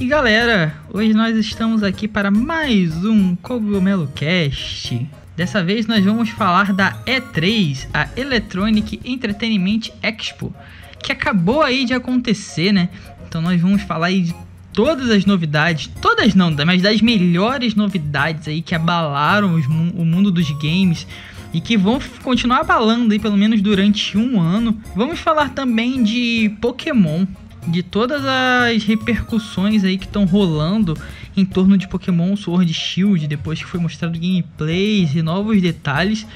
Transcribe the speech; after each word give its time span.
E 0.00 0.06
galera, 0.06 0.76
hoje 0.92 1.12
nós 1.12 1.36
estamos 1.36 1.82
aqui 1.82 2.06
para 2.06 2.30
mais 2.30 3.04
um 3.04 3.34
Cogumelo 3.34 4.06
Cast. 4.14 5.04
Dessa 5.36 5.64
vez 5.64 5.88
nós 5.88 6.04
vamos 6.04 6.28
falar 6.28 6.72
da 6.72 7.02
E3, 7.04 7.88
a 7.92 8.08
Electronic 8.16 9.00
Entertainment 9.04 9.90
Expo, 10.00 10.54
que 11.02 11.10
acabou 11.10 11.62
aí 11.62 11.84
de 11.84 11.94
acontecer, 11.94 12.70
né? 12.70 12.90
Então 13.26 13.42
nós 13.42 13.60
vamos 13.60 13.82
falar 13.82 14.06
aí 14.06 14.22
de 14.22 14.36
todas 14.72 15.10
as 15.10 15.24
novidades, 15.24 15.90
todas 16.00 16.32
não, 16.32 16.54
mas 16.64 16.80
das 16.80 17.02
melhores 17.02 17.74
novidades 17.74 18.46
aí 18.46 18.62
que 18.62 18.76
abalaram 18.76 19.56
o 19.56 20.04
mundo 20.04 20.30
dos 20.30 20.48
games 20.62 21.08
e 21.52 21.60
que 21.60 21.76
vão 21.76 21.98
continuar 22.22 22.60
abalando 22.60 23.12
aí 23.12 23.18
pelo 23.18 23.36
menos 23.36 23.60
durante 23.60 24.16
um 24.16 24.40
ano. 24.40 24.80
Vamos 24.94 25.18
falar 25.18 25.48
também 25.50 26.04
de 26.04 26.54
Pokémon, 26.60 27.26
de 27.70 27.82
todas 27.82 28.22
as 28.24 28.82
repercussões 28.84 29.84
aí 29.84 29.98
que 29.98 30.06
estão 30.06 30.24
rolando 30.24 30.96
em 31.36 31.44
torno 31.44 31.76
de 31.76 31.86
Pokémon 31.86 32.34
Sword 32.36 32.72
Shield 32.72 33.26
depois 33.26 33.58
que 33.58 33.66
foi 33.66 33.78
mostrado 33.78 34.18
gameplays 34.18 35.14
e 35.14 35.22
novos 35.22 35.60
detalhes. 35.60 36.26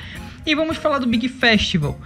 E 0.46 0.54
vamos 0.54 0.76
falar 0.76 0.98
do 0.98 1.06
Big 1.06 1.28
Festival, 1.28 1.98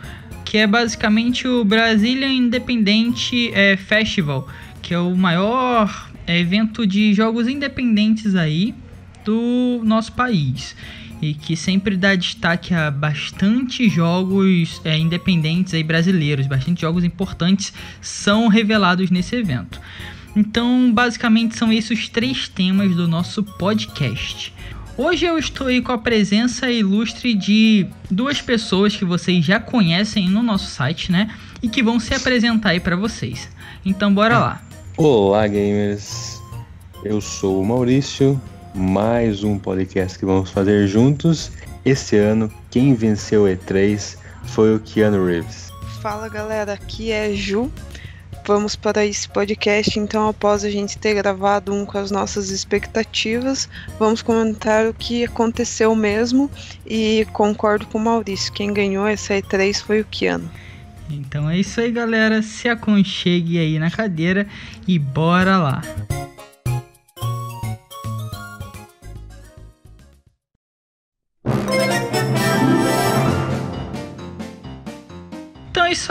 que 0.45 0.59
é 0.59 0.67
basicamente 0.67 1.49
o 1.49 1.65
Brazilian 1.65 2.33
Independente 2.33 3.51
eh, 3.55 3.77
Festival, 3.77 4.49
que 4.81 4.95
é 4.95 4.99
o 4.99 5.17
maior 5.17 6.11
eh, 6.27 6.39
evento 6.39 6.87
de 6.87 7.13
jogos 7.15 7.49
independentes 7.49 8.35
aí 8.35 8.75
do 9.25 9.81
nosso 9.85 10.13
país 10.13 10.77
e 11.21 11.35
que 11.35 11.57
sempre 11.57 11.97
dá 11.97 12.15
destaque 12.15 12.75
a 12.75 12.91
bastante 12.91 13.89
jogos 13.89 14.81
é, 14.85 14.99
independentes 14.99 15.75
aí 15.75 15.83
brasileiros, 15.83 16.47
bastante 16.47 16.83
jogos 16.83 17.05
importantes 17.05 17.73
são 18.01 18.49
revelados 18.49 19.11
nesse 19.11 19.37
evento. 19.37 19.81
Então, 20.35 20.93
basicamente 20.93 21.57
são 21.57 21.73
esses 21.73 21.99
os 21.99 22.09
três 22.09 22.49
temas 22.49 22.95
do 22.95 23.09
nosso 23.09 23.43
podcast. 23.43 24.53
Hoje 24.99 25.27
eu 25.27 25.39
estou 25.39 25.67
aí 25.67 25.81
com 25.81 25.93
a 25.93 25.99
presença 25.99 26.71
ilustre 26.71 27.35
de 27.35 27.87
duas 28.11 28.41
pessoas 28.41 28.97
que 28.97 29.05
vocês 29.05 29.45
já 29.45 29.61
conhecem 29.61 30.29
no 30.29 30.43
nosso 30.43 30.71
site, 30.71 31.13
né? 31.13 31.31
E 31.63 31.69
que 31.69 31.83
vão 31.83 32.01
se 32.01 32.15
apresentar 32.15 32.71
aí 32.71 32.81
para 32.81 32.97
vocês. 32.97 33.49
Então, 33.85 34.13
bora 34.13 34.39
lá. 34.39 34.63
Olá, 34.97 35.47
gamers! 35.47 36.41
Eu 37.05 37.21
sou 37.21 37.61
o 37.61 37.65
Maurício, 37.65 38.41
mais 38.77 39.43
um 39.43 39.59
podcast 39.59 40.19
que 40.19 40.27
vamos 40.27 40.51
fazer 40.51 40.87
juntos. 40.87 41.51
Esse 41.85 42.17
ano, 42.17 42.53
quem 42.71 42.95
venceu 42.95 43.45
o 43.45 43.47
E3 43.47 44.19
foi 44.45 44.75
o 44.75 44.81
Keanu 44.81 45.25
Reeves. 45.25 45.71
Fala 46.03 46.29
galera, 46.29 46.75
aqui 46.75 47.11
é 47.11 47.33
Ju. 47.33 47.73
Vamos 48.47 48.77
para 48.77 49.05
esse 49.05 49.29
podcast, 49.29 49.99
então, 49.99 50.29
após 50.29 50.63
a 50.63 50.71
gente 50.71 50.99
ter 50.99 51.15
gravado 51.15 51.75
um 51.75 51.85
com 51.85 51.99
as 51.99 52.13
nossas 52.13 52.51
expectativas, 52.51 53.69
vamos 53.99 54.23
comentar 54.23 54.87
o 54.87 54.95
que 54.95 55.25
aconteceu 55.25 55.97
mesmo 55.97 56.49
e 56.87 57.27
concordo 57.33 57.87
com 57.87 57.99
o 57.99 58.01
Maurício. 58.01 58.53
Quem 58.53 58.73
ganhou 58.73 59.07
essa 59.07 59.35
E3 59.35 59.83
foi 59.83 60.03
o 60.03 60.05
Keanu. 60.05 60.49
Então 61.11 61.49
é 61.49 61.59
isso 61.59 61.81
aí, 61.81 61.91
galera. 61.91 62.43
Se 62.43 62.69
aconchegue 62.69 63.59
aí 63.59 63.79
na 63.79 63.91
cadeira 63.91 64.47
e 64.87 64.99
bora 64.99 65.59
lá. 65.59 65.83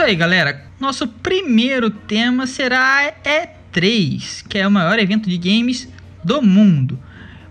Aí, 0.06 0.14
galera. 0.14 0.64
Nosso 0.78 1.08
primeiro 1.08 1.90
tema 1.90 2.46
será 2.46 3.08
a 3.08 3.12
E3, 3.28 4.46
que 4.48 4.56
é 4.56 4.66
o 4.66 4.70
maior 4.70 5.00
evento 5.00 5.28
de 5.28 5.36
games 5.36 5.88
do 6.22 6.40
mundo. 6.40 6.96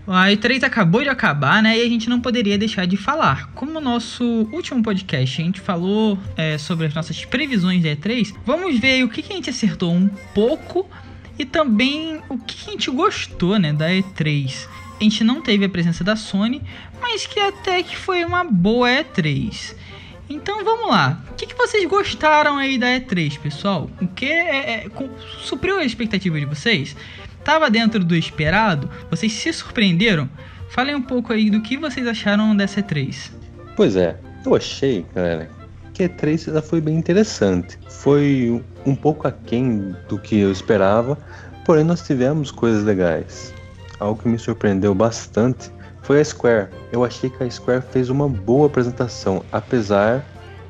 A 0.06 0.28
E3 0.28 0.62
acabou 0.62 1.02
de 1.02 1.08
acabar, 1.10 1.62
né? 1.62 1.76
E 1.76 1.82
a 1.82 1.88
gente 1.88 2.08
não 2.08 2.18
poderia 2.18 2.56
deixar 2.56 2.86
de 2.86 2.96
falar. 2.96 3.50
Como 3.52 3.72
no 3.72 3.80
nosso 3.80 4.24
último 4.52 4.82
podcast 4.82 5.42
a 5.42 5.44
gente 5.44 5.60
falou 5.60 6.18
é, 6.34 6.56
sobre 6.56 6.86
as 6.86 6.94
nossas 6.94 7.22
previsões 7.26 7.82
da 7.82 7.90
E3, 7.90 8.34
vamos 8.46 8.78
ver 8.78 9.04
o 9.04 9.08
que, 9.10 9.20
que 9.20 9.34
a 9.34 9.36
gente 9.36 9.50
acertou 9.50 9.92
um 9.92 10.08
pouco 10.32 10.88
e 11.38 11.44
também 11.44 12.22
o 12.26 12.38
que 12.38 12.68
a 12.68 12.70
gente 12.72 12.90
gostou, 12.90 13.58
né, 13.58 13.74
da 13.74 13.90
E3. 13.90 14.66
A 14.98 15.04
gente 15.04 15.22
não 15.22 15.42
teve 15.42 15.66
a 15.66 15.68
presença 15.68 16.02
da 16.02 16.16
Sony, 16.16 16.62
mas 17.02 17.26
que 17.26 17.38
até 17.38 17.82
que 17.82 17.94
foi 17.94 18.24
uma 18.24 18.44
boa 18.44 18.88
E3. 18.88 19.74
Então 20.28 20.64
vamos 20.64 20.88
lá. 20.88 21.22
O 21.30 21.34
que, 21.34 21.46
que 21.46 21.54
vocês 21.54 21.84
gostaram 21.88 22.56
aí 22.58 22.78
da 22.78 22.88
E3, 22.88 23.38
pessoal? 23.38 23.88
O 24.00 24.08
que 24.08 24.26
é, 24.26 24.86
é, 24.86 24.90
supriu 25.40 25.78
a 25.78 25.84
expectativa 25.84 26.38
de 26.38 26.46
vocês? 26.46 26.96
Tava 27.44 27.70
dentro 27.70 28.02
do 28.02 28.16
esperado? 28.16 28.90
Vocês 29.08 29.32
se 29.32 29.52
surpreenderam? 29.52 30.28
Falem 30.68 30.96
um 30.96 31.02
pouco 31.02 31.32
aí 31.32 31.48
do 31.48 31.62
que 31.62 31.76
vocês 31.76 32.06
acharam 32.06 32.56
dessa 32.56 32.82
E3. 32.82 33.30
Pois 33.76 33.94
é, 33.94 34.18
eu 34.44 34.54
achei, 34.54 35.06
galera, 35.14 35.48
que 35.94 36.02
a 36.02 36.08
E3 36.08 36.48
ela 36.48 36.60
foi 36.60 36.80
bem 36.80 36.96
interessante. 36.96 37.78
Foi 37.88 38.60
um 38.84 38.96
pouco 38.96 39.28
aquém 39.28 39.94
do 40.08 40.18
que 40.18 40.40
eu 40.40 40.50
esperava, 40.50 41.16
porém 41.64 41.84
nós 41.84 42.02
tivemos 42.02 42.50
coisas 42.50 42.82
legais. 42.82 43.54
Algo 44.00 44.20
que 44.20 44.28
me 44.28 44.38
surpreendeu 44.38 44.94
bastante 44.94 45.70
foi 46.06 46.20
a 46.20 46.24
Square. 46.24 46.68
Eu 46.92 47.04
achei 47.04 47.28
que 47.28 47.42
a 47.42 47.50
Square 47.50 47.82
fez 47.90 48.08
uma 48.08 48.28
boa 48.28 48.68
apresentação, 48.68 49.44
apesar 49.50 50.24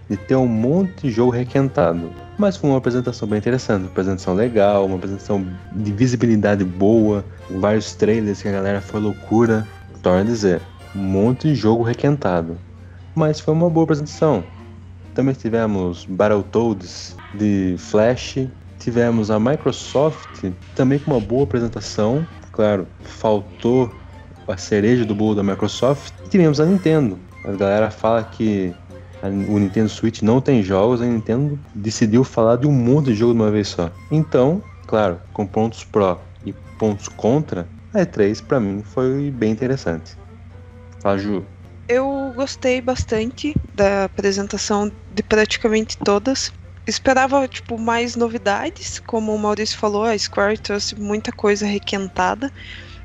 de 0.09 0.17
ter 0.17 0.35
um 0.35 0.47
monte 0.47 1.03
de 1.03 1.11
jogo 1.11 1.31
requentado. 1.31 2.11
Mas 2.39 2.57
foi 2.57 2.71
uma 2.71 2.79
apresentação 2.79 3.29
bem 3.29 3.39
interessante, 3.39 3.83
uma 3.83 3.91
apresentação 3.91 4.33
legal, 4.33 4.87
uma 4.87 4.97
apresentação 4.97 5.47
de 5.73 5.93
visibilidade 5.93 6.65
boa, 6.65 7.23
vários 7.51 7.95
trailers 7.95 8.41
que 8.41 8.49
a 8.49 8.53
galera 8.53 8.81
foi 8.81 8.99
loucura. 8.99 9.69
Torna 10.03 10.23
a 10.23 10.25
dizer, 10.25 10.63
um 10.95 11.01
monte 11.01 11.49
de 11.49 11.55
jogo 11.55 11.83
requentado. 11.83 12.57
Mas 13.15 13.39
foi 13.39 13.53
uma 13.53 13.69
boa 13.69 13.85
apresentação. 13.85 14.43
Também 15.15 15.35
tivemos 15.35 16.07
Battletoads 16.07 17.15
de 17.35 17.75
Flash, 17.77 18.39
tivemos 18.79 19.31
a 19.31 19.39
Microsoft 19.39 20.51
também 20.75 20.99
com 20.99 21.11
uma 21.11 21.21
boa 21.21 21.45
apresentação. 21.45 22.27
Claro, 22.53 22.87
faltou 23.03 23.93
a 24.49 24.57
cereja 24.57 25.05
do 25.05 25.15
bolo 25.15 25.35
da 25.35 25.43
Microsoft. 25.43 26.13
E 26.25 26.29
tivemos 26.29 26.61
a 26.61 26.67
Nintendo. 26.67 27.19
A 27.45 27.53
galera 27.53 27.91
fala 27.91 28.25
que 28.25 28.75
o 29.49 29.59
Nintendo 29.59 29.89
Switch 29.89 30.23
não 30.23 30.41
tem 30.41 30.63
jogos, 30.63 31.01
a 31.01 31.05
Nintendo 31.05 31.59
decidiu 31.75 32.23
falar 32.23 32.57
de 32.57 32.67
um 32.67 32.73
monte 32.73 33.07
de 33.07 33.15
jogo 33.15 33.33
de 33.35 33.41
uma 33.41 33.51
vez 33.51 33.69
só. 33.69 33.91
Então, 34.11 34.63
claro, 34.87 35.21
com 35.33 35.47
pontos 35.47 35.85
pró 35.85 36.21
e 36.45 36.53
pontos 36.79 37.09
contra, 37.09 37.67
a 37.93 38.01
E3 38.01 38.43
pra 38.45 38.61
mim 38.61 38.83
foi 38.83 39.31
bem 39.31 39.51
interessante. 39.51 40.17
Fala, 41.01 41.19
Ju. 41.19 41.45
Eu 41.89 42.33
gostei 42.35 42.81
bastante 42.81 43.57
da 43.75 44.05
apresentação 44.05 44.91
de 45.15 45.23
praticamente 45.23 45.97
todas. 45.97 46.53
Esperava, 46.87 47.49
tipo, 47.49 47.79
mais 47.79 48.15
novidades, 48.17 49.01
como 49.01 49.35
o 49.35 49.39
Maurício 49.39 49.79
falou, 49.79 50.05
a 50.05 50.17
Square 50.17 50.59
trouxe 50.59 50.95
muita 50.95 51.33
coisa 51.33 51.67
requentada, 51.67 52.53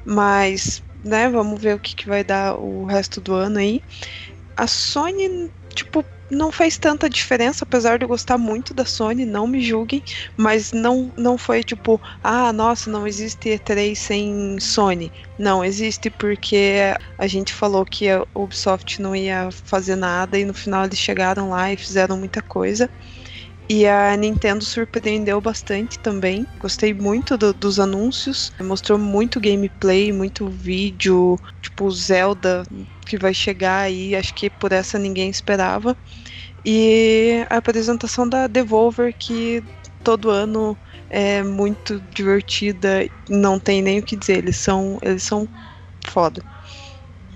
mas, 0.06 0.84
né, 1.04 1.30
vamos 1.30 1.62
ver 1.62 1.76
o 1.76 1.80
que, 1.80 1.96
que 1.96 2.08
vai 2.08 2.24
dar 2.24 2.56
o 2.58 2.86
resto 2.86 3.22
do 3.22 3.34
ano 3.34 3.60
aí. 3.60 3.82
A 4.56 4.68
Sony, 4.68 5.52
tipo, 5.76 6.06
não 6.32 6.52
fez 6.52 6.78
tanta 6.78 7.10
diferença, 7.10 7.66
apesar 7.66 7.98
de 8.00 8.06
eu 8.06 8.10
gostar 8.10 8.38
muito 8.38 8.74
da 8.74 8.86
Sony, 8.86 9.26
não 9.26 9.46
me 9.46 9.62
julguem, 9.62 10.02
mas 10.38 10.72
não, 10.72 11.14
não 11.18 11.38
foi 11.38 11.62
tipo, 11.64 12.02
ah, 12.24 12.54
nossa, 12.54 12.90
não 12.90 13.06
existe 13.06 13.50
E3 13.50 14.00
sem 14.00 14.58
Sony. 14.60 15.12
Não, 15.38 15.64
existe 15.64 16.10
porque 16.10 16.78
a 17.18 17.28
gente 17.28 17.54
falou 17.54 17.86
que 17.86 18.10
a 18.10 18.26
Ubisoft 18.34 19.02
não 19.02 19.14
ia 19.16 19.50
fazer 19.52 19.96
nada 19.98 20.40
e 20.40 20.46
no 20.46 20.54
final 20.54 20.86
eles 20.86 21.00
chegaram 21.00 21.50
lá 21.50 21.72
e 21.74 21.78
fizeram 21.78 22.18
muita 22.18 22.42
coisa. 22.42 22.90
E 23.70 23.88
a 23.88 24.16
Nintendo 24.18 24.66
surpreendeu 24.66 25.40
bastante 25.40 25.98
também. 26.00 26.46
Gostei 26.60 26.94
muito 26.94 27.38
do- 27.38 27.54
dos 27.54 27.80
anúncios. 27.80 28.52
Mostrou 28.60 29.00
muito 29.00 29.40
gameplay, 29.40 30.12
muito 30.12 30.48
vídeo, 30.50 31.38
tipo 31.62 31.90
Zelda 31.90 32.64
que 33.08 33.18
vai 33.18 33.34
chegar 33.34 33.82
aí. 33.84 34.14
Acho 34.16 34.34
que 34.34 34.50
por 34.50 34.72
essa 34.74 35.00
ninguém 35.00 35.30
esperava. 35.30 35.98
E 36.66 37.46
a 37.50 37.58
apresentação 37.58 38.28
da 38.28 38.48
Devolver 38.48 39.16
que 39.18 39.64
todo 40.04 40.30
ano 40.30 40.78
é 41.10 41.44
muito 41.44 42.02
divertida. 42.02 43.10
Não 43.30 43.60
tem 43.60 43.82
nem 43.82 44.00
o 44.00 44.04
que 44.04 44.16
dizer. 44.18 44.40
Eles 44.40 44.58
são, 44.58 44.98
eles 45.04 45.24
são 45.24 45.50
foda. 46.08 46.44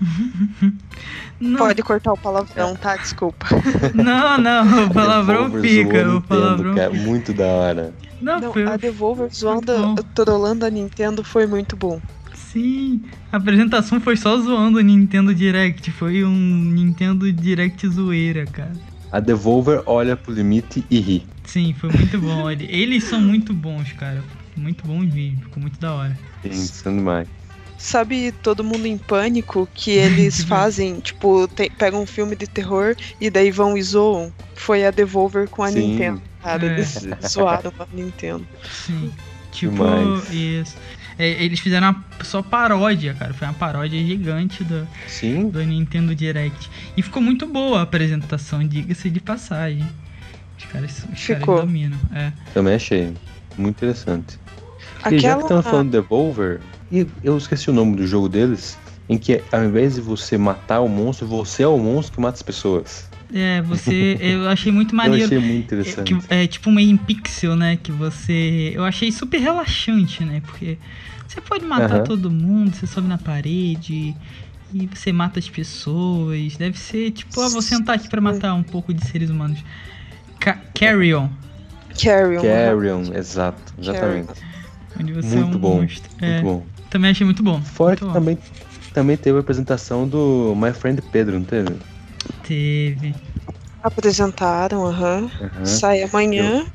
Não, 1.38 1.58
Pode 1.58 1.82
cortar 1.82 2.12
o 2.12 2.16
palavrão, 2.16 2.74
tá? 2.76 2.96
Desculpa. 2.96 3.46
não, 3.94 4.38
não, 4.38 4.86
o 4.86 4.90
palavrão 4.94 5.50
Devolver 5.50 5.62
fica, 5.70 6.14
o 6.14 6.22
palavrão. 6.22 6.70
Nintendo, 6.72 6.74
cara, 6.74 6.92
muito 6.94 7.32
da 7.34 7.44
hora. 7.46 7.94
Não, 8.20 8.40
Não, 8.40 8.52
foi, 8.52 8.64
a 8.66 8.76
Devolver 8.76 9.28
zoando, 9.30 9.72
trolando 10.14 10.64
a 10.64 10.70
Nintendo 10.70 11.22
foi 11.22 11.46
muito 11.46 11.76
bom. 11.76 12.00
sim, 12.34 13.02
a 13.30 13.36
apresentação 13.36 14.00
foi 14.00 14.16
só 14.16 14.36
zoando 14.38 14.78
o 14.78 14.80
Nintendo 14.82 15.34
Direct, 15.34 15.90
foi 15.90 16.24
um 16.24 16.30
Nintendo 16.34 17.30
Direct 17.30 17.86
zoeira, 17.88 18.46
cara. 18.46 18.72
A 19.12 19.20
Devolver 19.20 19.82
olha 19.86 20.16
pro 20.16 20.32
limite 20.32 20.84
e 20.90 20.98
ri. 21.00 21.26
Sim, 21.44 21.74
foi 21.74 21.90
muito 21.90 22.18
bom. 22.20 22.50
Ele- 22.50 22.66
Eles 22.70 23.04
são 23.04 23.20
muito 23.20 23.52
bons, 23.54 23.92
cara. 23.92 24.24
Muito 24.56 24.86
bons 24.86 25.12
mesmo, 25.12 25.42
ficou 25.42 25.60
muito 25.62 25.78
da 25.78 25.94
hora. 25.94 26.18
Pensando 26.42 26.96
demais. 26.96 27.28
Sabe 27.78 28.32
todo 28.42 28.64
mundo 28.64 28.86
em 28.86 28.96
pânico 28.96 29.68
que 29.74 29.90
eles 29.90 30.42
fazem, 30.44 30.98
tipo, 31.00 31.46
tem- 31.48 31.70
pegam 31.70 32.02
um 32.02 32.06
filme 32.06 32.34
de 32.34 32.46
terror 32.46 32.96
e 33.20 33.28
daí 33.30 33.50
vão 33.50 33.76
e 33.76 33.82
zoam? 33.82 34.32
Foi 34.54 34.86
a 34.86 34.90
Devolver 34.90 35.48
com 35.48 35.62
a 35.62 35.68
Sim. 35.70 35.90
Nintendo, 35.90 36.22
cara. 36.42 36.66
É. 36.66 36.72
Eles 36.72 36.98
zoaram 37.28 37.72
a 37.78 37.86
Nintendo. 37.92 38.46
Sim. 38.86 39.12
Tipo, 39.52 39.84
isso. 40.32 40.74
É, 41.18 41.28
eles 41.42 41.60
fizeram 41.60 41.88
uma 41.90 42.04
só 42.22 42.42
paródia, 42.42 43.14
cara. 43.14 43.32
Foi 43.32 43.46
uma 43.48 43.54
paródia 43.54 43.98
gigante 44.04 44.62
do, 44.64 44.86
Sim, 45.06 45.48
do 45.48 45.62
Nintendo 45.64 46.14
Direct. 46.14 46.70
E 46.96 47.02
ficou 47.02 47.22
muito 47.22 47.46
boa 47.46 47.78
a 47.78 47.82
apresentação, 47.82 48.66
diga-se 48.66 49.08
de 49.08 49.20
passagem. 49.20 49.86
Os 50.58 50.64
caras, 50.66 51.04
os 51.12 51.20
Ficou. 51.20 51.54
caras 51.56 51.60
dominam. 51.70 51.98
É. 52.14 52.32
também 52.52 52.74
achei. 52.74 53.14
Muito 53.56 53.76
interessante. 53.76 54.38
E 55.10 55.18
já 55.18 55.36
que 55.36 55.42
estamos 55.42 55.64
falando 55.64 55.86
de 55.86 55.92
Devolver, 55.92 56.60
e 56.90 57.06
eu 57.22 57.36
esqueci 57.36 57.68
o 57.70 57.72
nome 57.72 57.96
do 57.96 58.06
jogo 58.06 58.28
deles, 58.28 58.78
em 59.08 59.18
que 59.18 59.42
ao 59.52 59.64
invés 59.64 59.94
de 59.94 60.00
você 60.00 60.36
matar 60.38 60.80
o 60.80 60.88
monstro, 60.88 61.26
você 61.26 61.62
é 61.62 61.68
o 61.68 61.78
monstro 61.78 62.14
que 62.14 62.20
mata 62.20 62.36
as 62.36 62.42
pessoas. 62.42 63.08
É, 63.34 63.60
você. 63.62 64.16
Eu 64.20 64.48
achei 64.48 64.70
muito 64.70 64.92
Eu 64.92 64.96
maneiro. 64.98 65.24
achei 65.24 65.38
muito 65.38 65.56
É, 65.58 65.62
interessante. 65.80 66.14
que- 66.14 66.34
é 66.34 66.46
tipo 66.46 66.70
meio 66.70 66.90
em 66.90 66.96
pixel, 66.96 67.56
né? 67.56 67.76
Que 67.76 67.90
você. 67.90 68.70
Eu 68.74 68.84
achei 68.84 69.10
super 69.10 69.38
relaxante, 69.40 70.24
né? 70.24 70.40
Porque 70.46 70.78
você 71.26 71.40
pode 71.40 71.64
matar 71.64 71.96
Aham. 71.96 72.04
todo 72.04 72.30
mundo, 72.30 72.76
você 72.76 72.86
sobe 72.86 73.08
na 73.08 73.18
parede 73.18 74.14
e 74.72 74.86
você 74.94 75.12
mata 75.12 75.40
as 75.40 75.48
pessoas. 75.48 76.56
Deve 76.56 76.78
ser 76.78 77.10
tipo, 77.10 77.40
ah, 77.40 77.48
vou 77.48 77.62
sentar 77.62 77.96
aqui 77.96 78.08
pra 78.08 78.20
matar 78.20 78.54
um 78.54 78.62
pouco 78.62 78.94
de 78.94 79.04
seres 79.06 79.28
humanos. 79.28 79.58
Ca 80.38 80.56
Carry 80.74 81.12
On, 81.14 81.28
Carrion. 82.00 82.42
Carrion, 82.42 83.12
exato, 83.14 83.74
exatamente. 83.76 84.34
onde 85.00 85.12
você 85.12 85.34
é 85.34 85.36
Muito 85.40 85.56
um 85.56 85.60
bom, 85.60 85.80
monstro. 85.80 86.10
Muito 86.20 86.24
É, 86.24 86.42
bom. 86.42 86.66
Também 86.88 87.10
achei 87.10 87.24
muito 87.24 87.42
bom. 87.42 87.62
Fora 87.64 87.96
muito 87.96 88.04
que 88.04 88.04
bom. 88.06 88.12
também, 88.12 88.38
também 88.92 89.16
teve 89.16 89.38
a 89.38 89.40
apresentação 89.40 90.08
do 90.08 90.54
My 90.56 90.72
Friend 90.74 91.00
Pedro, 91.02 91.38
não 91.38 91.46
teve? 91.46 91.80
Teve. 92.42 93.14
Apresentaram, 93.82 94.84
aham. 94.86 95.30
Sai 95.64 96.02
amanhã. 96.02 96.66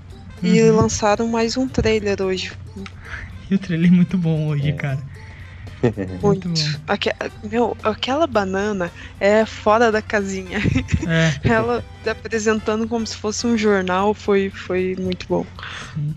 E 0.43 0.59
Uhum. 0.63 0.71
lançaram 0.71 1.27
mais 1.27 1.55
um 1.55 1.67
trailer 1.69 2.21
hoje. 2.21 2.51
E 3.49 3.55
o 3.55 3.59
trailer 3.59 3.91
é 3.91 3.95
muito 3.95 4.17
bom 4.17 4.47
hoje, 4.47 4.69
É. 4.69 4.73
cara. 4.73 5.03
Muito. 6.21 6.49
bom. 6.49 6.55
Aque- 6.87 7.11
Meu, 7.43 7.75
aquela 7.83 8.27
banana 8.27 8.91
é 9.19 9.45
fora 9.45 9.91
da 9.91 10.01
casinha. 10.01 10.59
É. 11.05 11.31
Ela 11.43 11.83
apresentando 12.07 12.87
como 12.87 13.05
se 13.05 13.15
fosse 13.17 13.45
um 13.47 13.57
jornal 13.57 14.13
foi, 14.13 14.49
foi 14.49 14.95
muito 14.99 15.25
bom. 15.27 15.45
Sim. 15.79 16.15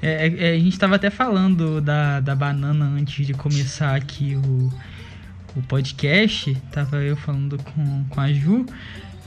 É, 0.00 0.28
é, 0.28 0.52
a 0.54 0.58
gente 0.58 0.78
tava 0.78 0.96
até 0.96 1.10
falando 1.10 1.80
da, 1.80 2.20
da 2.20 2.34
banana 2.34 2.84
antes 2.84 3.26
de 3.26 3.34
começar 3.34 3.96
aqui 3.96 4.36
o, 4.36 4.72
o 5.56 5.62
podcast. 5.62 6.54
Tava 6.72 6.98
eu 6.98 7.16
falando 7.16 7.58
com, 7.58 8.04
com 8.04 8.20
a 8.20 8.32
Ju, 8.32 8.64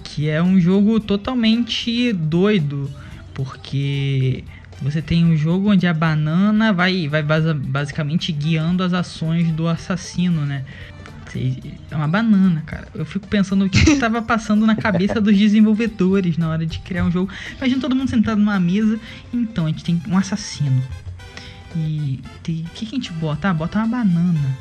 que 0.04 0.30
é 0.30 0.42
um 0.42 0.60
jogo 0.60 1.00
totalmente 1.00 2.14
doido, 2.14 2.90
porque 3.34 4.44
você 4.82 5.02
tem 5.02 5.26
um 5.26 5.36
jogo 5.36 5.72
onde 5.72 5.86
a 5.86 5.94
banana 5.94 6.72
vai, 6.72 7.08
vai 7.08 7.22
basicamente 7.22 8.32
guiando 8.32 8.84
as 8.84 8.94
ações 8.94 9.52
do 9.52 9.68
assassino, 9.68 10.46
né? 10.46 10.64
É 11.90 11.96
uma 11.96 12.08
banana, 12.08 12.62
cara. 12.66 12.88
Eu 12.94 13.06
fico 13.06 13.28
pensando 13.28 13.66
o 13.66 13.70
que 13.70 13.92
estava 13.92 14.22
passando 14.22 14.66
na 14.66 14.76
cabeça 14.76 15.20
dos 15.22 15.38
desenvolvedores 15.38 16.38
na 16.38 16.50
hora 16.50 16.66
de 16.66 16.80
criar 16.80 17.04
um 17.06 17.12
jogo. 17.12 17.32
Imagina 17.58 17.80
todo 17.82 17.96
mundo 17.96 18.10
sentado 18.10 18.38
numa 18.40 18.60
mesa. 18.60 19.00
Então, 19.34 19.66
a 19.66 19.70
gente 19.70 19.84
tem 19.84 20.02
um 20.08 20.18
assassino. 20.18 20.82
E 21.76 22.20
o 22.24 22.42
que, 22.44 22.64
que 22.86 22.86
a 22.86 22.90
gente 22.90 23.12
bota? 23.14 23.50
Ah, 23.50 23.54
bota 23.54 23.80
uma 23.80 23.88
banana. 23.88 24.58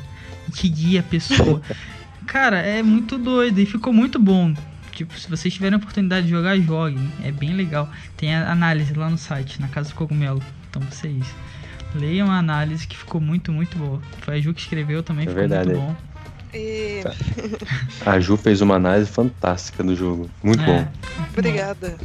Que 0.53 0.69
guia 0.69 0.99
a 1.01 1.03
pessoa. 1.03 1.61
Cara, 2.25 2.59
é 2.59 2.81
muito 2.81 3.17
doido 3.17 3.59
e 3.59 3.65
ficou 3.65 3.91
muito 3.91 4.17
bom. 4.19 4.53
Tipo, 4.93 5.17
se 5.19 5.29
vocês 5.29 5.53
tiverem 5.53 5.75
a 5.75 5.77
oportunidade 5.77 6.25
de 6.27 6.31
jogar, 6.31 6.57
joguem. 6.59 7.11
É 7.23 7.31
bem 7.31 7.53
legal. 7.53 7.89
Tem 8.15 8.35
a 8.35 8.51
análise 8.51 8.93
lá 8.93 9.09
no 9.09 9.17
site, 9.17 9.59
na 9.59 9.67
Casa 9.67 9.89
do 9.89 9.95
Cogumelo. 9.95 10.41
Então 10.69 10.81
vocês 10.83 11.25
leiam 11.95 12.29
a 12.31 12.37
análise 12.37 12.87
que 12.87 12.97
ficou 12.97 13.19
muito, 13.19 13.51
muito 13.51 13.77
boa. 13.77 14.01
Foi 14.21 14.35
a 14.37 14.41
Ju 14.41 14.53
que 14.53 14.61
escreveu 14.61 15.03
também, 15.03 15.23
É 15.25 15.27
ficou 15.27 15.39
verdade. 15.41 15.69
muito 15.69 15.81
bom. 15.81 15.95
E... 16.53 17.01
A 18.05 18.19
Ju 18.19 18.35
fez 18.37 18.61
uma 18.61 18.75
análise 18.75 19.09
fantástica 19.09 19.83
do 19.83 19.95
jogo. 19.95 20.29
Muito 20.43 20.61
É, 20.63 20.65
bom. 20.65 20.87
Obrigada. 21.37 21.97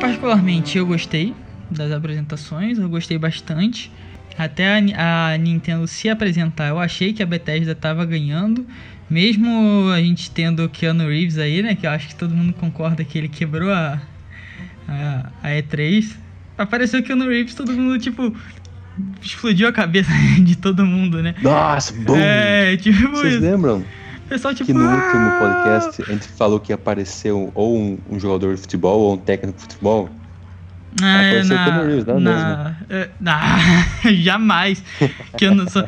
Particularmente 0.00 0.78
eu 0.78 0.86
gostei 0.86 1.34
das 1.70 1.90
apresentações, 1.92 2.78
eu 2.78 2.88
gostei 2.88 3.18
bastante. 3.18 3.90
Até 4.38 4.78
a, 4.94 5.32
a 5.32 5.36
Nintendo 5.38 5.86
se 5.86 6.08
apresentar, 6.08 6.68
eu 6.68 6.78
achei 6.78 7.12
que 7.12 7.22
a 7.22 7.26
Bethesda 7.26 7.74
tava 7.74 8.04
ganhando. 8.04 8.66
Mesmo 9.08 9.88
a 9.94 10.00
gente 10.00 10.30
tendo 10.30 10.64
o 10.64 10.68
Keanu 10.68 11.08
Reeves 11.08 11.38
aí, 11.38 11.62
né? 11.62 11.74
Que 11.74 11.86
eu 11.86 11.90
acho 11.90 12.08
que 12.08 12.16
todo 12.16 12.34
mundo 12.34 12.52
concorda 12.52 13.04
que 13.04 13.16
ele 13.16 13.28
quebrou 13.28 13.70
a, 13.72 14.00
a, 14.88 15.30
a 15.42 15.48
E3. 15.50 16.16
Apareceu 16.58 17.00
o 17.00 17.02
Keanu 17.02 17.28
Reeves, 17.28 17.54
todo 17.54 17.72
mundo, 17.72 17.98
tipo, 17.98 18.34
explodiu 19.22 19.68
a 19.68 19.72
cabeça 19.72 20.10
de 20.42 20.56
todo 20.56 20.84
mundo, 20.84 21.22
né? 21.22 21.34
Nossa, 21.42 21.92
bom! 21.92 22.16
É, 22.16 22.76
tipo 22.76 23.10
Vocês 23.10 23.34
isso. 23.34 23.42
lembram 23.42 23.84
O 24.24 24.28
pessoal, 24.28 24.54
tipo, 24.54 24.66
que 24.66 24.72
no 24.72 24.84
último 24.84 25.28
"Ah!" 25.28 25.38
podcast 25.38 26.02
a 26.02 26.12
gente 26.12 26.28
falou 26.28 26.58
que 26.58 26.72
apareceu 26.72 27.52
ou 27.54 27.78
um, 27.78 27.98
um 28.10 28.18
jogador 28.18 28.54
de 28.54 28.60
futebol 28.60 29.00
ou 29.00 29.14
um 29.14 29.18
técnico 29.18 29.56
de 29.58 29.62
futebol? 29.64 30.10
Ah, 31.02 31.22
é, 31.22 31.44
na, 31.44 31.82
Reeves, 31.82 32.04
não 32.06 32.20
na, 32.20 32.76
é, 32.88 33.08
na- 33.20 33.58
jamais. 34.14 34.82
Keanu, 35.36 35.68
só, 35.70 35.84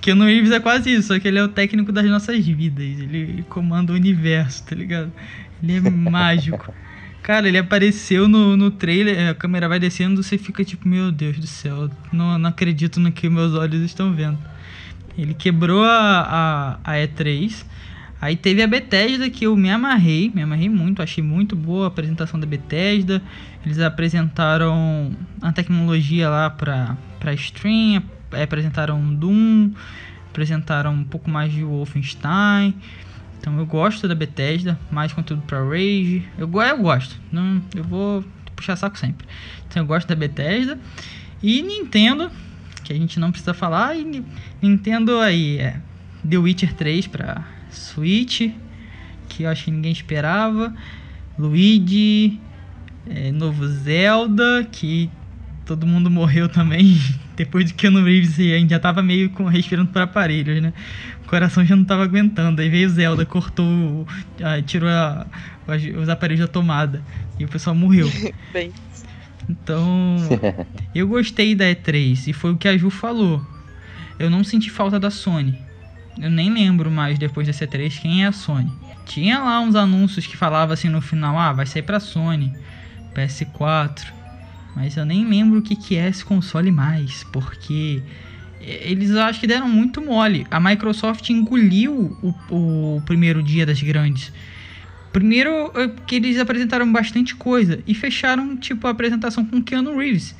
Keanu 0.00 0.24
Reeves 0.26 0.50
é 0.50 0.60
quase 0.60 0.92
isso, 0.92 1.08
só 1.08 1.18
que 1.18 1.26
ele 1.26 1.38
é 1.38 1.42
o 1.42 1.48
técnico 1.48 1.90
das 1.90 2.04
nossas 2.06 2.46
vidas. 2.46 2.84
Ele 2.84 3.44
comanda 3.48 3.92
o 3.92 3.94
universo, 3.94 4.64
tá 4.64 4.76
ligado? 4.76 5.10
Ele 5.62 5.76
é 5.76 5.90
mágico. 5.90 6.72
Cara, 7.22 7.48
ele 7.48 7.56
apareceu 7.56 8.28
no, 8.28 8.54
no 8.54 8.70
trailer, 8.70 9.30
a 9.30 9.34
câmera 9.34 9.66
vai 9.66 9.78
descendo, 9.78 10.22
você 10.22 10.36
fica 10.36 10.62
tipo, 10.62 10.86
meu 10.86 11.10
Deus 11.10 11.38
do 11.38 11.46
céu, 11.46 11.90
não, 12.12 12.38
não 12.38 12.50
acredito 12.50 13.00
no 13.00 13.10
que 13.10 13.30
meus 13.30 13.54
olhos 13.54 13.80
estão 13.80 14.12
vendo. 14.12 14.38
Ele 15.16 15.32
quebrou 15.32 15.84
a, 15.84 16.78
a, 16.84 16.92
a 16.92 16.96
E3. 16.96 17.64
Aí 18.20 18.36
teve 18.36 18.62
a 18.62 18.66
Bethesda 18.66 19.28
que 19.28 19.44
eu 19.44 19.54
me 19.56 19.68
amarrei, 19.70 20.30
me 20.34 20.42
amarrei 20.42 20.68
muito, 20.68 21.02
achei 21.02 21.22
muito 21.22 21.54
boa 21.54 21.84
a 21.84 21.88
apresentação 21.88 22.40
da 22.40 22.46
Bethesda. 22.46 23.20
Eles 23.64 23.78
apresentaram 23.78 25.12
a 25.42 25.52
tecnologia 25.52 26.28
lá 26.30 26.48
pra, 26.48 26.96
pra 27.20 27.34
stream, 27.34 27.98
ap- 27.98 28.34
apresentaram 28.42 29.14
Doom, 29.14 29.72
apresentaram 30.30 30.94
um 30.94 31.04
pouco 31.04 31.28
mais 31.30 31.52
de 31.52 31.62
Wolfenstein. 31.62 32.74
Então 33.38 33.58
eu 33.58 33.66
gosto 33.66 34.08
da 34.08 34.14
Bethesda, 34.14 34.78
mais 34.90 35.12
conteúdo 35.12 35.42
pra 35.46 35.62
Rage. 35.62 36.26
Eu, 36.38 36.50
eu 36.50 36.78
gosto, 36.78 37.20
não, 37.30 37.60
eu 37.74 37.84
vou 37.84 38.24
puxar 38.56 38.74
saco 38.76 38.98
sempre. 38.98 39.26
Então 39.68 39.82
eu 39.82 39.86
gosto 39.86 40.08
da 40.08 40.14
Bethesda. 40.14 40.78
E 41.42 41.60
Nintendo, 41.60 42.30
que 42.84 42.90
a 42.92 42.96
gente 42.96 43.20
não 43.20 43.30
precisa 43.30 43.52
falar, 43.52 43.96
e 43.96 44.02
Ni- 44.04 44.24
Nintendo 44.62 45.18
aí 45.20 45.58
é 45.58 45.78
The 46.26 46.38
Witcher 46.38 46.72
3 46.72 47.06
pra 47.06 47.44
Switch, 47.74 48.50
que 49.28 49.42
eu 49.44 49.48
acho 49.50 49.64
que 49.64 49.70
ninguém 49.70 49.92
esperava. 49.92 50.74
Luigi, 51.38 52.40
é, 53.08 53.32
novo 53.32 53.66
Zelda, 53.66 54.66
que 54.70 55.10
todo 55.66 55.86
mundo 55.86 56.10
morreu 56.10 56.48
também. 56.48 56.96
Depois 57.36 57.64
de 57.66 57.74
Keanu 57.74 58.04
Reeves, 58.04 58.38
a 58.38 58.42
gente 58.58 58.70
já 58.70 58.78
tava 58.78 59.02
meio 59.02 59.28
com, 59.30 59.44
respirando 59.46 59.90
por 59.90 60.00
aparelhos, 60.02 60.62
né? 60.62 60.72
O 61.24 61.28
coração 61.28 61.64
já 61.64 61.74
não 61.74 61.84
tava 61.84 62.04
aguentando. 62.04 62.60
Aí 62.62 62.68
veio 62.68 62.86
o 62.86 62.90
Zelda, 62.92 63.26
cortou, 63.26 64.06
tirou 64.66 64.88
a- 64.88 65.26
os- 65.66 66.02
os 66.02 66.08
aparelhos 66.08 66.40
da 66.40 66.46
tomada. 66.46 67.02
E 67.38 67.44
o 67.44 67.48
pessoal 67.48 67.74
morreu. 67.74 68.08
Bem, 68.54 68.70
Então, 69.50 70.16
eu 70.94 71.08
gostei 71.08 71.54
da 71.54 71.64
E3 71.64 72.28
e 72.28 72.32
foi 72.32 72.52
o 72.52 72.56
que 72.56 72.68
a 72.68 72.76
Ju 72.78 72.88
falou. 72.90 73.44
eu 74.18 74.30
não 74.30 74.44
senti 74.44 74.70
falta 74.70 75.00
da 75.00 75.10
Sony. 75.10 75.58
Eu 76.20 76.30
nem 76.30 76.52
lembro 76.52 76.90
mais 76.90 77.18
depois 77.18 77.46
da 77.46 77.52
C3 77.52 78.00
quem 78.00 78.24
é 78.24 78.28
a 78.28 78.32
Sony. 78.32 78.72
Tinha 79.04 79.38
lá 79.38 79.60
uns 79.60 79.74
anúncios 79.74 80.26
que 80.26 80.36
falava 80.36 80.72
assim 80.72 80.88
no 80.88 81.00
final, 81.00 81.38
ah, 81.38 81.52
vai 81.52 81.66
sair 81.66 81.82
pra 81.82 82.00
Sony, 82.00 82.52
PS4. 83.14 84.12
Mas 84.74 84.96
eu 84.96 85.04
nem 85.04 85.26
lembro 85.26 85.58
o 85.58 85.62
que, 85.62 85.76
que 85.76 85.96
é 85.96 86.08
esse 86.08 86.24
console 86.24 86.70
mais, 86.70 87.24
porque 87.32 88.02
eles 88.60 89.14
acho 89.14 89.40
que 89.40 89.46
deram 89.46 89.68
muito 89.68 90.00
mole. 90.00 90.46
A 90.50 90.58
Microsoft 90.58 91.28
engoliu 91.30 92.16
o, 92.22 92.34
o 92.96 93.02
primeiro 93.02 93.42
dia 93.42 93.66
das 93.66 93.80
grandes. 93.82 94.32
Primeiro 95.12 95.70
é 95.76 95.88
que 96.06 96.16
eles 96.16 96.38
apresentaram 96.38 96.90
bastante 96.90 97.36
coisa 97.36 97.78
e 97.86 97.94
fecharam 97.94 98.56
tipo 98.56 98.86
a 98.86 98.90
apresentação 98.90 99.44
com 99.44 99.62
Keanu 99.62 99.96
Reeves. 99.96 100.34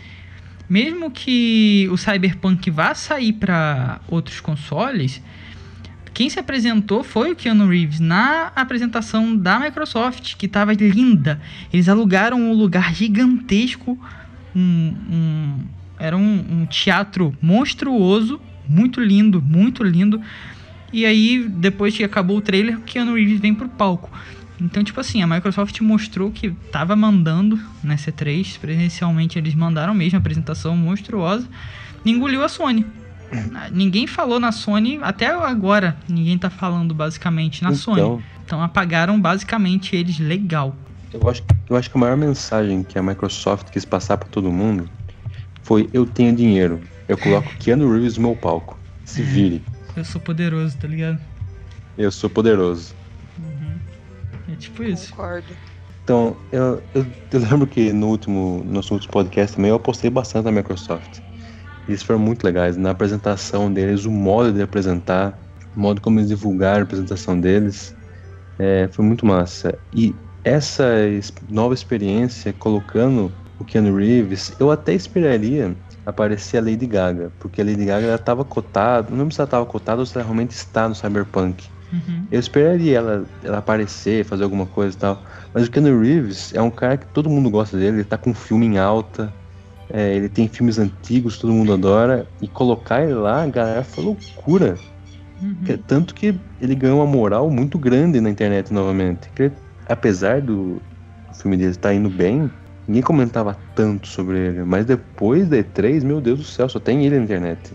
Mesmo 0.69 1.11
que 1.11 1.89
o 1.93 1.97
Cyberpunk 1.97 2.71
vá 2.71 2.95
sair 2.95 3.35
para 3.35 4.01
outros 4.09 4.41
consoles, 4.41 5.23
quem 6.15 6.31
se 6.31 6.39
apresentou 6.39 7.03
foi 7.03 7.33
o 7.33 7.37
Keanu 7.37 7.69
Reeves 7.69 7.99
na 7.99 8.53
apresentação 8.55 9.37
da 9.37 9.59
Microsoft, 9.59 10.37
que 10.37 10.47
estava 10.47 10.73
linda. 10.73 11.41
Eles 11.73 11.89
alugaram 11.89 12.41
um 12.41 12.53
lugar 12.53 12.95
gigantesco, 12.95 13.99
um, 14.55 14.95
um 15.11 15.59
era 15.99 16.17
um, 16.17 16.45
um 16.51 16.67
teatro 16.67 17.37
monstruoso, 17.43 18.41
muito 18.69 19.01
lindo, 19.01 19.43
muito 19.43 19.83
lindo. 19.83 20.21
E 20.93 21.05
aí, 21.05 21.49
depois 21.49 21.97
que 21.97 22.05
acabou 22.05 22.37
o 22.37 22.41
trailer, 22.41 22.79
o 22.79 22.83
Keanu 22.83 23.15
Reeves 23.15 23.41
vem 23.41 23.53
pro 23.53 23.69
palco. 23.69 24.11
Então, 24.61 24.85
tipo 24.85 25.01
assim, 25.01 25.21
a 25.21 25.27
Microsoft 25.27 25.81
mostrou 25.81 26.31
que 26.31 26.51
tava 26.71 26.95
mandando 26.95 27.59
na 27.83 27.97
C3, 27.97 28.57
presencialmente 28.61 29.37
eles 29.37 29.55
mandaram 29.55 29.93
mesmo 29.93 30.19
apresentação 30.19 30.77
monstruosa, 30.77 31.49
e 32.05 32.11
engoliu 32.11 32.45
a 32.45 32.49
Sony. 32.49 32.87
Ninguém 33.73 34.07
falou 34.07 34.39
na 34.39 34.53
Sony, 34.53 34.99
até 35.03 35.27
agora, 35.27 35.97
ninguém 36.09 36.39
tá 36.39 36.51
falando 36.51 36.95
basicamente 36.95 37.63
na 37.63 37.71
então, 37.71 37.81
Sony. 37.81 38.25
Então 38.45 38.63
apagaram 38.63 39.21
basicamente 39.21 39.97
eles 39.97 40.19
legal. 40.19 40.75
Eu 41.13 41.29
acho, 41.29 41.43
eu 41.69 41.77
acho 41.77 41.91
que 41.91 41.97
a 41.97 42.01
maior 42.01 42.17
mensagem 42.17 42.83
que 42.83 42.99
a 42.99 43.03
Microsoft 43.03 43.71
quis 43.71 43.85
passar 43.85 44.19
para 44.19 44.29
todo 44.29 44.51
mundo 44.51 44.89
foi 45.63 45.89
eu 45.93 46.05
tenho 46.05 46.35
dinheiro. 46.35 46.81
Eu 47.09 47.17
coloco 47.17 47.49
Keanu 47.59 47.91
Reeves 47.93 48.17
no 48.17 48.29
meu 48.29 48.37
palco. 48.37 48.79
Se 49.05 49.23
é. 49.23 49.25
vire. 49.25 49.63
Eu 49.97 50.05
sou 50.05 50.21
poderoso, 50.21 50.77
tá 50.77 50.89
ligado? 50.89 51.21
Eu 51.97 52.11
sou 52.11 52.29
poderoso. 52.29 52.95
Uhum. 53.39 53.79
É 54.53 54.57
tipo 54.57 54.83
isso. 54.83 55.11
Concordo. 55.11 55.47
Então, 56.03 56.37
eu, 56.53 56.83
eu, 56.95 57.07
eu, 57.33 57.41
lembro 57.41 57.67
que 57.67 57.93
no 57.93 58.09
último, 58.09 58.63
nosso 58.69 58.93
último 58.93 59.13
podcast 59.13 59.57
também 59.57 59.71
eu 59.71 59.77
apostei 59.77 60.11
bastante 60.11 60.45
na 60.45 60.53
Microsoft. 60.53 61.21
Eles 61.89 62.03
foram 62.03 62.19
muito 62.19 62.45
legais. 62.45 62.77
Na 62.77 62.91
apresentação 62.91 63.73
deles, 63.73 64.05
o 64.05 64.11
modo 64.11 64.53
de 64.53 64.63
apresentar, 64.63 65.39
o 65.77 65.81
modo 65.81 66.01
como 66.01 66.19
eles 66.19 66.29
divulgaram 66.29 66.81
a 66.81 66.83
apresentação 66.85 67.39
deles, 67.39 67.95
é, 68.59 68.89
foi 68.93 69.05
muito 69.05 69.27
massa. 69.27 69.79
E 69.93 70.15
essa 70.43 70.85
nova 71.49 71.75
experiência, 71.75 72.53
colocando 72.53 73.33
o 73.59 73.65
Keanu 73.65 73.97
Reeves, 73.97 74.53
eu 74.59 74.71
até 74.71 74.95
esperaria 74.95 75.75
aparecer 76.05 76.59
a 76.59 76.61
Lady 76.61 76.87
Gaga, 76.87 77.33
porque 77.39 77.61
a 77.63 77.65
Lady 77.65 77.85
Gaga 77.85 78.15
estava 78.15 78.45
cotada, 78.45 79.09
não 79.11 79.19
lembro 79.19 79.35
se 79.35 79.41
ela 79.41 79.47
estava 79.47 79.65
cotada 79.65 80.01
ou 80.01 80.07
se 80.07 80.17
ela 80.17 80.25
realmente 80.25 80.51
está 80.51 80.89
no 80.89 80.95
Cyberpunk. 80.95 81.65
Uhum. 81.93 82.27
Eu 82.31 82.41
esperaria 82.41 82.99
ela, 82.99 83.25
ela 83.43 83.59
aparecer, 83.59 84.25
fazer 84.25 84.45
alguma 84.45 84.67
coisa 84.67 84.97
e 84.97 85.01
tal. 85.01 85.23
Mas 85.53 85.67
o 85.67 85.71
Keanu 85.71 86.01
Reeves 86.01 86.53
é 86.55 86.61
um 86.61 86.71
cara 86.71 86.97
que 86.97 87.07
todo 87.07 87.31
mundo 87.31 87.49
gosta 87.49 87.77
dele, 87.79 87.99
ele 87.99 88.05
tá 88.05 88.19
com 88.19 88.31
um 88.31 88.35
filme 88.35 88.67
em 88.67 88.79
alta, 88.79 89.33
é, 89.91 90.15
ele 90.15 90.29
tem 90.29 90.49
filmes 90.49 90.79
antigos, 90.79 91.39
todo 91.39 91.53
mundo 91.53 91.73
adora, 91.73 92.27
e 92.41 92.49
colocar 92.49 93.03
ele 93.03 93.15
lá, 93.15 93.43
a 93.43 93.47
galera 93.47 93.85
foi 93.85 94.05
loucura. 94.05 94.77
Uhum. 95.43 95.79
Tanto 95.87 96.15
que 96.15 96.39
ele 96.61 96.75
ganhou 96.75 96.99
uma 96.99 97.07
moral 97.07 97.51
muito 97.51 97.79
grande 97.79 98.21
na 98.21 98.31
internet 98.31 98.73
novamente. 98.73 99.29
Apesar 99.89 100.41
do 100.41 100.81
filme 101.35 101.57
dele 101.57 101.71
estar 101.71 101.91
tá 101.91 101.95
indo 101.95 102.09
bem, 102.09 102.51
Ninguém 102.87 103.03
comentava 103.03 103.57
tanto 103.75 104.07
sobre 104.07 104.39
ele, 104.39 104.63
mas 104.63 104.85
depois 104.85 105.49
da 105.49 105.57
E3, 105.57 106.05
meu 106.05 106.21
Deus 106.21 106.39
do 106.39 106.45
céu, 106.45 106.69
só 106.69 106.79
tem 106.79 107.07
ele 107.07 107.17
na 107.17 107.25
internet. 107.25 107.73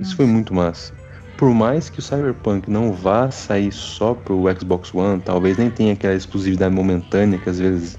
Isso 0.00 0.16
foi 0.16 0.24
muito 0.24 0.54
massa. 0.54 0.94
Por 1.36 1.52
mais 1.52 1.90
que 1.90 1.98
o 1.98 2.02
Cyberpunk 2.02 2.70
não 2.70 2.92
vá 2.92 3.30
sair 3.30 3.70
só 3.70 4.14
pro 4.14 4.44
Xbox 4.58 4.92
One, 4.94 5.20
talvez 5.20 5.58
nem 5.58 5.70
tenha 5.70 5.92
aquela 5.92 6.14
exclusividade 6.14 6.74
momentânea 6.74 7.38
que 7.38 7.48
às 7.48 7.58
vezes 7.58 7.98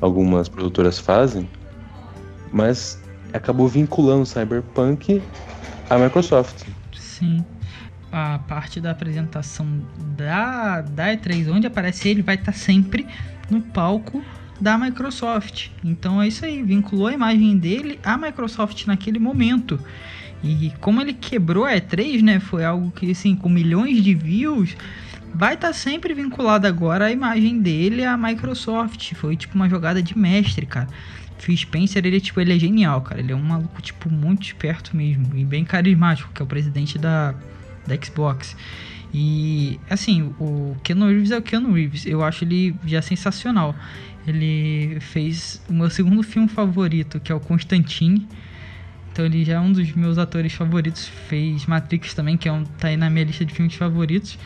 algumas 0.00 0.48
produtoras 0.48 0.98
fazem, 0.98 1.48
mas 2.52 3.00
acabou 3.32 3.68
vinculando 3.68 4.26
Cyberpunk 4.26 5.22
à 5.90 5.98
Microsoft. 5.98 6.64
Sim. 6.94 7.44
A 8.10 8.38
parte 8.38 8.80
da 8.80 8.92
apresentação 8.92 9.66
da, 10.16 10.80
da 10.80 11.14
E3, 11.14 11.52
onde 11.52 11.66
aparece 11.66 12.08
ele, 12.08 12.22
vai 12.22 12.36
estar 12.36 12.52
sempre 12.52 13.06
no 13.50 13.60
palco 13.60 14.22
da 14.60 14.78
Microsoft. 14.78 15.68
Então 15.84 16.22
é 16.22 16.28
isso 16.28 16.44
aí, 16.44 16.62
vinculou 16.62 17.08
a 17.08 17.12
imagem 17.12 17.58
dele 17.58 17.98
à 18.02 18.16
Microsoft 18.16 18.86
naquele 18.86 19.18
momento. 19.18 19.78
E 20.42 20.72
como 20.80 21.00
ele 21.00 21.12
quebrou 21.12 21.64
a 21.64 21.72
E3, 21.72 22.22
né, 22.22 22.40
foi 22.40 22.64
algo 22.64 22.90
que 22.90 23.10
assim, 23.10 23.34
com 23.34 23.48
milhões 23.48 24.02
de 24.02 24.14
views, 24.14 24.76
vai 25.34 25.54
estar 25.54 25.68
tá 25.68 25.74
sempre 25.74 26.14
vinculado 26.14 26.66
agora 26.66 27.06
a 27.06 27.12
imagem 27.12 27.60
dele 27.60 28.04
à 28.04 28.16
Microsoft. 28.16 29.14
Foi 29.14 29.36
tipo 29.36 29.54
uma 29.54 29.68
jogada 29.68 30.02
de 30.02 30.16
mestre, 30.16 30.64
cara. 30.66 30.88
Phil 31.38 31.56
Spencer, 31.56 32.04
ele, 32.04 32.20
tipo, 32.20 32.40
ele 32.40 32.54
é 32.54 32.58
genial, 32.58 33.00
cara. 33.00 33.20
Ele 33.20 33.32
é 33.32 33.36
um 33.36 33.42
maluco, 33.42 33.80
tipo, 33.82 34.10
muito 34.10 34.46
esperto 34.46 34.96
mesmo. 34.96 35.36
E 35.36 35.44
bem 35.44 35.64
carismático, 35.64 36.30
que 36.32 36.40
é 36.40 36.44
o 36.44 36.46
presidente 36.46 36.98
da, 36.98 37.34
da 37.86 37.96
Xbox. 38.02 38.56
E, 39.12 39.78
assim, 39.88 40.34
o 40.38 40.76
Keanu 40.82 41.06
Reeves 41.06 41.30
é 41.30 41.38
o 41.38 41.42
Keanu 41.42 41.72
Reeves. 41.72 42.06
Eu 42.06 42.22
acho 42.22 42.44
ele 42.44 42.74
já 42.84 43.00
sensacional. 43.00 43.74
Ele 44.26 44.98
fez 45.00 45.62
o 45.68 45.72
meu 45.72 45.88
segundo 45.88 46.22
filme 46.22 46.48
favorito, 46.48 47.20
que 47.20 47.30
é 47.30 47.34
o 47.34 47.40
Constantine. 47.40 48.26
Então 49.12 49.24
ele 49.24 49.44
já 49.44 49.54
é 49.54 49.60
um 49.60 49.72
dos 49.72 49.92
meus 49.92 50.18
atores 50.18 50.52
favoritos. 50.52 51.06
Fez 51.06 51.64
Matrix 51.64 52.12
também, 52.12 52.36
que 52.36 52.48
é 52.48 52.52
um, 52.52 52.64
tá 52.64 52.88
aí 52.88 52.96
na 52.96 53.08
minha 53.08 53.24
lista 53.24 53.44
de 53.44 53.54
filmes 53.54 53.74
favoritos. 53.74 54.38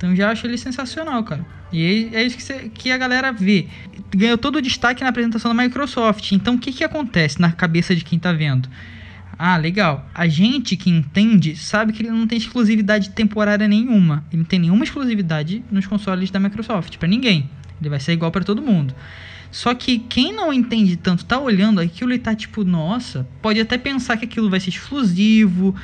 Então 0.00 0.16
já 0.16 0.30
acho 0.30 0.46
ele 0.46 0.56
sensacional, 0.56 1.22
cara. 1.22 1.44
E 1.70 2.08
é, 2.14 2.20
é 2.20 2.24
isso 2.24 2.38
que, 2.38 2.68
que, 2.70 2.90
a 2.90 2.96
galera 2.96 3.30
vê. 3.32 3.66
Ganhou 4.16 4.38
todo 4.38 4.56
o 4.56 4.62
destaque 4.62 5.02
na 5.02 5.10
apresentação 5.10 5.54
da 5.54 5.62
Microsoft. 5.62 6.32
Então 6.32 6.54
o 6.54 6.58
que, 6.58 6.72
que 6.72 6.82
acontece 6.82 7.38
na 7.38 7.52
cabeça 7.52 7.94
de 7.94 8.02
quem 8.02 8.18
tá 8.18 8.32
vendo? 8.32 8.66
Ah, 9.38 9.58
legal. 9.58 10.08
A 10.14 10.26
gente 10.26 10.74
que 10.74 10.88
entende 10.88 11.54
sabe 11.54 11.92
que 11.92 12.00
ele 12.00 12.10
não 12.10 12.26
tem 12.26 12.38
exclusividade 12.38 13.10
temporária 13.10 13.68
nenhuma. 13.68 14.24
Ele 14.32 14.38
não 14.40 14.48
tem 14.48 14.58
nenhuma 14.58 14.84
exclusividade 14.84 15.62
nos 15.70 15.86
consoles 15.86 16.30
da 16.30 16.40
Microsoft, 16.40 16.96
para 16.96 17.06
ninguém. 17.06 17.50
Ele 17.78 17.90
vai 17.90 18.00
ser 18.00 18.12
igual 18.12 18.30
para 18.30 18.42
todo 18.42 18.62
mundo. 18.62 18.94
Só 19.50 19.74
que 19.74 19.98
quem 19.98 20.32
não 20.32 20.50
entende 20.50 20.96
tanto, 20.96 21.26
tá 21.26 21.38
olhando 21.38 21.78
aquilo 21.78 22.14
e 22.14 22.18
tá 22.18 22.34
tipo, 22.34 22.64
nossa, 22.64 23.28
pode 23.42 23.60
até 23.60 23.76
pensar 23.76 24.16
que 24.16 24.24
aquilo 24.24 24.48
vai 24.48 24.60
ser 24.60 24.70
exclusivo, 24.70 25.74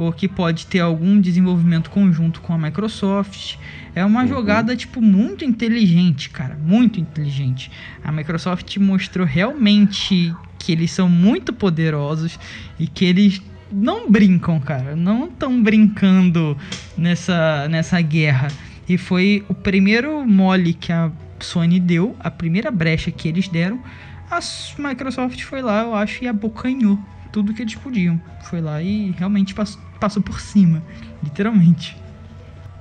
ou 0.00 0.10
que 0.10 0.26
pode 0.26 0.66
ter 0.66 0.80
algum 0.80 1.20
desenvolvimento 1.20 1.90
conjunto 1.90 2.40
com 2.40 2.54
a 2.54 2.58
Microsoft. 2.58 3.56
É 3.94 4.02
uma 4.02 4.22
uhum. 4.22 4.28
jogada, 4.28 4.74
tipo, 4.74 5.02
muito 5.02 5.44
inteligente, 5.44 6.30
cara. 6.30 6.56
Muito 6.56 6.98
inteligente. 6.98 7.70
A 8.02 8.10
Microsoft 8.10 8.74
mostrou 8.78 9.26
realmente 9.26 10.34
que 10.58 10.72
eles 10.72 10.90
são 10.90 11.06
muito 11.06 11.52
poderosos 11.52 12.38
e 12.78 12.86
que 12.86 13.04
eles 13.04 13.42
não 13.70 14.10
brincam, 14.10 14.58
cara. 14.58 14.96
Não 14.96 15.26
estão 15.26 15.62
brincando 15.62 16.56
nessa, 16.96 17.68
nessa 17.68 18.00
guerra. 18.00 18.48
E 18.88 18.96
foi 18.96 19.44
o 19.50 19.54
primeiro 19.54 20.26
mole 20.26 20.72
que 20.72 20.92
a 20.92 21.12
Sony 21.40 21.78
deu, 21.78 22.16
a 22.20 22.30
primeira 22.30 22.70
brecha 22.70 23.10
que 23.10 23.28
eles 23.28 23.48
deram, 23.48 23.82
a 24.30 24.40
Microsoft 24.78 25.42
foi 25.42 25.60
lá, 25.60 25.82
eu 25.82 25.94
acho, 25.94 26.24
e 26.24 26.28
abocanhou 26.28 26.98
tudo 27.32 27.54
que 27.54 27.62
eles 27.62 27.74
podiam. 27.74 28.20
Foi 28.42 28.60
lá 28.60 28.82
e 28.82 29.10
realmente 29.12 29.54
passou, 29.54 29.80
passou 29.98 30.22
por 30.22 30.40
cima, 30.40 30.82
literalmente. 31.22 32.00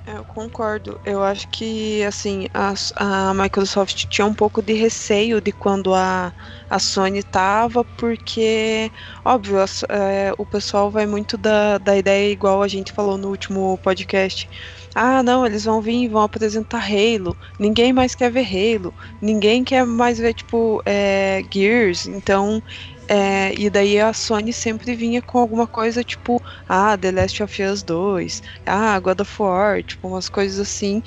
É, 0.10 0.18
eu 0.18 0.26
concordo. 0.26 1.00
Eu 1.06 1.24
acho 1.24 1.48
que 1.50 2.04
assim 2.04 2.48
a, 2.52 2.74
a 2.96 3.34
Microsoft 3.36 4.08
tinha 4.08 4.26
um 4.26 4.34
pouco 4.34 4.60
de 4.60 4.74
receio 4.74 5.40
de 5.40 5.52
quando 5.52 5.94
a, 5.94 6.34
a 6.68 6.80
Sony 6.80 7.22
tava, 7.22 7.86
porque 7.86 8.92
óbvio 9.24 9.60
a, 9.60 9.66
é, 9.90 10.34
o 10.36 10.46
pessoal 10.48 10.90
vai 10.90 11.06
muito 11.06 11.38
da, 11.38 11.78
da 11.78 11.96
ideia 11.96 12.32
igual 12.32 12.64
a 12.64 12.68
gente 12.68 12.92
falou 12.92 13.20
no 13.20 13.30
último 13.30 13.78
podcast 13.84 14.50
ah, 14.96 15.22
não, 15.24 15.46
eles 15.46 15.64
vão 15.66 15.82
vir 15.82 16.04
e 16.06 16.08
vão 16.08 16.22
apresentar 16.24 16.82
Halo. 16.84 17.38
Ninguém 17.60 17.94
mais 17.94 18.16
quer 18.16 18.32
ver 18.32 18.46
Halo. 18.46 18.94
Ninguém 19.22 19.64
quer 19.64 19.86
mais 19.86 20.18
ver, 20.20 20.34
tipo, 20.34 20.82
é, 20.86 21.42
Gears. 21.54 22.06
Então, 22.06 22.62
é, 23.08 23.54
e 23.56 23.70
daí 23.70 24.00
a 24.00 24.14
Sony 24.14 24.54
sempre 24.54 24.96
vinha 24.96 25.22
com 25.22 25.40
alguma 25.40 25.68
coisa 25.68 26.04
tipo, 26.04 26.40
ah, 26.68 26.96
The 26.98 27.12
Last 27.12 27.42
of 27.44 27.64
Us 27.64 27.82
2, 27.84 28.42
ah, 28.66 29.00
God 29.00 29.22
of 29.22 29.42
War, 29.42 29.84
tipo, 29.84 30.08
umas 30.08 30.30
coisas 30.30 30.60
assim. 30.60 31.02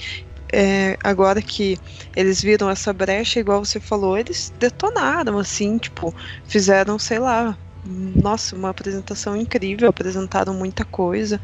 É, 0.55 0.97
agora 1.03 1.41
que 1.43 1.79
eles 2.17 2.43
viram 2.43 2.69
essa 2.71 2.93
brecha, 2.93 3.41
igual 3.41 3.65
você 3.65 3.81
falou, 3.81 4.19
eles 4.19 4.53
detonaram, 4.59 5.39
assim, 5.39 5.79
tipo, 5.79 6.15
fizeram, 6.45 6.99
sei 6.99 7.19
lá, 7.19 7.59
nossa, 7.85 8.55
uma 8.55 8.71
apresentação 8.71 9.37
incrível, 9.37 9.89
apresentaram 9.89 10.55
muita 10.55 10.85
coisa. 10.85 11.41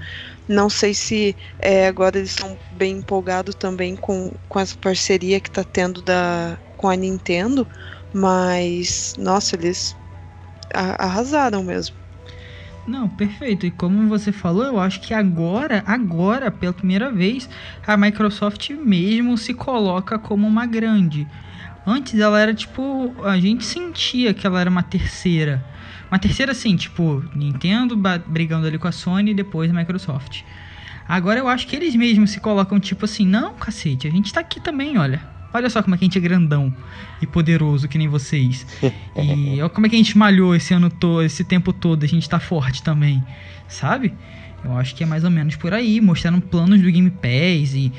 Não 0.46 0.70
sei 0.70 0.94
se 0.94 1.36
é, 1.58 1.88
agora 1.88 2.18
eles 2.18 2.30
estão 2.30 2.56
bem 2.72 2.98
empolgados 2.98 3.54
também 3.54 3.96
com, 3.96 4.32
com 4.48 4.60
essa 4.60 4.76
parceria 4.76 5.40
que 5.40 5.48
está 5.48 5.64
tendo 5.64 6.00
da, 6.00 6.56
com 6.76 6.88
a 6.88 6.94
Nintendo, 6.94 7.66
mas 8.12 9.14
nossa, 9.18 9.56
eles 9.56 9.96
arrasaram 10.72 11.62
mesmo. 11.64 11.96
Não, 12.86 13.06
perfeito. 13.06 13.66
E 13.66 13.70
como 13.70 14.08
você 14.08 14.32
falou, 14.32 14.64
eu 14.64 14.80
acho 14.80 15.00
que 15.00 15.12
agora, 15.12 15.82
agora, 15.86 16.50
pela 16.50 16.72
primeira 16.72 17.12
vez, 17.12 17.48
a 17.86 17.96
Microsoft 17.98 18.70
mesmo 18.70 19.36
se 19.36 19.52
coloca 19.52 20.18
como 20.18 20.46
uma 20.46 20.64
grande. 20.64 21.26
Antes 21.86 22.18
ela 22.18 22.40
era 22.40 22.54
tipo, 22.54 23.14
a 23.24 23.38
gente 23.38 23.64
sentia 23.64 24.32
que 24.32 24.46
ela 24.46 24.60
era 24.60 24.70
uma 24.70 24.82
terceira. 24.82 25.62
Uma 26.10 26.18
terceira 26.18 26.52
assim, 26.52 26.74
tipo, 26.76 27.22
Nintendo 27.34 27.96
brigando 28.26 28.66
ali 28.66 28.78
com 28.78 28.88
a 28.88 28.92
Sony 28.92 29.32
e 29.32 29.34
depois 29.34 29.70
a 29.70 29.74
Microsoft. 29.74 30.42
Agora 31.06 31.38
eu 31.38 31.48
acho 31.48 31.66
que 31.66 31.76
eles 31.76 31.94
mesmos 31.94 32.30
se 32.30 32.40
colocam 32.40 32.78
tipo 32.80 33.04
assim, 33.04 33.26
não, 33.26 33.54
cacete, 33.54 34.06
a 34.06 34.10
gente 34.10 34.32
tá 34.32 34.40
aqui 34.40 34.60
também, 34.60 34.98
olha. 34.98 35.20
Olha 35.52 35.70
só 35.70 35.82
como 35.82 35.94
é 35.94 35.98
que 35.98 36.04
a 36.04 36.06
gente 36.06 36.18
é 36.18 36.20
grandão 36.20 36.74
e 37.22 37.26
poderoso 37.26 37.88
que 37.88 37.96
nem 37.96 38.08
vocês. 38.08 38.66
E 39.16 39.60
olha 39.60 39.68
como 39.68 39.86
é 39.86 39.90
que 39.90 39.96
a 39.96 39.98
gente 39.98 40.16
malhou 40.16 40.54
esse 40.54 40.74
ano 40.74 40.90
todo, 40.90 41.22
esse 41.22 41.42
tempo 41.42 41.72
todo, 41.72 42.04
a 42.04 42.06
gente 42.06 42.28
tá 42.28 42.38
forte 42.38 42.82
também, 42.82 43.24
sabe? 43.66 44.12
Eu 44.64 44.76
acho 44.76 44.94
que 44.94 45.02
é 45.02 45.06
mais 45.06 45.24
ou 45.24 45.30
menos 45.30 45.56
por 45.56 45.72
aí, 45.72 46.00
mostrando 46.00 46.40
planos 46.40 46.80
do 46.80 46.90
Game 46.90 47.10
Pass 47.10 47.74
e 47.74 47.92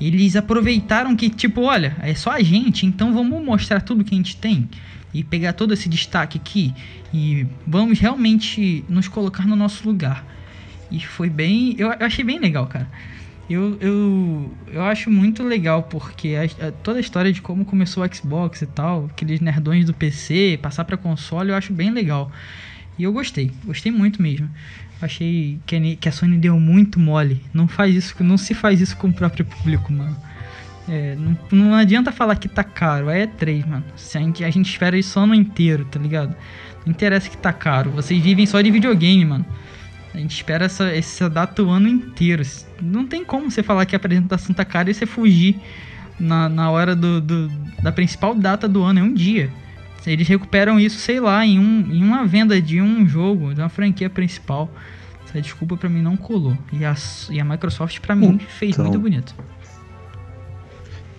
eles 0.00 0.36
aproveitaram 0.36 1.16
que 1.16 1.28
tipo, 1.30 1.62
olha, 1.62 1.96
é 2.00 2.14
só 2.14 2.30
a 2.30 2.42
gente, 2.42 2.86
então 2.86 3.12
vamos 3.12 3.44
mostrar 3.44 3.80
tudo 3.80 4.04
que 4.04 4.14
a 4.14 4.16
gente 4.16 4.36
tem 4.36 4.68
e 5.14 5.22
pegar 5.22 5.52
todo 5.52 5.72
esse 5.72 5.88
destaque 5.88 6.36
aqui 6.36 6.74
e 7.12 7.46
vamos 7.64 8.00
realmente 8.00 8.84
nos 8.88 9.06
colocar 9.06 9.46
no 9.46 9.54
nosso 9.54 9.86
lugar. 9.86 10.26
E 10.90 11.00
foi 11.00 11.30
bem, 11.30 11.76
eu, 11.78 11.88
eu 11.92 12.06
achei 12.06 12.24
bem 12.24 12.38
legal, 12.40 12.66
cara. 12.66 12.90
Eu, 13.48 13.76
eu, 13.80 14.54
eu 14.72 14.82
acho 14.82 15.10
muito 15.10 15.42
legal 15.42 15.84
porque 15.84 16.34
a, 16.34 16.66
a, 16.66 16.72
toda 16.72 16.98
a 16.98 17.00
história 17.00 17.32
de 17.32 17.40
como 17.40 17.64
começou 17.64 18.02
o 18.02 18.14
Xbox 18.14 18.62
e 18.62 18.66
tal, 18.66 19.06
aqueles 19.06 19.40
nerdões 19.40 19.84
do 19.84 19.94
PC, 19.94 20.58
passar 20.60 20.84
para 20.84 20.96
console, 20.96 21.50
eu 21.50 21.56
acho 21.56 21.72
bem 21.72 21.90
legal. 21.90 22.32
E 22.98 23.04
eu 23.04 23.12
gostei, 23.12 23.52
gostei 23.64 23.92
muito 23.92 24.20
mesmo. 24.20 24.50
Achei 25.00 25.58
que 25.66 25.76
a, 25.76 25.96
que 25.96 26.08
a 26.08 26.12
Sony 26.12 26.38
deu 26.38 26.58
muito 26.58 26.98
mole. 26.98 27.42
Não 27.52 27.68
faz 27.68 27.94
isso, 27.94 28.24
não 28.24 28.38
se 28.38 28.54
faz 28.54 28.80
isso 28.80 28.96
com 28.96 29.08
o 29.08 29.12
próprio 29.12 29.44
público, 29.44 29.92
mano. 29.92 30.16
É, 30.88 31.16
não, 31.16 31.38
não 31.50 31.74
adianta 31.74 32.12
falar 32.12 32.36
que 32.36 32.48
tá 32.48 32.62
caro, 32.62 33.08
é 33.08 33.26
3, 33.26 33.64
mano. 33.66 33.84
A 33.94 34.18
gente, 34.18 34.44
a 34.44 34.50
gente 34.50 34.68
espera 34.68 34.98
isso 34.98 35.10
só 35.10 35.26
no 35.26 35.34
inteiro, 35.34 35.84
tá 35.86 35.98
ligado? 35.98 36.34
Não 36.84 36.92
interessa 36.92 37.30
que 37.30 37.36
tá 37.36 37.52
caro. 37.52 37.90
Vocês 37.90 38.22
vivem 38.22 38.46
só 38.46 38.60
de 38.60 38.70
videogame, 38.70 39.24
mano. 39.24 39.46
A 40.12 40.18
gente 40.18 40.34
espera 40.34 40.66
essa, 40.66 40.84
essa 40.94 41.28
data 41.28 41.62
o 41.62 41.70
ano 41.70 41.88
inteiro. 41.88 42.42
Não 42.80 43.06
tem 43.06 43.24
como 43.24 43.50
você 43.50 43.62
falar 43.62 43.84
que 43.86 43.96
a 43.96 43.98
apresentação 43.98 44.54
tá 44.54 44.64
cara 44.64 44.90
e 44.90 44.94
você 44.94 45.06
fugir 45.06 45.58
na, 46.20 46.48
na 46.48 46.70
hora 46.70 46.94
do, 46.94 47.20
do, 47.20 47.48
da 47.82 47.90
principal 47.90 48.34
data 48.34 48.68
do 48.68 48.82
ano. 48.82 49.00
É 49.00 49.02
um 49.02 49.12
dia. 49.12 49.50
Eles 50.06 50.28
recuperam 50.28 50.78
isso, 50.78 50.98
sei 50.98 51.18
lá, 51.18 51.44
em, 51.44 51.58
um, 51.58 51.88
em 51.90 52.04
uma 52.04 52.26
venda 52.26 52.60
de 52.60 52.80
um 52.80 53.08
jogo, 53.08 53.54
de 53.54 53.60
uma 53.60 53.70
franquia 53.70 54.10
principal. 54.10 54.70
Essa 55.26 55.40
desculpa 55.40 55.76
para 55.76 55.88
mim 55.88 56.02
não 56.02 56.16
colou. 56.16 56.56
E 56.72 56.84
a, 56.84 56.94
e 57.30 57.40
a 57.40 57.44
Microsoft 57.44 57.98
para 58.00 58.14
mim 58.14 58.26
então, 58.26 58.46
fez 58.46 58.76
muito 58.76 58.98
bonito. 58.98 59.34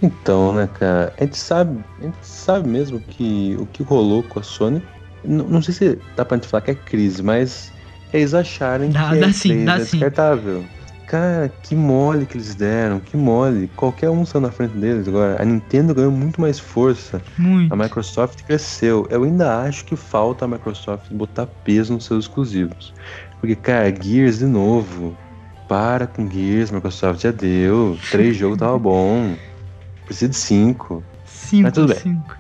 Então, 0.02 0.54
né, 0.54 0.68
cara, 0.68 1.14
a 1.18 1.24
gente 1.24 1.38
sabe, 1.38 1.84
a 2.00 2.04
gente 2.04 2.18
sabe 2.22 2.68
mesmo 2.68 3.00
que 3.00 3.56
o 3.60 3.66
que 3.66 3.82
rolou 3.84 4.24
com 4.24 4.40
a 4.40 4.44
Sony, 4.44 4.82
não, 5.24 5.46
não 5.46 5.62
sei 5.62 5.74
se 5.74 6.00
dá 6.16 6.26
pra 6.26 6.38
gente 6.38 6.48
falar 6.48 6.62
que 6.62 6.72
é 6.72 6.76
crise, 6.76 7.24
mas 7.24 7.72
eles 8.14 8.34
acharem 8.34 8.92
dá, 8.92 9.10
que 9.10 9.20
dá 9.20 9.28
é, 9.28 9.32
sim, 9.32 9.66
dá 9.66 9.76
é 9.76 9.80
descartável. 9.80 10.62
Sim. 10.62 10.76
Cara, 11.08 11.50
que 11.62 11.76
mole 11.76 12.26
que 12.26 12.36
eles 12.36 12.56
deram, 12.56 13.00
que 13.00 13.16
mole. 13.16 13.70
Qualquer 13.76 14.10
um 14.10 14.26
saiu 14.26 14.42
na 14.42 14.52
frente 14.52 14.76
deles 14.76 15.08
agora. 15.08 15.40
A 15.40 15.46
Nintendo 15.46 15.94
ganhou 15.94 16.12
muito 16.12 16.42
mais 16.42 16.60
força. 16.60 17.22
Muito. 17.38 17.72
A 17.72 17.76
Microsoft 17.78 18.42
cresceu. 18.44 19.08
Eu 19.12 19.24
ainda 19.24 19.62
acho 19.62 19.86
que 19.86 19.96
falta 19.96 20.46
a 20.46 20.48
Microsoft 20.48 21.12
botar 21.12 21.46
peso 21.46 21.94
nos 21.94 22.06
seus 22.06 22.26
exclusivos. 22.26 22.92
Porque, 23.40 23.56
cara, 23.56 23.94
Gears 23.96 24.40
de 24.40 24.46
novo. 24.46 25.16
Para 25.68 26.08
com 26.08 26.30
Gears, 26.30 26.72
Microsoft 26.72 27.22
já 27.22 27.32
deu. 27.32 27.98
Três 28.10 28.36
jogos 28.36 28.58
tava 28.58 28.78
bom. 28.80 29.36
Precisa 30.06 30.30
de 30.30 30.36
cinco. 30.36 31.04
Cinco, 31.26 31.64
Mas 31.64 31.74
tudo 31.74 31.94
bem. 31.94 32.02
Cinco. 32.02 32.38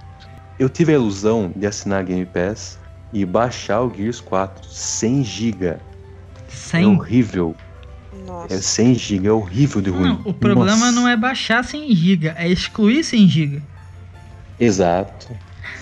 Eu 0.57 0.69
tive 0.69 0.93
a 0.93 0.95
ilusão 0.95 1.51
de 1.55 1.65
assinar 1.65 1.99
a 1.99 2.03
Game 2.03 2.25
Pass 2.25 2.79
e 3.11 3.25
baixar 3.25 3.81
o 3.81 3.93
Gears 3.93 4.21
4 4.21 4.67
100 4.69 5.23
GB. 5.23 5.77
100? 6.47 6.83
É 6.83 6.87
horrível. 6.87 7.55
Nossa. 8.25 8.53
É 8.53 8.57
100 8.57 8.95
GB, 8.95 9.27
é 9.27 9.31
horrível 9.31 9.81
de 9.81 9.89
ruim. 9.89 10.09
Não, 10.09 10.21
o 10.25 10.33
problema 10.33 10.77
Nossa. 10.77 10.91
não 10.91 11.07
é 11.07 11.15
baixar 11.17 11.63
100 11.63 11.93
GB, 11.93 12.27
é 12.35 12.47
excluir 12.47 13.03
100 13.03 13.27
GB. 13.27 13.61
Exato. 14.59 15.27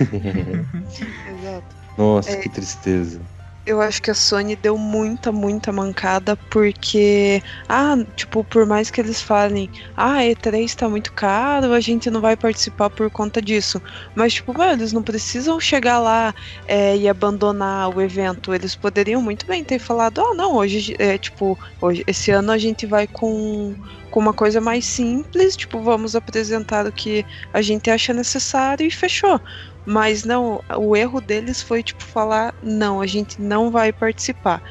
Exato. 0.01 1.75
Nossa, 1.97 2.31
é, 2.31 2.35
que 2.37 2.49
tristeza 2.49 3.21
eu 3.65 3.79
acho 3.79 4.01
que 4.01 4.11
a 4.11 4.13
Sony 4.13 4.55
deu 4.55 4.77
muita, 4.77 5.31
muita 5.31 5.71
mancada 5.71 6.35
porque, 6.49 7.41
ah, 7.69 7.95
tipo, 8.15 8.43
por 8.43 8.65
mais 8.65 8.91
que 8.91 8.99
eles 8.99 9.21
falem, 9.21 9.69
ah, 9.95 10.19
E3 10.19 10.75
tá 10.75 10.89
muito 10.89 11.13
caro, 11.13 11.71
a 11.71 11.79
gente 11.79 12.09
não 12.09 12.19
vai 12.19 12.35
participar 12.35 12.89
por 12.89 13.09
conta 13.09 13.41
disso. 13.41 13.81
Mas, 14.15 14.33
tipo, 14.33 14.57
mano, 14.57 14.73
eles 14.73 14.91
não 14.91 15.01
precisam 15.01 15.59
chegar 15.59 15.99
lá 15.99 16.35
é, 16.67 16.97
e 16.97 17.07
abandonar 17.07 17.95
o 17.95 18.01
evento. 18.01 18.53
Eles 18.53 18.75
poderiam 18.75 19.21
muito 19.21 19.45
bem 19.45 19.63
ter 19.63 19.79
falado, 19.79 20.19
ah, 20.21 20.33
não, 20.35 20.55
hoje, 20.55 20.95
é, 20.99 21.17
tipo, 21.17 21.57
hoje, 21.79 22.03
esse 22.05 22.31
ano 22.31 22.51
a 22.51 22.57
gente 22.57 22.85
vai 22.85 23.07
com, 23.07 23.75
com 24.11 24.19
uma 24.19 24.33
coisa 24.33 24.59
mais 24.59 24.85
simples, 24.85 25.55
tipo, 25.55 25.81
vamos 25.81 26.15
apresentar 26.15 26.85
o 26.85 26.91
que 26.91 27.25
a 27.53 27.61
gente 27.61 27.89
acha 27.89 28.13
necessário 28.13 28.85
e 28.85 28.91
fechou. 28.91 29.39
Mas 29.85 30.23
não, 30.23 30.61
o 30.77 30.95
erro 30.95 31.19
deles 31.19 31.61
foi 31.61 31.83
tipo 31.83 32.03
falar: 32.03 32.53
não, 32.61 33.01
a 33.01 33.07
gente 33.07 33.41
não 33.41 33.69
vai 33.69 33.91
participar. 33.91 34.61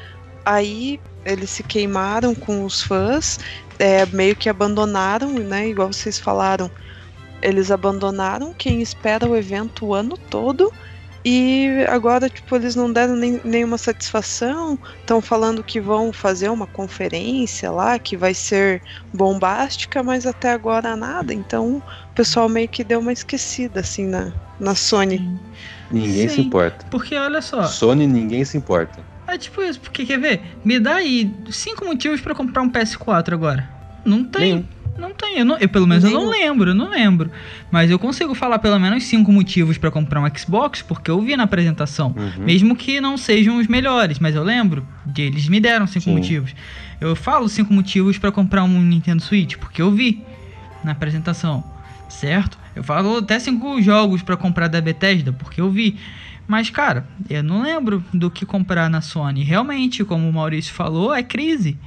Aí 0.45 0.99
eles 1.25 1.49
se 1.49 1.63
queimaram 1.63 2.35
com 2.35 2.65
os 2.65 2.81
fãs, 2.81 3.39
é, 3.79 4.05
meio 4.07 4.35
que 4.35 4.49
abandonaram, 4.49 5.31
né? 5.31 5.67
Igual 5.69 5.93
vocês 5.93 6.19
falaram, 6.19 6.69
eles 7.41 7.71
abandonaram 7.71 8.53
quem 8.53 8.81
espera 8.81 9.27
o 9.27 9.35
evento 9.35 9.85
o 9.85 9.93
ano 9.93 10.17
todo 10.17 10.71
e 11.25 11.85
agora, 11.87 12.29
tipo, 12.29 12.53
eles 12.55 12.75
não 12.75 12.91
deram 12.91 13.15
nem, 13.15 13.39
nenhuma 13.45 13.77
satisfação. 13.77 14.77
Estão 14.99 15.21
falando 15.21 15.63
que 15.63 15.79
vão 15.79 16.11
fazer 16.11 16.49
uma 16.49 16.67
conferência 16.67 17.71
lá, 17.71 17.97
que 17.97 18.17
vai 18.17 18.33
ser 18.33 18.83
bombástica, 19.13 20.03
mas 20.03 20.25
até 20.25 20.51
agora 20.51 20.97
nada. 20.97 21.33
Então, 21.33 21.81
o 22.13 22.15
pessoal 22.15 22.47
meio 22.47 22.69
que 22.69 22.83
deu 22.83 22.99
uma 22.99 23.11
esquecida, 23.11 23.79
assim, 23.79 24.05
na, 24.05 24.31
na 24.59 24.75
Sony. 24.75 25.27
Ninguém 25.89 26.29
Sim, 26.29 26.35
se 26.35 26.41
importa. 26.41 26.85
Porque 26.91 27.15
olha 27.15 27.41
só. 27.41 27.63
Sony, 27.63 28.05
ninguém 28.05 28.45
se 28.45 28.55
importa. 28.55 28.99
É 29.27 29.35
tipo 29.35 29.63
isso, 29.63 29.79
porque 29.79 30.05
quer 30.05 30.19
ver? 30.19 30.41
Me 30.63 30.79
dá 30.79 30.97
aí 30.97 31.33
cinco 31.49 31.83
motivos 31.83 32.21
para 32.21 32.35
comprar 32.35 32.61
um 32.61 32.69
PS4 32.69 33.33
agora. 33.33 33.67
Não 34.05 34.23
tem. 34.23 34.53
Nenhum. 34.53 34.65
Não 34.95 35.11
tem, 35.11 35.39
eu, 35.39 35.45
não, 35.45 35.57
eu 35.57 35.67
pelo 35.67 35.87
menos 35.87 36.03
eu 36.03 36.11
não 36.11 36.29
lembro, 36.29 36.69
eu 36.69 36.75
não 36.75 36.87
lembro. 36.87 37.31
Mas 37.71 37.89
eu 37.89 37.97
consigo 37.97 38.35
falar 38.35 38.59
pelo 38.59 38.79
menos 38.79 39.03
cinco 39.05 39.31
motivos 39.31 39.75
para 39.75 39.89
comprar 39.89 40.21
um 40.21 40.37
Xbox, 40.37 40.83
porque 40.83 41.09
eu 41.09 41.19
vi 41.19 41.35
na 41.35 41.45
apresentação. 41.45 42.13
Uhum. 42.15 42.45
Mesmo 42.45 42.75
que 42.75 43.01
não 43.01 43.17
sejam 43.17 43.57
os 43.57 43.65
melhores, 43.65 44.19
mas 44.19 44.35
eu 44.35 44.43
lembro. 44.43 44.85
De, 45.03 45.23
eles 45.23 45.49
me 45.49 45.59
deram 45.59 45.87
cinco 45.87 46.05
Sim. 46.05 46.13
motivos. 46.13 46.53
Eu 47.01 47.15
falo 47.15 47.49
cinco 47.49 47.73
motivos 47.73 48.19
para 48.19 48.31
comprar 48.31 48.63
um 48.63 48.81
Nintendo 48.83 49.23
Switch, 49.23 49.57
porque 49.57 49.81
eu 49.81 49.89
vi 49.89 50.23
na 50.83 50.91
apresentação, 50.91 51.63
certo? 52.13 52.57
Eu 52.75 52.83
falo 52.83 53.17
até 53.17 53.39
cinco 53.39 53.81
jogos 53.81 54.21
para 54.21 54.37
comprar 54.37 54.67
da 54.67 54.79
Bethesda, 54.81 55.33
porque 55.33 55.59
eu 55.59 55.69
vi. 55.69 55.97
Mas, 56.47 56.69
cara, 56.69 57.07
eu 57.29 57.41
não 57.41 57.61
lembro 57.61 58.03
do 58.13 58.29
que 58.29 58.45
comprar 58.45 58.89
na 58.89 59.01
Sony. 59.01 59.43
Realmente, 59.43 60.03
como 60.03 60.27
o 60.27 60.33
Maurício 60.33 60.73
falou, 60.73 61.13
é 61.13 61.23
crise. 61.23 61.77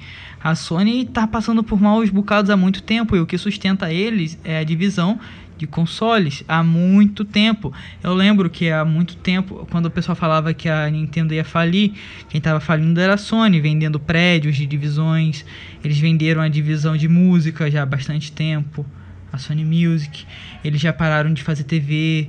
A 0.42 0.54
Sony 0.54 1.02
está 1.02 1.26
passando 1.26 1.62
por 1.62 1.80
maus 1.80 2.08
bocados 2.08 2.50
há 2.50 2.56
muito 2.56 2.82
tempo 2.82 3.16
e 3.16 3.20
o 3.20 3.26
que 3.26 3.36
sustenta 3.36 3.92
eles 3.92 4.38
é 4.44 4.58
a 4.58 4.64
divisão 4.64 5.18
de 5.58 5.66
consoles 5.66 6.44
há 6.46 6.62
muito 6.62 7.24
tempo. 7.24 7.72
Eu 8.02 8.14
lembro 8.14 8.48
que 8.48 8.70
há 8.70 8.84
muito 8.84 9.16
tempo, 9.16 9.66
quando 9.70 9.86
o 9.86 9.90
pessoal 9.90 10.14
falava 10.14 10.52
que 10.54 10.68
a 10.68 10.88
Nintendo 10.88 11.34
ia 11.34 11.44
falir, 11.44 11.92
quem 12.28 12.38
estava 12.38 12.60
falindo 12.60 13.00
era 13.00 13.14
a 13.14 13.18
Sony, 13.18 13.60
vendendo 13.60 13.98
prédios 13.98 14.56
de 14.56 14.66
divisões. 14.66 15.44
Eles 15.82 15.98
venderam 15.98 16.42
a 16.42 16.48
divisão 16.48 16.96
de 16.96 17.08
música 17.08 17.70
já 17.70 17.82
há 17.82 17.86
bastante 17.86 18.30
tempo, 18.30 18.86
a 19.32 19.38
Sony 19.38 19.64
Music. 19.64 20.24
Eles 20.64 20.80
já 20.80 20.92
pararam 20.92 21.32
de 21.32 21.42
fazer 21.42 21.64
TV. 21.64 22.28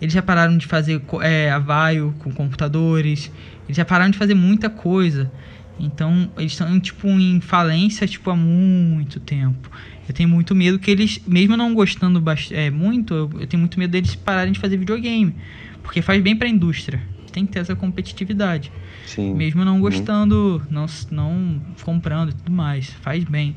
Eles 0.00 0.12
já 0.12 0.22
pararam 0.22 0.56
de 0.58 0.66
fazer 0.66 1.00
é, 1.22 1.50
avaio 1.50 2.14
com 2.18 2.32
computadores. 2.32 3.30
Eles 3.66 3.76
já 3.76 3.84
pararam 3.84 4.10
de 4.10 4.18
fazer 4.18 4.34
muita 4.34 4.68
coisa. 4.68 5.30
Então, 5.78 6.30
eles 6.36 6.52
estão 6.52 6.78
tipo 6.78 7.08
em 7.08 7.40
falência 7.40 8.06
tipo 8.06 8.30
há 8.30 8.36
muito 8.36 9.18
tempo. 9.20 9.70
Eu 10.08 10.14
tenho 10.14 10.28
muito 10.28 10.54
medo 10.54 10.78
que 10.78 10.90
eles, 10.90 11.20
mesmo 11.26 11.56
não 11.56 11.72
gostando 11.74 12.22
é, 12.50 12.70
muito, 12.70 13.14
eu, 13.14 13.30
eu 13.40 13.46
tenho 13.46 13.60
muito 13.60 13.78
medo 13.78 13.90
deles 13.90 14.14
pararem 14.14 14.52
de 14.52 14.58
fazer 14.58 14.76
videogame, 14.76 15.34
porque 15.82 16.02
faz 16.02 16.20
bem 16.22 16.36
para 16.36 16.46
a 16.46 16.50
indústria. 16.50 17.00
tem 17.32 17.46
que 17.46 17.52
ter 17.52 17.60
essa 17.60 17.74
competitividade. 17.74 18.70
Sim. 19.06 19.32
Mesmo 19.34 19.64
não 19.64 19.76
Uhum. 19.76 19.80
gostando, 19.80 20.62
não, 20.70 20.86
não 21.10 21.60
comprando 21.82 22.30
e 22.30 22.34
tudo 22.34 22.52
mais. 22.52 22.90
Faz 23.00 23.24
bem. 23.24 23.56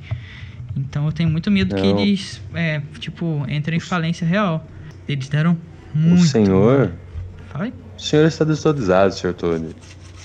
Então 0.75 1.05
eu 1.05 1.11
tenho 1.11 1.29
muito 1.29 1.49
medo 1.51 1.73
que 1.75 1.93
Não. 1.93 1.99
eles, 1.99 2.41
é, 2.53 2.81
tipo, 2.99 3.45
entrem 3.49 3.77
em 3.77 3.79
falência 3.79 4.25
real. 4.27 4.69
Eles 5.07 5.29
deram 5.29 5.57
O 5.93 5.97
muito. 5.99 6.25
senhor, 6.25 6.99
Fala 7.47 7.65
aí. 7.65 7.73
o 7.97 8.01
senhor 8.01 8.25
está 8.25 8.43
desatualizado, 8.45 9.13
senhor 9.13 9.33
Tony. 9.33 9.69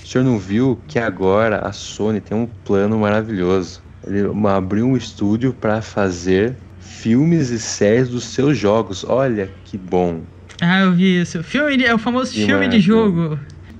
O 0.03 0.07
senhor 0.07 0.23
não 0.23 0.37
viu 0.39 0.83
que 0.87 0.99
agora 0.99 1.59
a 1.59 1.71
Sony 1.71 2.19
tem 2.21 2.35
um 2.37 2.47
plano 2.47 2.99
maravilhoso. 2.99 3.83
Ele 4.05 4.21
abriu 4.49 4.87
um 4.87 4.97
estúdio 4.97 5.53
para 5.53 5.81
fazer 5.81 6.57
filmes 6.79 7.49
e 7.49 7.59
séries 7.59 8.09
dos 8.09 8.25
seus 8.25 8.57
jogos. 8.57 9.03
Olha 9.03 9.47
que 9.63 9.77
bom. 9.77 10.25
Ah, 10.61 10.81
eu 10.81 10.93
vi 10.93 11.21
isso. 11.21 11.43
Filme 11.43 11.77
de- 11.77 11.85
é 11.85 11.93
o 11.93 11.97
famoso 11.99 12.31
Que 12.31 12.45
filme 12.45 12.67
de 12.67 12.79
jogo. 12.79 13.39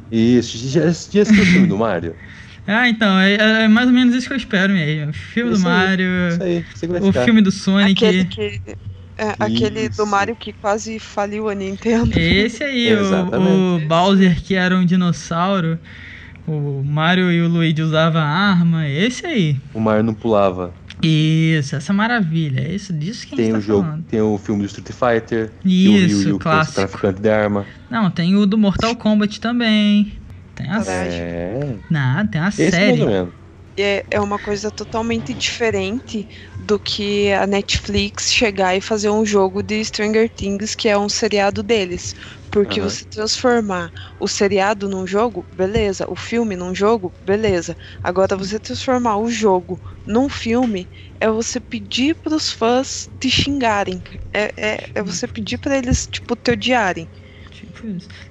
Isso, 0.09 0.57
já, 0.57 0.81
já 0.81 0.89
assistiu 0.89 1.43
o 1.43 1.45
filme 1.47 1.67
do 1.67 1.77
Mario? 1.77 2.15
Ah, 2.67 2.87
então, 2.87 3.19
é, 3.19 3.63
é 3.63 3.67
mais 3.67 3.87
ou 3.87 3.93
menos 3.93 4.13
isso 4.15 4.27
que 4.27 4.33
eu 4.33 4.37
espero 4.37 4.71
mesmo. 4.73 5.11
Filme 5.13 5.53
Isso 5.53 5.63
do 5.63 5.69
aí, 5.69 5.73
Mario, 5.87 6.27
Isso 6.29 6.43
aí, 6.43 6.87
vai 6.91 7.01
o 7.01 7.05
ficar. 7.07 7.23
filme 7.25 7.41
do 7.41 7.51
Sonic. 7.51 8.05
Aquele 8.05 8.25
que. 8.25 8.61
é, 9.17 9.35
aquele 9.39 9.81
Isso. 9.87 9.97
do 9.97 10.05
Mario 10.07 10.35
que 10.35 10.53
quase 10.53 10.99
faliu 10.99 11.49
a 11.49 11.55
Nintendo. 11.55 12.11
Esse 12.17 12.63
aí, 12.63 12.93
o, 12.95 13.75
o. 13.77 13.87
Bowser 13.87 14.41
que 14.41 14.53
era 14.55 14.75
um 14.77 14.85
dinossauro. 14.85 15.79
O 16.47 16.83
Mario 16.83 17.31
e 17.31 17.41
o 17.41 17.47
Luigi 17.47 17.81
usavam 17.81 18.21
arma. 18.21 18.87
Esse 18.87 19.25
aí. 19.25 19.57
O 19.73 19.79
Mario 19.79 20.03
não 20.03 20.13
pulava. 20.13 20.73
Isso, 21.03 21.75
essa 21.75 21.91
maravilha. 21.93 22.61
É 22.61 22.75
isso 22.75 22.93
disso 22.93 23.25
que 23.25 23.33
a 23.33 23.37
gente 23.37 23.45
Tem 23.45 23.51
tá 23.53 23.57
o 23.57 23.61
jogo, 23.61 23.83
falando. 23.83 24.03
tem 24.05 24.21
o 24.21 24.37
filme 24.37 24.61
do 24.61 24.67
Street 24.67 24.89
Fighter. 24.91 25.51
e 25.65 25.87
o 25.87 25.91
Ryu 25.93 26.05
Isso, 26.07 26.29
é 26.29 26.33
o 26.33 26.39
clássico. 26.39 26.75
traficante 26.75 27.21
de 27.21 27.29
arma. 27.29 27.65
Não, 27.89 28.09
tem 28.11 28.35
o 28.35 28.45
do 28.45 28.57
Mortal 28.57 28.95
Kombat 28.95 29.39
também. 29.41 30.13
Tem 30.61 30.69
a, 30.71 30.79
Verdade. 30.79 31.21
É. 31.23 31.81
não, 31.89 32.27
tem 32.29 32.41
a 32.41 32.51
Esse 32.57 32.71
série. 32.71 33.03
É, 33.79 34.05
é 34.11 34.21
uma 34.21 34.37
coisa 34.39 34.71
totalmente 34.71 35.33
diferente 35.33 36.27
do 36.59 36.79
que 36.79 37.31
a 37.33 37.47
Netflix 37.47 38.31
chegar 38.31 38.75
e 38.75 38.81
fazer 38.81 39.09
um 39.09 39.25
jogo 39.25 39.63
de 39.63 39.83
Stranger 39.85 40.29
Things, 40.33 40.75
que 40.75 40.89
é 40.89 40.97
um 40.97 41.09
seriado 41.09 41.63
deles. 41.63 42.13
Porque 42.51 42.81
Aham. 42.81 42.89
você 42.89 43.05
transformar 43.05 43.91
o 44.19 44.27
seriado 44.27 44.89
num 44.89 45.07
jogo, 45.07 45.47
beleza. 45.51 46.05
O 46.09 46.15
filme 46.17 46.55
num 46.57 46.75
jogo, 46.75 47.15
beleza. 47.21 47.75
Agora, 48.03 48.35
você 48.37 48.59
transformar 48.59 49.17
o 49.19 49.29
jogo 49.29 49.81
num 50.05 50.29
filme 50.29 50.89
é 51.19 51.29
você 51.29 51.59
pedir 51.61 52.15
pros 52.21 52.51
fãs 52.51 53.09
te 53.19 53.29
xingarem. 53.31 54.03
É, 54.33 54.53
é, 54.57 54.89
é 54.95 55.03
você 55.03 55.27
pedir 55.27 55.57
pra 55.59 55.77
eles, 55.77 56.07
tipo, 56.07 56.35
te 56.35 56.51
odiarem. 56.51 57.09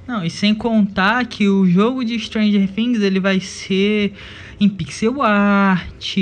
Não, 0.06 0.24
e 0.24 0.30
sem 0.30 0.54
contar 0.54 1.26
que 1.26 1.48
o 1.48 1.66
jogo 1.66 2.04
de 2.04 2.18
Stranger 2.18 2.68
Things 2.68 3.02
ele 3.02 3.20
vai 3.20 3.40
ser 3.40 4.14
em 4.60 4.68
pixel 4.68 5.22
art, 5.22 6.16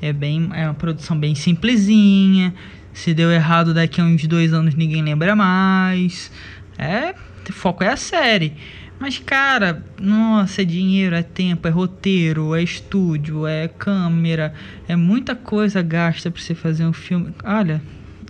é 0.00 0.12
bem, 0.12 0.48
é 0.52 0.64
uma 0.64 0.74
produção 0.74 1.18
bem 1.18 1.34
simplesinha. 1.34 2.54
Se 2.92 3.14
deu 3.14 3.30
errado 3.30 3.72
daqui 3.72 4.00
a 4.00 4.04
uns 4.04 4.26
dois 4.26 4.52
anos 4.52 4.74
ninguém 4.74 5.02
lembra 5.02 5.36
mais. 5.36 6.30
É, 6.76 7.14
o 7.48 7.52
foco 7.52 7.84
é 7.84 7.88
a 7.88 7.96
série. 7.96 8.54
Mas 8.98 9.18
cara, 9.18 9.84
nossa, 10.00 10.62
é 10.62 10.64
dinheiro, 10.64 11.14
é 11.14 11.22
tempo, 11.22 11.68
é 11.68 11.70
roteiro, 11.70 12.54
é 12.54 12.62
estúdio, 12.62 13.46
é 13.46 13.68
câmera, 13.68 14.52
é 14.88 14.96
muita 14.96 15.36
coisa 15.36 15.80
gasta 15.80 16.30
pra 16.30 16.42
você 16.42 16.54
fazer 16.54 16.84
um 16.84 16.92
filme. 16.92 17.32
Olha, 17.44 17.80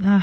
ah, 0.05 0.23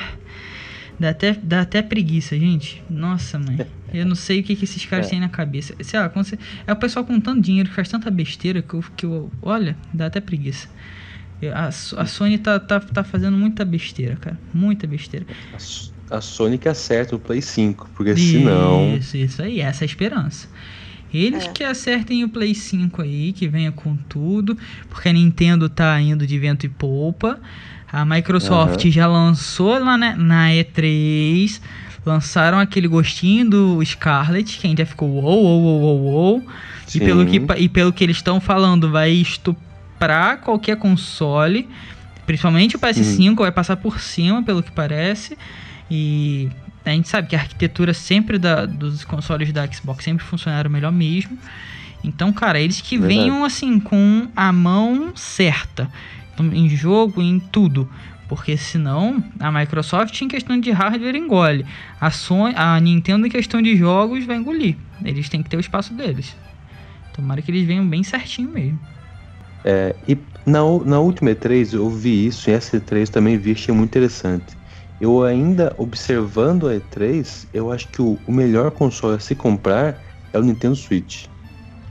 Dá 0.99 1.09
até, 1.09 1.33
dá 1.33 1.61
até 1.61 1.81
preguiça, 1.81 2.37
gente. 2.37 2.81
Nossa, 2.89 3.37
mãe. 3.37 3.65
Eu 3.97 4.05
não 4.05 4.15
sei 4.15 4.39
o 4.39 4.43
que, 4.43 4.55
que 4.55 4.63
esses 4.65 4.85
caras 4.85 5.07
É. 5.07 5.09
têm 5.11 5.19
na 5.19 5.29
cabeça. 5.29 5.73
Sei 5.81 5.99
lá, 5.99 6.07
você- 6.09 6.37
é 6.67 6.73
o 6.73 6.75
pessoal 6.75 7.05
com 7.05 7.19
tanto 7.19 7.41
dinheiro 7.41 7.69
que 7.69 7.75
faz 7.75 7.87
tanta 7.89 8.09
besteira 8.11 8.61
que 8.61 8.73
eu, 8.73 8.83
que 8.95 9.05
eu. 9.05 9.31
Olha, 9.41 9.75
dá 9.93 10.07
até 10.07 10.19
preguiça. 10.21 10.67
A, 11.53 11.67
a 11.67 12.05
Sony 12.05 12.37
tá, 12.37 12.59
tá, 12.59 12.79
tá 12.79 13.03
fazendo 13.03 13.37
muita 13.37 13.63
besteira, 13.65 14.15
cara. 14.15 14.39
Muita 14.53 14.87
besteira. 14.87 15.25
A, 16.09 16.17
a 16.17 16.21
Sony 16.21 16.57
que 16.57 16.67
acerta 16.69 17.15
o 17.15 17.19
Play 17.19 17.41
5, 17.41 17.89
porque 17.95 18.15
senão. 18.15 18.95
Isso, 18.97 19.15
isso 19.17 19.41
aí, 19.41 19.59
essa 19.59 19.83
é 19.83 19.85
a 19.85 19.87
esperança. 19.87 20.47
Eles 21.13 21.45
É. 21.45 21.49
que 21.51 21.63
acertem 21.63 22.23
o 22.23 22.29
Play 22.29 22.55
5 22.55 23.01
aí, 23.01 23.31
que 23.31 23.47
venha 23.47 23.71
com 23.71 23.95
tudo, 23.95 24.57
porque 24.89 25.07
a 25.09 25.13
Nintendo 25.13 25.69
tá 25.69 25.99
indo 26.01 26.25
de 26.25 26.37
vento 26.39 26.65
e 26.65 26.69
polpa. 26.69 27.39
A 27.91 28.03
Microsoft 28.03 28.81
Aham. 28.83 28.91
já 28.91 29.07
lançou 29.07 29.77
lá 29.79 29.97
na, 29.97 30.15
na 30.15 30.49
E3, 30.49 31.61
lançaram 32.05 32.59
aquele 32.59 32.87
gostinho 32.87 33.49
do 33.49 33.85
Scarlet, 33.85 34.59
que 34.59 34.67
a 34.67 34.69
gente 34.69 34.79
já 34.79 34.85
ficou 34.85 35.09
uou, 35.09 35.43
uou, 35.43 35.81
uou, 35.81 36.01
uou. 36.01 36.43
E 36.87 36.91
Sim. 36.91 36.99
pelo, 36.99 37.25
que, 37.25 37.41
e 37.57 37.67
pelo 37.67 37.91
que 37.91 38.03
eles 38.03 38.17
estão 38.17 38.39
falando, 38.39 38.91
vai 38.91 39.11
estuprar 39.11 40.39
qualquer 40.39 40.77
console, 40.77 41.67
principalmente 42.25 42.75
o 42.75 42.79
PS5, 42.79 43.35
vai 43.37 43.51
passar 43.51 43.77
por 43.77 43.99
cima, 43.99 44.43
pelo 44.43 44.61
que 44.61 44.71
parece. 44.71 45.37
E 45.89 46.49
a 46.85 46.91
gente 46.91 47.07
sabe 47.07 47.27
que 47.27 47.35
a 47.35 47.39
arquitetura 47.39 47.93
sempre 47.93 48.37
da, 48.37 48.65
dos 48.65 49.03
consoles 49.03 49.51
da 49.51 49.65
Xbox 49.65 50.03
sempre 50.03 50.23
funcionaram 50.23 50.69
melhor 50.69 50.91
mesmo. 50.91 51.37
Então, 52.03 52.31
cara, 52.31 52.59
eles 52.59 52.81
que 52.81 52.97
Verdade. 52.97 53.19
venham 53.19 53.43
assim 53.43 53.79
com 53.79 54.27
a 54.35 54.51
mão 54.51 55.11
certa 55.15 55.89
em 56.39 56.69
jogo, 56.69 57.21
em 57.21 57.39
tudo. 57.39 57.89
Porque 58.27 58.57
senão 58.57 59.23
a 59.39 59.51
Microsoft 59.51 60.19
em 60.21 60.27
questão 60.27 60.59
de 60.59 60.71
hardware 60.71 61.15
engole. 61.15 61.65
A, 61.99 62.09
Sony, 62.09 62.53
a 62.55 62.79
Nintendo 62.79 63.27
em 63.27 63.29
questão 63.29 63.61
de 63.61 63.75
jogos 63.75 64.25
vai 64.25 64.37
engolir. 64.37 64.75
Eles 65.03 65.29
têm 65.29 65.43
que 65.43 65.49
ter 65.49 65.57
o 65.57 65.59
espaço 65.59 65.93
deles. 65.93 66.35
Tomara 67.13 67.41
que 67.41 67.51
eles 67.51 67.65
venham 67.65 67.87
bem 67.87 68.03
certinho 68.03 68.51
mesmo. 68.51 68.79
É, 69.63 69.95
e 70.07 70.17
na, 70.45 70.59
na 70.85 70.99
última 70.99 71.31
E3 71.31 71.73
eu 71.73 71.89
vi 71.89 72.27
isso, 72.27 72.49
e 72.49 72.53
essa 72.53 72.77
E3 72.77 73.09
também 73.09 73.37
vi, 73.37 73.51
achei 73.51 73.73
muito 73.73 73.89
interessante. 73.89 74.55
Eu 74.99 75.23
ainda 75.23 75.73
observando 75.77 76.67
a 76.67 76.75
E3, 76.75 77.47
eu 77.53 77.71
acho 77.71 77.87
que 77.89 78.01
o, 78.01 78.19
o 78.25 78.31
melhor 78.31 78.71
console 78.71 79.15
a 79.15 79.19
se 79.19 79.35
comprar 79.35 80.01
é 80.31 80.37
o 80.37 80.43
Nintendo 80.43 80.75
Switch. 80.75 81.25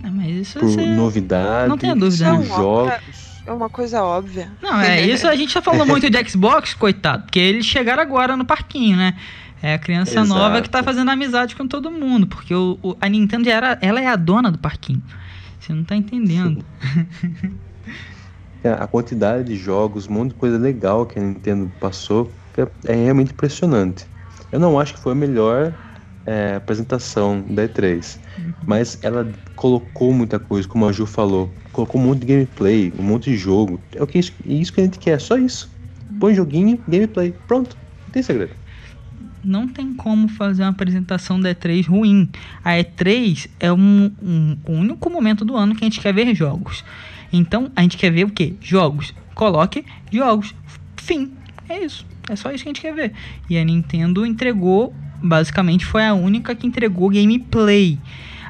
Ah, 0.03 0.11
mas 0.13 0.29
isso 0.37 0.59
Por 0.59 0.69
você... 0.69 0.87
novidade, 0.87 1.69
não 1.69 1.79
tenha 1.79 1.97
dúvida, 1.97 2.31
por 2.31 2.41
né? 2.41 2.47
jogos. 2.47 3.34
É 3.47 3.53
uma 3.53 3.69
coisa 3.69 4.03
óbvia. 4.03 4.57
Não, 4.63 4.81
é 4.81 5.01
isso 5.07 5.27
a 5.29 5.35
gente 5.37 5.53
já 5.53 5.63
falou 5.63 5.85
muito 5.87 6.09
de 6.09 6.29
Xbox, 6.29 6.75
coitado, 6.75 7.25
porque 7.25 7.39
eles 7.39 7.67
chegaram 7.67 8.03
agora 8.03 8.37
no 8.37 8.45
parquinho, 8.45 8.97
né? 8.97 9.15
É 9.63 9.75
a 9.75 9.79
criança 9.79 10.21
Exato. 10.21 10.29
nova 10.29 10.61
que 10.63 10.69
tá 10.69 10.83
fazendo 10.83 11.11
amizade 11.11 11.57
com 11.57 11.67
todo 11.67 11.91
mundo, 11.91 12.27
porque 12.27 12.55
o, 12.55 12.79
o- 12.83 12.97
a 13.01 13.09
Nintendo 13.09 13.49
era, 13.49 13.79
ela 13.81 14.01
é 14.01 14.07
a 14.07 14.17
dona 14.17 14.51
do 14.51 14.59
parquinho. 14.59 15.03
Você 15.59 15.73
não 15.73 15.85
tá 15.85 15.97
entendendo. 15.97 16.65
É, 18.63 18.71
A 18.71 18.87
quantidade 18.89 19.45
de 19.45 19.57
jogos, 19.57 20.09
um 20.09 20.13
monte 20.15 20.31
de 20.31 20.37
coisa 20.37 20.59
legal 20.59 21.07
que 21.07 21.19
a 21.19 21.23
Nintendo 21.23 21.71
passou, 21.79 22.41
é, 22.87 22.93
é 22.93 22.95
realmente 23.05 23.33
impressionante. 23.33 24.07
Eu 24.51 24.59
não 24.61 24.79
acho 24.79 24.95
que 24.95 25.01
foi 25.01 25.13
a 25.13 25.15
melhor 25.15 25.77
é, 26.25 26.55
apresentação 26.57 27.43
da 27.55 27.65
E3, 27.65 28.21
mas 28.67 28.99
ela 29.03 29.31
colocou 29.55 30.13
muita 30.13 30.39
coisa, 30.41 30.67
como 30.69 30.87
a 30.87 30.93
Ju 30.93 31.07
falou, 31.07 31.59
colocou 31.75 32.01
um 32.01 32.05
monte 32.05 32.21
de 32.21 32.27
gameplay, 32.27 32.93
um 32.99 33.03
monte 33.03 33.31
de 33.31 33.37
jogo. 33.37 33.81
É 33.95 34.03
o 34.03 34.07
que 34.07 34.19
isso, 34.19 34.33
isso 34.47 34.73
que 34.73 34.81
a 34.81 34.85
gente 34.85 34.99
quer, 34.99 35.21
só 35.21 35.37
isso. 35.37 35.71
Põe 36.19 36.35
joguinho, 36.35 36.79
gameplay, 36.89 37.35
pronto, 37.47 37.77
não 38.07 38.13
tem 38.13 38.23
segredo. 38.23 38.53
Não 39.43 39.69
tem 39.69 39.93
como 39.93 40.27
fazer 40.29 40.63
uma 40.63 40.71
apresentação 40.71 41.39
da 41.39 41.55
E3 41.55 41.87
ruim. 41.87 42.31
A 42.65 42.79
E3 42.79 43.47
é 43.61 43.71
um, 43.71 44.11
um- 44.23 44.57
o 44.67 44.73
único 44.73 45.11
momento 45.11 45.45
do 45.45 45.55
ano 45.55 45.75
que 45.75 45.85
a 45.85 45.87
gente 45.87 46.01
quer 46.01 46.15
ver 46.15 46.35
jogos. 46.35 46.83
Então, 47.31 47.71
a 47.77 47.83
gente 47.83 47.99
quer 47.99 48.11
ver 48.11 48.25
o 48.25 48.31
quê? 48.31 48.55
Jogos. 48.61 49.13
Coloque 49.35 49.85
jogos. 50.11 50.55
Fim. 50.97 51.33
É 51.69 51.85
isso. 51.85 52.07
É 52.31 52.37
só 52.37 52.51
isso 52.53 52.63
que 52.65 52.71
a 52.71 52.73
gente 52.73 52.81
quer 52.81 52.95
ver. 52.95 53.13
E 53.51 53.59
a 53.59 53.65
Nintendo 53.65 54.25
entregou, 54.25 54.95
basicamente 55.23 55.85
foi 55.85 56.05
a 56.07 56.15
única 56.15 56.55
que 56.55 56.67
entregou 56.67 57.11
gameplay. 57.11 57.99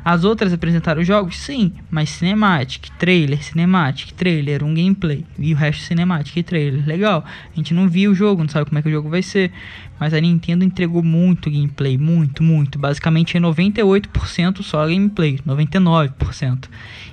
As 0.04 0.22
outras 0.22 0.52
apresentaram 0.52 1.02
jogos? 1.02 1.38
Sim, 1.38 1.72
mas 1.90 2.10
cinematic, 2.10 2.90
trailer, 2.98 3.42
cinematic, 3.42 4.12
trailer, 4.12 4.62
um 4.62 4.74
gameplay. 4.74 5.24
E 5.38 5.54
o 5.54 5.56
resto 5.56 5.82
cinematic 5.82 6.36
e 6.36 6.42
trailer. 6.42 6.86
Legal. 6.86 7.24
A 7.24 7.56
gente 7.56 7.72
não 7.72 7.88
viu 7.88 8.10
o 8.10 8.14
jogo, 8.14 8.42
não 8.42 8.48
sabe 8.48 8.66
como 8.66 8.78
é 8.78 8.82
que 8.82 8.88
o 8.88 8.92
jogo 8.92 9.08
vai 9.08 9.22
ser. 9.22 9.50
Mas 9.98 10.12
a 10.12 10.20
Nintendo 10.20 10.62
entregou 10.62 11.02
muito 11.02 11.50
gameplay, 11.50 11.96
muito, 11.96 12.42
muito. 12.42 12.78
Basicamente 12.78 13.38
é 13.38 13.40
98% 13.40 14.62
só 14.62 14.86
gameplay, 14.86 15.38
99%. 15.38 16.68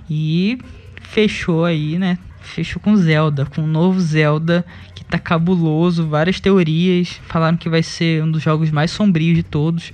E 0.10 0.60
fechou 1.02 1.64
aí, 1.64 1.98
né? 1.98 2.18
Fechou 2.42 2.82
com 2.82 2.98
Zelda, 2.98 3.46
com 3.46 3.62
um 3.62 3.68
novo 3.68 4.02
Zelda 4.02 4.66
que 4.94 5.06
tá 5.06 5.18
cabuloso, 5.18 6.10
várias 6.10 6.42
teorias. 6.42 7.22
Falaram 7.28 7.56
que 7.56 7.70
vai 7.70 7.84
ser 7.84 8.22
um 8.22 8.30
dos 8.30 8.44
jogos 8.44 8.70
mais 8.70 8.92
sombrios 8.92 9.38
de 9.38 9.44
todos. 9.44 9.94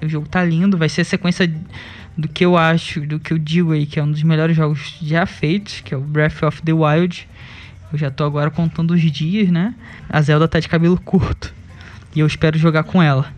O 0.00 0.08
jogo 0.08 0.28
tá 0.28 0.44
lindo, 0.44 0.78
vai 0.78 0.88
ser 0.88 1.00
a 1.00 1.04
sequência 1.04 1.52
do 2.20 2.28
que 2.28 2.44
eu 2.44 2.56
acho, 2.56 3.00
do 3.00 3.18
que 3.18 3.32
eu 3.32 3.38
digo 3.38 3.72
aí, 3.72 3.86
que 3.86 3.98
é 3.98 4.02
um 4.02 4.10
dos 4.10 4.22
melhores 4.22 4.56
jogos 4.56 4.96
já 5.02 5.26
feitos, 5.26 5.80
que 5.80 5.94
é 5.94 5.96
o 5.96 6.00
Breath 6.00 6.42
of 6.42 6.62
the 6.62 6.72
Wild. 6.72 7.28
Eu 7.92 7.98
já 7.98 8.10
tô 8.10 8.24
agora 8.24 8.50
contando 8.50 8.92
os 8.92 9.00
dias, 9.00 9.48
né? 9.50 9.74
A 10.08 10.20
Zelda 10.22 10.46
tá 10.46 10.60
de 10.60 10.68
cabelo 10.68 11.00
curto. 11.00 11.52
E 12.14 12.20
eu 12.20 12.26
espero 12.26 12.58
jogar 12.58 12.84
com 12.84 13.02
ela. 13.02 13.32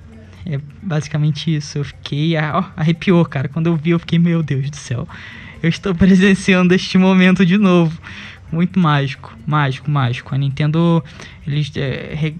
É 0.44 0.60
basicamente 0.82 1.54
isso. 1.54 1.78
Eu 1.78 1.84
fiquei. 1.84 2.36
Ó, 2.36 2.64
arrepiou, 2.76 3.24
cara. 3.24 3.48
Quando 3.48 3.68
eu 3.68 3.76
vi, 3.76 3.90
eu 3.90 3.98
fiquei, 3.98 4.18
meu 4.18 4.42
Deus 4.42 4.68
do 4.68 4.76
céu. 4.76 5.08
Eu 5.62 5.68
estou 5.68 5.94
presenciando 5.96 6.74
este 6.74 6.98
momento 6.98 7.46
de 7.46 7.56
novo. 7.56 7.98
Muito 8.52 8.78
mágico, 8.78 9.34
mágico, 9.46 9.90
mágico. 9.90 10.34
A 10.34 10.38
Nintendo, 10.38 11.02
eles, 11.46 11.72
é, 11.74 12.34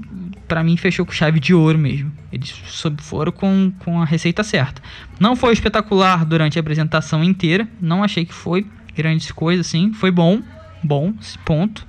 para 0.46 0.62
mim, 0.62 0.76
fechou 0.76 1.06
com 1.06 1.12
chave 1.12 1.40
de 1.40 1.54
ouro 1.54 1.78
mesmo. 1.78 2.12
Eles 2.30 2.50
foram 2.98 3.32
com, 3.32 3.72
com 3.78 4.00
a 4.00 4.04
receita 4.04 4.44
certa. 4.44 4.82
Não 5.18 5.34
foi 5.34 5.54
espetacular 5.54 6.24
durante 6.26 6.58
a 6.58 6.60
apresentação 6.60 7.24
inteira. 7.24 7.66
Não 7.80 8.04
achei 8.04 8.26
que 8.26 8.34
foi 8.34 8.66
grandes 8.94 9.32
coisas, 9.32 9.66
assim. 9.66 9.92
Foi 9.94 10.10
bom, 10.10 10.42
bom, 10.84 11.14
ponto. 11.46 11.86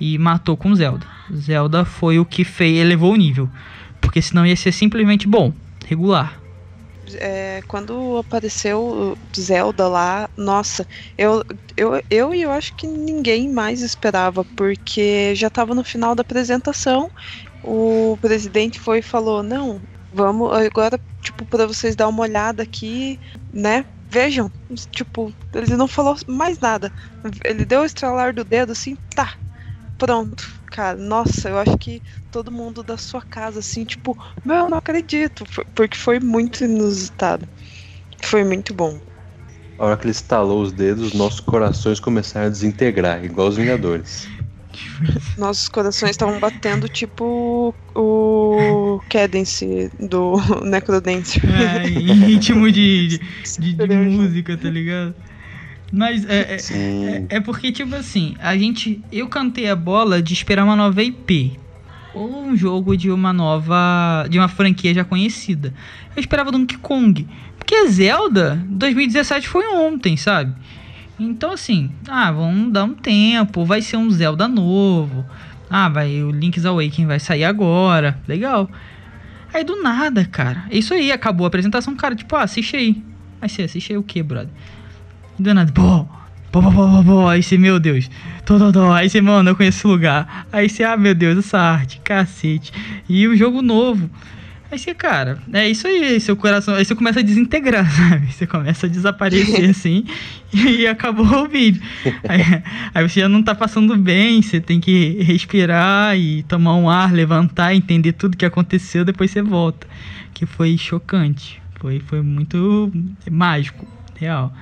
E 0.00 0.18
matou 0.18 0.56
com 0.56 0.74
Zelda. 0.74 1.06
Zelda 1.32 1.84
foi 1.84 2.18
o 2.18 2.24
que 2.24 2.42
fez, 2.42 2.78
elevou 2.78 3.12
o 3.12 3.16
nível. 3.16 3.48
Porque 4.00 4.20
senão 4.20 4.44
ia 4.44 4.56
ser 4.56 4.72
simplesmente 4.72 5.28
bom, 5.28 5.54
regular 5.86 6.45
é, 7.20 7.60
quando 7.68 8.18
apareceu 8.18 9.16
Zelda 9.38 9.88
lá, 9.88 10.28
nossa, 10.36 10.86
eu, 11.16 11.42
eu, 11.76 12.02
eu 12.10 12.34
e 12.34 12.42
eu 12.42 12.50
acho 12.50 12.74
que 12.74 12.86
ninguém 12.86 13.50
mais 13.52 13.80
esperava, 13.82 14.44
porque 14.56 15.34
já 15.34 15.48
estava 15.48 15.74
no 15.74 15.84
final 15.84 16.14
da 16.14 16.22
apresentação, 16.22 17.10
o 17.62 18.16
presidente 18.20 18.78
foi 18.78 18.98
e 19.00 19.02
falou, 19.02 19.42
não, 19.42 19.82
vamos 20.10 20.52
agora, 20.52 21.00
tipo, 21.22 21.46
para 21.46 21.66
vocês 21.66 21.96
dar 21.96 22.08
uma 22.08 22.22
olhada 22.22 22.62
aqui, 22.62 23.20
né? 23.52 23.84
Vejam, 24.08 24.50
tipo, 24.92 25.34
ele 25.52 25.76
não 25.76 25.88
falou 25.88 26.16
mais 26.28 26.58
nada. 26.60 26.92
Ele 27.44 27.64
deu 27.64 27.82
o 27.82 27.84
estralar 27.84 28.32
do 28.34 28.44
dedo 28.44 28.72
assim, 28.72 28.96
tá, 29.14 29.34
pronto 29.98 30.44
cara, 30.76 30.98
nossa, 30.98 31.48
eu 31.48 31.58
acho 31.58 31.78
que 31.78 32.02
todo 32.30 32.52
mundo 32.52 32.82
da 32.82 32.98
sua 32.98 33.22
casa, 33.22 33.60
assim, 33.60 33.84
tipo, 33.86 34.14
meu, 34.44 34.68
não 34.68 34.76
acredito, 34.76 35.44
porque 35.74 35.96
foi 35.96 36.20
muito 36.20 36.64
inusitado. 36.64 37.48
Foi 38.22 38.44
muito 38.44 38.74
bom. 38.74 39.00
A 39.78 39.86
hora 39.86 39.96
que 39.96 40.04
ele 40.04 40.10
estalou 40.10 40.62
os 40.62 40.72
dedos, 40.72 41.14
nossos 41.14 41.40
corações 41.40 41.98
começaram 41.98 42.46
a 42.46 42.50
desintegrar, 42.50 43.24
igual 43.24 43.48
os 43.48 43.56
Vingadores. 43.56 44.26
Nossos 45.38 45.68
corações 45.68 46.10
estavam 46.10 46.40
batendo 46.40 46.88
tipo 46.88 47.74
o 47.94 49.00
Cadence 49.08 49.90
do 49.98 50.36
Necrodancer. 50.64 51.42
É, 51.44 51.86
em 51.88 52.12
ritmo 52.26 52.70
de, 52.70 53.08
de, 53.08 53.18
de, 53.58 53.72
de 53.74 53.96
música, 53.96 54.56
tá 54.56 54.68
ligado? 54.68 55.14
Mas 55.96 56.26
é, 56.26 56.40
é, 56.40 56.56
é, 56.56 57.26
é, 57.36 57.40
porque, 57.40 57.72
tipo 57.72 57.94
assim, 57.94 58.36
a 58.38 58.54
gente. 58.54 59.00
Eu 59.10 59.28
cantei 59.28 59.70
a 59.70 59.74
bola 59.74 60.20
de 60.20 60.34
esperar 60.34 60.62
uma 60.62 60.76
nova 60.76 61.02
IP. 61.02 61.58
Ou 62.12 62.44
um 62.44 62.54
jogo 62.54 62.94
de 62.94 63.10
uma 63.10 63.32
nova. 63.32 64.26
de 64.28 64.38
uma 64.38 64.46
franquia 64.46 64.92
já 64.92 65.06
conhecida. 65.06 65.72
Eu 66.14 66.20
esperava 66.20 66.52
Donkey 66.52 66.76
Kong. 66.76 67.26
Porque 67.56 67.88
Zelda 67.88 68.62
2017 68.68 69.48
foi 69.48 69.66
ontem, 69.68 70.18
sabe? 70.18 70.54
Então 71.18 71.50
assim, 71.50 71.90
ah, 72.06 72.30
vamos 72.30 72.74
dar 72.74 72.84
um 72.84 72.92
tempo, 72.92 73.64
vai 73.64 73.80
ser 73.80 73.96
um 73.96 74.10
Zelda 74.10 74.46
novo. 74.46 75.24
Ah, 75.70 75.88
vai, 75.88 76.22
o 76.22 76.30
Link's 76.30 76.66
Awakening 76.66 77.06
vai 77.06 77.18
sair 77.18 77.44
agora. 77.44 78.20
Legal. 78.28 78.70
Aí 79.52 79.64
do 79.64 79.82
nada, 79.82 80.26
cara. 80.26 80.66
Isso 80.70 80.92
aí, 80.92 81.10
acabou 81.10 81.46
a 81.46 81.48
apresentação, 81.48 81.96
cara, 81.96 82.14
tipo, 82.14 82.36
ah, 82.36 82.42
assiste 82.42 82.76
aí. 82.76 83.02
Aí 83.40 83.48
você 83.48 83.62
assiste 83.62 83.92
aí 83.92 83.98
o 83.98 84.02
que, 84.02 84.22
brother? 84.22 84.52
Do 85.38 85.54
nada, 85.54 85.70
pô, 85.72 86.06
pô, 86.50 86.62
pô, 86.62 86.70
pô, 86.72 87.04
pô, 87.04 87.28
aí 87.28 87.42
você, 87.42 87.58
meu 87.58 87.78
Deus, 87.78 88.10
tô, 88.44 88.72
tô, 88.72 88.92
aí 88.92 89.08
você, 89.08 89.20
mano, 89.20 89.50
eu 89.50 89.56
conheço 89.56 89.78
esse 89.78 89.86
lugar. 89.86 90.46
Aí 90.50 90.68
você, 90.68 90.82
ah, 90.82 90.96
meu 90.96 91.14
Deus, 91.14 91.38
essa 91.38 91.58
arte, 91.58 92.00
cacete. 92.02 92.72
E 93.08 93.26
o 93.28 93.36
jogo 93.36 93.60
novo. 93.60 94.10
Aí 94.70 94.78
você, 94.78 94.92
cara, 94.94 95.38
é 95.52 95.68
isso 95.68 95.86
aí, 95.86 96.18
seu 96.18 96.36
coração. 96.36 96.74
Aí 96.74 96.84
você 96.84 96.94
começa 96.94 97.20
a 97.20 97.22
desintegrar, 97.22 97.88
sabe? 97.94 98.32
Você 98.32 98.46
começa 98.46 98.86
a 98.86 98.88
desaparecer 98.88 99.70
assim 99.70 100.04
e 100.52 100.86
acabou 100.86 101.24
o 101.24 101.48
vídeo. 101.48 101.80
Aí, 102.28 102.40
aí, 102.94 103.08
você 103.08 103.20
já 103.20 103.28
não 103.28 103.42
tá 103.42 103.54
passando 103.54 103.96
bem, 103.96 104.42
você 104.42 104.60
tem 104.60 104.80
que 104.80 105.22
respirar 105.22 106.18
e 106.18 106.42
tomar 106.44 106.74
um 106.76 106.90
ar, 106.90 107.12
levantar, 107.12 107.74
entender 107.74 108.12
tudo 108.12 108.36
que 108.36 108.44
aconteceu, 108.44 109.04
depois 109.04 109.30
você 109.30 109.42
volta. 109.42 109.86
Que 110.34 110.46
foi 110.46 110.76
chocante. 110.76 111.62
Foi, 111.78 112.00
foi 112.00 112.20
muito 112.22 112.90
mágico, 113.30 113.86
real. 114.18 114.52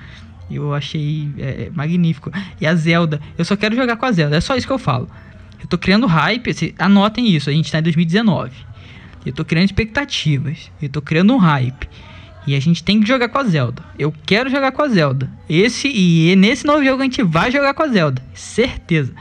Eu 0.50 0.74
achei 0.74 1.28
é, 1.38 1.70
magnífico. 1.72 2.30
E 2.61 2.66
a 2.66 2.74
Zelda, 2.74 3.20
eu 3.37 3.44
só 3.44 3.57
quero 3.57 3.74
jogar 3.74 3.96
com 3.96 4.07
a 4.07 4.12
Zelda, 4.12 4.37
é 4.37 4.40
só 4.40 4.57
isso 4.57 4.66
que 4.66 4.72
eu 4.72 4.78
falo. 4.78 5.09
Eu 5.61 5.66
tô 5.66 5.78
criando 5.78 6.07
hype, 6.07 6.50
assim, 6.50 6.74
anotem 6.78 7.28
isso, 7.28 7.48
a 7.48 7.52
gente 7.52 7.70
tá 7.72 7.78
em 7.78 7.83
2019. 7.83 8.52
Eu 9.24 9.33
tô 9.33 9.44
criando 9.44 9.64
expectativas, 9.64 10.70
eu 10.83 10.88
tô 10.88 11.00
criando 11.00 11.33
um 11.33 11.38
hype. 11.38 11.88
E 12.46 12.54
a 12.54 12.61
gente 12.61 12.85
tem 12.85 13.00
que 13.00 13.09
jogar 13.09 13.30
com 13.30 13.38
a 13.38 13.44
Zelda. 13.44 13.83
Eu 13.98 14.12
quero 14.26 14.50
jogar 14.50 14.70
com 14.72 14.83
a 14.83 14.88
Zelda. 14.88 15.30
Esse 15.48 15.88
e 15.88 16.37
nesse 16.37 16.66
novo 16.66 16.85
jogo 16.85 17.00
a 17.00 17.04
gente 17.04 17.22
vai 17.22 17.50
jogar 17.50 17.72
com 17.72 17.83
a 17.83 17.88
Zelda, 17.88 18.22
certeza. 18.35 19.14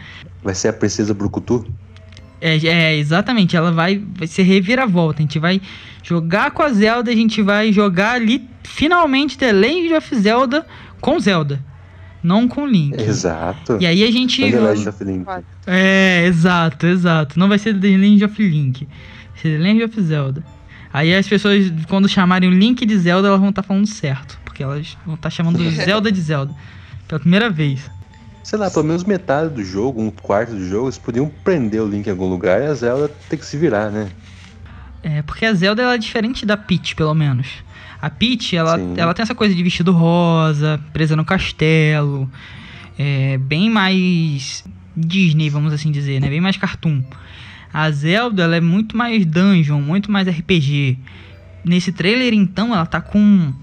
Vai 0.43 0.53
ser 0.53 0.67
a 0.67 0.73
princesa 0.73 1.13
Brucutu? 1.13 1.65
É, 2.41 2.57
é, 2.67 2.97
exatamente, 2.97 3.55
ela 3.55 3.71
vai, 3.71 4.03
vai 4.17 4.27
ser 4.27 4.43
reviravolta. 4.43 5.19
A 5.19 5.21
gente 5.21 5.39
vai 5.39 5.61
jogar 6.03 6.51
com 6.51 6.61
a 6.61 6.73
Zelda, 6.73 7.09
a 7.09 7.15
gente 7.15 7.41
vai 7.41 7.71
jogar 7.71 8.15
ali 8.15 8.45
finalmente 8.63 9.37
The 9.37 9.53
Legend 9.53 9.93
of 9.93 10.15
Zelda 10.17 10.65
com 11.03 11.19
Zelda, 11.19 11.59
não 12.23 12.47
com 12.47 12.65
Link. 12.65 12.97
Exato. 12.97 13.77
E 13.79 13.85
aí 13.85 14.03
a 14.03 14.09
gente. 14.09 14.49
The 14.49 14.59
Legend 14.59 14.89
of 14.89 15.03
Link. 15.03 15.25
É, 15.67 16.25
exato, 16.25 16.87
exato. 16.87 17.37
Não 17.37 17.49
vai 17.49 17.59
ser 17.59 17.77
The 17.77 17.87
Legend 17.87 18.23
of 18.23 18.41
Link. 18.41 18.85
Vai 18.85 19.41
ser 19.41 19.57
The 19.57 19.63
Legend 19.63 19.83
of 19.83 20.01
Zelda. 20.01 20.43
Aí 20.93 21.13
as 21.13 21.27
pessoas, 21.27 21.71
quando 21.89 22.07
chamarem 22.07 22.49
o 22.49 22.53
Link 22.53 22.85
de 22.85 22.97
Zelda, 22.97 23.27
elas 23.27 23.39
vão 23.39 23.49
estar 23.49 23.63
tá 23.63 23.67
falando 23.67 23.85
certo. 23.85 24.39
Porque 24.45 24.63
elas 24.63 24.97
vão 25.05 25.15
estar 25.15 25.29
tá 25.29 25.35
chamando 25.35 25.57
Zelda 25.69 26.09
de 26.09 26.21
Zelda. 26.21 26.55
Pela 27.05 27.19
primeira 27.19 27.49
vez. 27.49 27.81
Sei 28.43 28.57
lá, 28.57 28.71
pelo 28.71 28.85
menos 28.85 29.03
metade 29.03 29.53
do 29.53 29.63
jogo, 29.63 30.01
um 30.01 30.09
quarto 30.09 30.51
do 30.51 30.65
jogo, 30.65 30.85
eles 30.85 30.97
podiam 30.97 31.29
prender 31.43 31.81
o 31.81 31.87
Link 31.87 32.07
em 32.07 32.11
algum 32.11 32.29
lugar 32.29 32.61
e 32.61 32.65
a 32.65 32.73
Zelda 32.73 33.09
ter 33.29 33.37
que 33.37 33.45
se 33.45 33.57
virar, 33.57 33.89
né? 33.89 34.09
É, 35.01 35.21
porque 35.21 35.45
a 35.45 35.53
Zelda 35.53 35.81
ela 35.81 35.95
é 35.95 35.97
diferente 35.97 36.45
da 36.45 36.55
Peach, 36.55 36.95
pelo 36.95 37.13
menos. 37.13 37.47
A 38.03 38.09
Peach, 38.09 38.53
ela, 38.53 38.77
ela 38.97 39.13
tem 39.13 39.23
essa 39.23 39.33
coisa 39.33 39.55
de 39.55 39.63
vestido 39.63 39.93
rosa, 39.93 40.77
presa 40.91 41.15
no 41.15 41.23
castelo. 41.23 42.29
É 42.99 43.37
bem 43.37 43.69
mais 43.69 44.61
Disney, 44.93 45.49
vamos 45.49 45.71
assim 45.71 45.89
dizer, 45.89 46.19
né? 46.19 46.27
Bem 46.27 46.41
mais 46.41 46.57
cartoon. 46.57 47.01
A 47.73 47.89
Zelda, 47.91 48.43
ela 48.43 48.57
é 48.57 48.59
muito 48.59 48.97
mais 48.97 49.25
dungeon, 49.25 49.79
muito 49.79 50.11
mais 50.11 50.27
RPG. 50.27 50.97
Nesse 51.63 51.93
trailer, 51.93 52.33
então, 52.33 52.73
ela 52.75 52.85
tá 52.85 52.99
com 52.99 53.53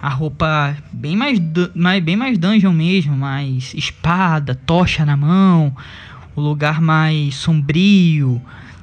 a 0.00 0.08
roupa 0.08 0.76
bem 0.92 1.16
mais, 1.16 1.40
mais, 1.74 2.00
bem 2.00 2.14
mais 2.14 2.38
dungeon 2.38 2.72
mesmo, 2.72 3.16
mais 3.16 3.74
espada, 3.74 4.54
tocha 4.54 5.04
na 5.04 5.16
mão, 5.16 5.76
o 6.36 6.40
lugar 6.40 6.80
mais 6.80 7.34
sombrio, 7.34 8.40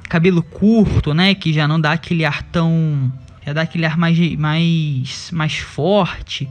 cabelo 0.10 0.43
curto, 0.43 1.13
né? 1.13 1.34
Que 1.34 1.54
já 1.54 1.69
não 1.69 1.80
dá 1.80 1.93
aquele 1.93 2.25
ar 2.25 2.43
tão 2.43 3.13
já 3.46 3.54
dá 3.54 3.62
aquele 3.62 3.86
ar 3.86 3.98
mais, 3.98 4.18
mais, 4.36 5.30
mais 5.32 5.56
forte. 5.56 6.50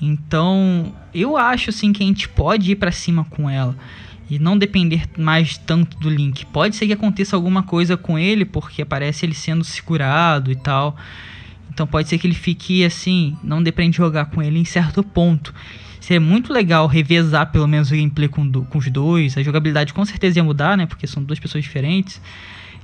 Então, 0.00 0.92
eu 1.14 1.36
acho 1.36 1.70
assim 1.70 1.92
que 1.92 2.02
a 2.02 2.06
gente 2.06 2.28
pode 2.28 2.72
ir 2.72 2.76
para 2.76 2.90
cima 2.90 3.24
com 3.24 3.48
ela 3.48 3.76
e 4.28 4.38
não 4.38 4.58
depender 4.58 5.04
mais 5.16 5.56
tanto 5.56 5.96
do 5.98 6.08
Link. 6.08 6.44
Pode 6.46 6.74
ser 6.74 6.86
que 6.86 6.92
aconteça 6.92 7.36
alguma 7.36 7.62
coisa 7.62 7.96
com 7.96 8.18
ele, 8.18 8.44
porque 8.44 8.82
aparece 8.82 9.24
ele 9.26 9.34
sendo 9.34 9.62
segurado 9.62 10.50
e 10.50 10.56
tal. 10.56 10.96
Então 11.70 11.86
pode 11.86 12.08
ser 12.08 12.18
que 12.18 12.26
ele 12.26 12.34
fique 12.34 12.84
assim, 12.84 13.36
não 13.42 13.62
depende 13.62 13.92
de 13.92 13.96
jogar 13.98 14.26
com 14.26 14.42
ele 14.42 14.58
em 14.58 14.64
certo 14.64 15.02
ponto. 15.02 15.54
Seria 16.00 16.20
muito 16.20 16.52
legal 16.52 16.86
revezar 16.86 17.52
pelo 17.52 17.68
menos 17.68 17.90
o 17.90 17.94
gameplay 17.94 18.26
com, 18.26 18.46
do, 18.46 18.62
com 18.64 18.78
os 18.78 18.90
dois. 18.90 19.38
A 19.38 19.42
jogabilidade 19.42 19.94
com 19.94 20.04
certeza 20.04 20.38
ia 20.38 20.44
mudar, 20.44 20.76
né? 20.76 20.84
Porque 20.84 21.06
são 21.06 21.22
duas 21.22 21.38
pessoas 21.38 21.62
diferentes. 21.62 22.20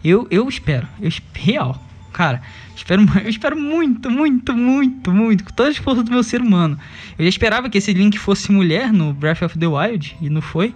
Eu, 0.05 0.29
eu 0.31 0.49
espero, 0.49 0.87
eu, 1.01 1.11
real, 1.35 1.83
Cara, 2.19 2.43
espero, 2.75 3.03
eu 3.23 3.31
espero 3.31 3.57
muito, 3.57 4.11
muito, 4.11 4.53
muito, 4.53 5.13
muito, 5.13 5.45
com 5.45 5.53
toda 5.53 5.71
a 5.71 5.75
força 5.75 6.03
do 6.03 6.11
meu 6.11 6.25
ser 6.25 6.41
humano. 6.41 6.77
Eu 7.17 7.25
já 7.25 7.29
esperava 7.29 7.71
que 7.71 7.79
esse 7.79 7.93
Link 7.93 8.19
fosse 8.19 8.51
mulher 8.51 8.93
no 8.93 9.13
Breath 9.13 9.43
of 9.43 9.57
the 9.57 9.69
Wild, 9.69 10.17
e 10.21 10.29
não 10.29 10.43
foi. 10.43 10.75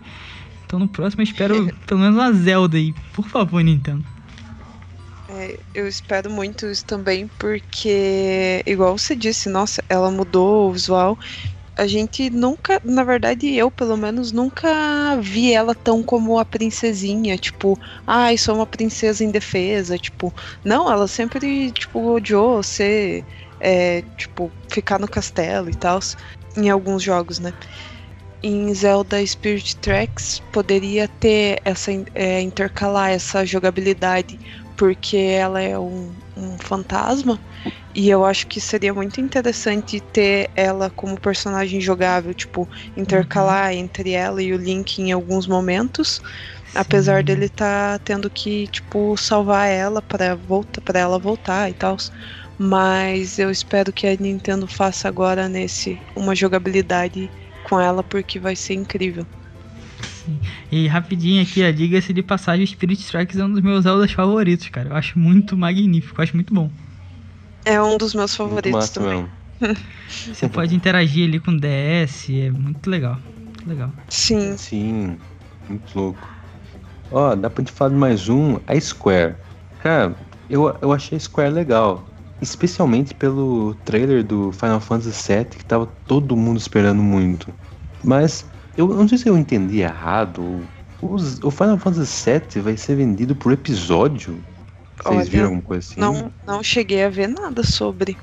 Então 0.64 0.78
no 0.78 0.86
próximo 0.86 1.20
eu 1.20 1.24
espero 1.24 1.68
pelo 1.84 1.98
menos 1.98 2.14
uma 2.14 2.32
Zelda 2.32 2.76
aí. 2.76 2.94
Por 3.12 3.26
favor, 3.26 3.60
Nintendo. 3.60 4.04
É, 5.30 5.58
eu 5.74 5.88
espero 5.88 6.30
muito 6.30 6.64
isso 6.66 6.84
também, 6.84 7.28
porque, 7.40 8.62
igual 8.64 8.96
você 8.96 9.16
disse, 9.16 9.48
nossa, 9.48 9.82
ela 9.88 10.12
mudou 10.12 10.68
o 10.70 10.72
visual 10.72 11.18
a 11.76 11.86
gente 11.86 12.28
nunca, 12.30 12.80
na 12.84 13.02
verdade, 13.02 13.54
eu 13.54 13.70
pelo 13.70 13.96
menos 13.96 14.30
nunca 14.30 15.16
vi 15.20 15.52
ela 15.52 15.74
tão 15.74 16.02
como 16.02 16.38
a 16.38 16.44
princesinha, 16.44 17.36
tipo, 17.38 17.78
ai, 18.06 18.36
sou 18.36 18.56
uma 18.56 18.66
princesa 18.66 19.24
indefesa, 19.24 19.98
tipo, 19.98 20.32
não, 20.64 20.90
ela 20.90 21.08
sempre, 21.08 21.70
tipo, 21.72 22.12
odiou 22.12 22.62
ser, 22.62 23.24
é, 23.58 24.02
tipo, 24.16 24.50
ficar 24.68 24.98
no 24.98 25.08
castelo 25.08 25.70
e 25.70 25.74
tal, 25.74 25.98
em 26.56 26.68
alguns 26.68 27.02
jogos, 27.02 27.38
né? 27.38 27.54
Em 28.42 28.74
Zelda 28.74 29.24
Spirit 29.24 29.76
Tracks 29.76 30.40
poderia 30.52 31.08
ter 31.08 31.60
essa, 31.64 31.90
é, 32.14 32.40
intercalar 32.40 33.10
essa 33.10 33.46
jogabilidade, 33.46 34.38
porque 34.76 35.16
ela 35.16 35.60
é 35.60 35.78
um, 35.78 36.12
um 36.36 36.58
fantasma 36.58 37.40
E 37.94 38.08
eu 38.08 38.24
acho 38.24 38.46
que 38.46 38.60
seria 38.60 38.94
muito 38.94 39.20
interessante 39.20 40.00
ter 40.00 40.50
ela 40.56 40.90
como 40.90 41.20
personagem 41.20 41.80
jogável, 41.80 42.32
tipo, 42.32 42.68
intercalar 42.96 43.72
uhum. 43.72 43.78
entre 43.78 44.12
ela 44.12 44.42
e 44.42 44.52
o 44.52 44.56
Link 44.56 44.98
em 44.98 45.12
alguns 45.12 45.46
momentos. 45.46 46.20
Sim. 46.66 46.78
Apesar 46.78 47.22
dele 47.22 47.46
estar 47.46 47.98
tá 47.98 48.04
tendo 48.04 48.30
que, 48.30 48.66
tipo, 48.68 49.14
salvar 49.16 49.68
ela 49.68 50.00
para 50.00 50.34
voltar 50.34 50.80
para 50.80 51.00
ela 51.00 51.18
voltar 51.18 51.70
e 51.70 51.74
tal. 51.74 51.96
Mas 52.58 53.38
eu 53.38 53.50
espero 53.50 53.92
que 53.92 54.06
a 54.06 54.16
Nintendo 54.16 54.66
faça 54.66 55.06
agora 55.06 55.48
nesse 55.48 55.98
uma 56.16 56.34
jogabilidade 56.34 57.30
com 57.64 57.78
ela 57.78 58.02
porque 58.02 58.38
vai 58.38 58.56
ser 58.56 58.74
incrível. 58.74 59.26
Sim. 60.24 60.38
E 60.70 60.86
rapidinho 60.86 61.42
aqui, 61.42 61.70
diga-se 61.72 62.12
de 62.12 62.22
passagem, 62.22 62.64
Spirit 62.64 63.00
Strikes 63.00 63.38
é 63.38 63.44
um 63.44 63.52
dos 63.52 63.60
meus 63.60 63.82
Zeldas 63.82 64.12
favoritos, 64.12 64.68
cara. 64.68 64.90
Eu 64.90 64.96
acho 64.96 65.18
muito 65.18 65.56
magnífico, 65.56 66.20
eu 66.20 66.22
acho 66.22 66.36
muito 66.36 66.54
bom. 66.54 66.70
É 67.64 67.80
um 67.80 67.96
dos 67.96 68.14
meus 68.14 68.34
favoritos 68.34 68.90
também. 68.90 69.26
Você 70.08 70.48
pode 70.48 70.74
interagir 70.74 71.28
ali 71.28 71.38
com 71.40 71.52
o 71.52 71.60
DS, 71.60 72.40
é 72.40 72.50
muito 72.50 72.90
legal. 72.90 73.16
Muito 73.36 73.68
legal. 73.68 73.92
Sim. 74.08 74.56
Sim, 74.56 75.18
muito 75.68 75.98
louco. 75.98 76.28
Ó, 77.10 77.34
dá 77.34 77.48
pra 77.48 77.64
te 77.64 77.70
falar 77.70 77.90
de 77.90 77.96
mais 77.96 78.28
um, 78.28 78.56
a 78.66 78.78
Square. 78.80 79.36
Cara, 79.78 80.16
eu, 80.48 80.76
eu 80.80 80.92
achei 80.92 81.16
a 81.16 81.20
Square 81.20 81.52
legal. 81.52 82.08
Especialmente 82.40 83.14
pelo 83.14 83.74
trailer 83.84 84.24
do 84.24 84.50
Final 84.50 84.80
Fantasy 84.80 85.32
VII, 85.32 85.44
que 85.44 85.64
tava 85.64 85.86
todo 85.86 86.36
mundo 86.36 86.58
esperando 86.58 87.02
muito. 87.02 87.54
Mas 88.02 88.50
eu 88.76 88.88
não 88.88 89.06
sei 89.06 89.18
se 89.18 89.28
eu 89.28 89.38
entendi 89.38 89.80
errado. 89.80 90.68
Os, 91.00 91.38
o 91.42 91.50
Final 91.50 91.78
Fantasy 91.78 92.30
VII 92.30 92.62
vai 92.62 92.76
ser 92.76 92.96
vendido 92.96 93.36
por 93.36 93.52
episódio? 93.52 94.42
Vocês 95.02 95.16
Olha, 95.16 95.30
viram 95.30 95.44
alguma 95.44 95.62
coisa 95.62 95.86
assim? 95.86 96.00
Não, 96.00 96.32
não 96.46 96.62
cheguei 96.62 97.02
a 97.04 97.08
ver 97.08 97.28
nada 97.28 97.62
sobre. 97.64 98.16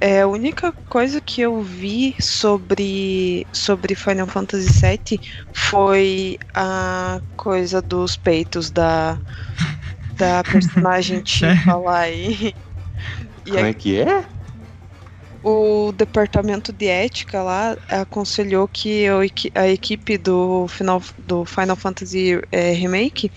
É, 0.00 0.22
a 0.22 0.26
única 0.28 0.74
coisa 0.88 1.20
que 1.20 1.40
eu 1.40 1.62
vi 1.62 2.16
sobre, 2.20 3.46
sobre 3.54 3.94
Final 3.94 4.26
Fantasy 4.26 4.68
VII 4.68 5.20
foi 5.54 6.36
a 6.54 7.20
coisa 7.36 7.80
dos 7.80 8.16
peitos 8.16 8.70
da, 8.70 9.20
da 10.18 10.42
personagem 10.44 11.22
Tifa 11.24 11.76
lá 11.76 12.10
e, 12.10 12.52
como 13.46 13.66
é 13.66 13.72
que 13.72 14.00
é? 14.00 14.26
O 15.44 15.90
departamento 15.92 16.72
de 16.72 16.86
ética 16.86 17.42
lá 17.42 17.76
aconselhou 17.88 18.68
que 18.68 19.06
a 19.54 19.68
equipe 19.68 20.16
do 20.16 20.68
Final, 20.68 21.02
do 21.18 21.44
Final 21.44 21.76
Fantasy 21.76 22.40
é, 22.52 22.72
Remake 22.72 23.30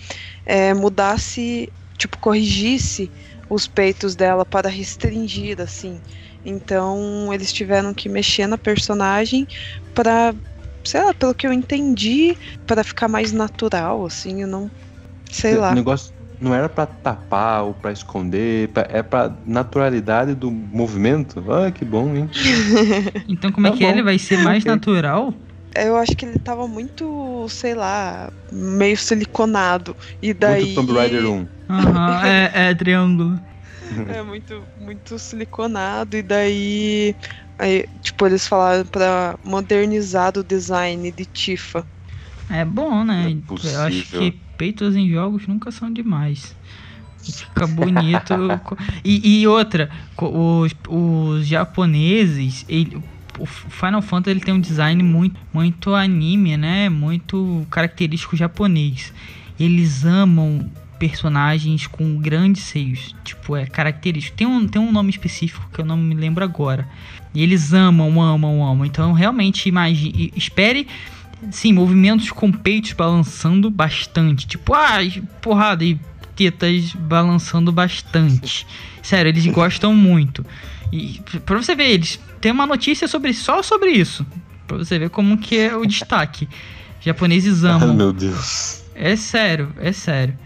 é, 0.44 0.72
mudasse, 0.72 1.72
tipo, 1.96 2.18
corrigisse 2.18 3.10
os 3.48 3.66
peitos 3.66 4.16
dela 4.16 4.44
para 4.44 4.68
restringir, 4.68 5.60
assim. 5.60 6.00
Então 6.44 7.32
eles 7.32 7.52
tiveram 7.52 7.94
que 7.94 8.08
mexer 8.08 8.46
na 8.46 8.58
personagem 8.58 9.46
para, 9.94 10.34
sei 10.84 11.02
lá, 11.02 11.14
pelo 11.14 11.34
que 11.34 11.46
eu 11.46 11.52
entendi, 11.52 12.36
para 12.66 12.84
ficar 12.84 13.08
mais 13.08 13.32
natural, 13.32 14.04
assim. 14.04 14.42
Eu 14.42 14.48
não 14.48 14.70
sei 15.30 15.56
lá. 15.56 15.72
O 15.72 15.74
negócio, 15.74 16.12
não 16.40 16.54
era 16.54 16.68
para 16.68 16.86
tapar 16.86 17.64
ou 17.64 17.74
para 17.74 17.92
esconder, 17.92 18.72
pra, 18.72 18.86
é 18.90 19.02
para 19.02 19.40
naturalidade 19.46 20.34
do 20.34 20.50
movimento. 20.50 21.42
Ah, 21.50 21.70
que 21.70 21.84
bom, 21.84 22.14
hein? 22.14 22.28
então 23.28 23.52
como 23.52 23.66
é 23.66 23.70
tá 23.70 23.76
é 23.76 23.78
que 23.78 23.84
bom. 23.84 23.90
ele 23.90 24.02
vai 24.02 24.18
ser 24.18 24.38
mais 24.38 24.62
okay. 24.62 24.72
natural? 24.72 25.45
Eu 25.84 25.96
acho 25.96 26.16
que 26.16 26.24
ele 26.24 26.38
tava 26.38 26.66
muito, 26.66 27.46
sei 27.48 27.74
lá, 27.74 28.32
meio 28.52 28.96
siliconado. 28.96 29.96
E 30.22 30.32
daí. 30.32 30.62
Muito 30.64 30.86
Tomb 30.86 30.92
Raider 30.92 31.26
1. 31.26 31.48
Aham, 31.68 32.26
é, 32.26 32.70
é 32.70 32.74
triângulo. 32.74 33.38
É 34.08 34.22
muito, 34.22 34.66
muito 34.76 35.18
siliconado. 35.18 36.16
E 36.16 36.22
daí. 36.22 37.14
Aí, 37.58 37.86
tipo, 38.00 38.26
eles 38.26 38.46
falaram 38.46 38.84
pra 38.86 39.38
modernizar 39.42 40.32
o 40.36 40.44
design 40.44 41.10
de 41.10 41.24
Tifa. 41.24 41.86
É 42.50 42.64
bom, 42.64 43.02
né? 43.04 43.30
É 43.30 43.76
eu 43.76 43.80
acho 43.80 44.04
que 44.18 44.30
peitos 44.56 44.94
em 44.94 45.10
jogos 45.10 45.46
nunca 45.46 45.70
são 45.70 45.92
demais. 45.92 46.54
Fica 47.18 47.66
bonito. 47.66 48.34
e, 49.04 49.40
e, 49.40 49.46
outra, 49.48 49.90
os, 50.16 50.72
os 50.88 51.46
japoneses, 51.46 52.64
ele, 52.68 53.02
o 53.38 53.46
Final 53.46 54.02
Fantasy 54.02 54.30
ele 54.30 54.44
tem 54.44 54.54
um 54.54 54.60
design 54.60 55.02
muito, 55.02 55.38
muito 55.52 55.94
anime, 55.94 56.56
né? 56.56 56.88
Muito 56.88 57.66
característico 57.70 58.36
japonês. 58.36 59.12
Eles 59.58 60.04
amam 60.04 60.70
personagens 60.98 61.86
com 61.86 62.16
grandes 62.16 62.62
seios. 62.62 63.14
Tipo, 63.24 63.56
é 63.56 63.66
característico. 63.66 64.36
Tem 64.36 64.46
um, 64.46 64.66
tem 64.66 64.80
um 64.80 64.92
nome 64.92 65.10
específico 65.10 65.68
que 65.72 65.80
eu 65.80 65.84
não 65.84 65.96
me 65.96 66.14
lembro 66.14 66.42
agora. 66.42 66.88
E 67.34 67.42
eles 67.42 67.72
amam, 67.72 68.20
amam, 68.20 68.64
amam. 68.64 68.84
Então, 68.84 69.12
realmente, 69.12 69.68
imagine, 69.68 70.32
espere 70.34 70.86
Sim, 71.50 71.74
movimentos 71.74 72.30
com 72.30 72.50
peitos 72.50 72.92
balançando 72.92 73.70
bastante. 73.70 74.46
Tipo, 74.46 74.74
ah, 74.74 74.98
porrada 75.40 75.84
e 75.84 75.98
tetas 76.34 76.92
balançando 76.94 77.70
bastante. 77.70 78.66
Sério, 79.02 79.28
eles 79.28 79.46
gostam 79.46 79.94
muito. 79.94 80.44
E 80.92 81.20
pra 81.44 81.56
você 81.56 81.74
ver, 81.74 81.90
eles 81.90 82.20
tem 82.40 82.52
uma 82.52 82.66
notícia 82.66 83.08
sobre 83.08 83.32
só 83.32 83.62
sobre 83.62 83.90
isso. 83.90 84.26
Pra 84.66 84.76
você 84.76 84.98
ver 84.98 85.10
como 85.10 85.38
que 85.38 85.58
é 85.58 85.76
o 85.76 85.84
destaque. 85.86 86.48
Japoneses 87.00 87.64
amam. 87.64 87.90
Ai, 87.90 87.96
meu 87.96 88.12
Deus. 88.12 88.82
É 88.94 89.14
sério, 89.14 89.72
é 89.78 89.92
sério. 89.92 90.36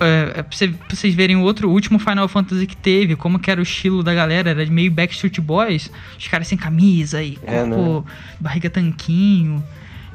É, 0.00 0.40
é 0.40 0.42
pra, 0.42 0.56
você, 0.56 0.68
pra, 0.68 0.96
vocês 0.96 1.14
verem 1.14 1.36
o 1.36 1.42
outro 1.42 1.68
o 1.68 1.72
último 1.72 1.98
Final 1.98 2.26
Fantasy 2.26 2.66
que 2.66 2.76
teve, 2.76 3.14
como 3.14 3.38
que 3.38 3.50
era 3.50 3.60
o 3.60 3.62
estilo 3.62 4.02
da 4.02 4.12
galera, 4.12 4.50
era 4.50 4.66
meio 4.66 4.90
Backstreet 4.90 5.38
Boys, 5.40 5.90
os 6.18 6.26
caras 6.26 6.48
sem 6.48 6.58
camisa 6.58 7.22
e 7.22 7.38
é, 7.44 7.64
corpo, 7.64 8.04
né? 8.06 8.14
barriga 8.40 8.68
tanquinho. 8.68 9.62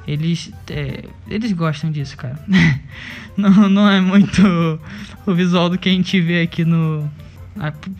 Eles, 0.05 0.51
é, 0.69 1.03
eles 1.27 1.51
gostam 1.51 1.91
disso, 1.91 2.15
cara. 2.15 2.39
não, 3.35 3.69
não 3.69 3.89
é 3.89 3.99
muito 3.99 4.79
o 5.25 5.33
visual 5.33 5.69
do 5.69 5.77
que 5.77 5.89
a 5.89 5.91
gente 5.91 6.19
vê 6.21 6.41
aqui 6.41 6.63
no. 6.63 7.09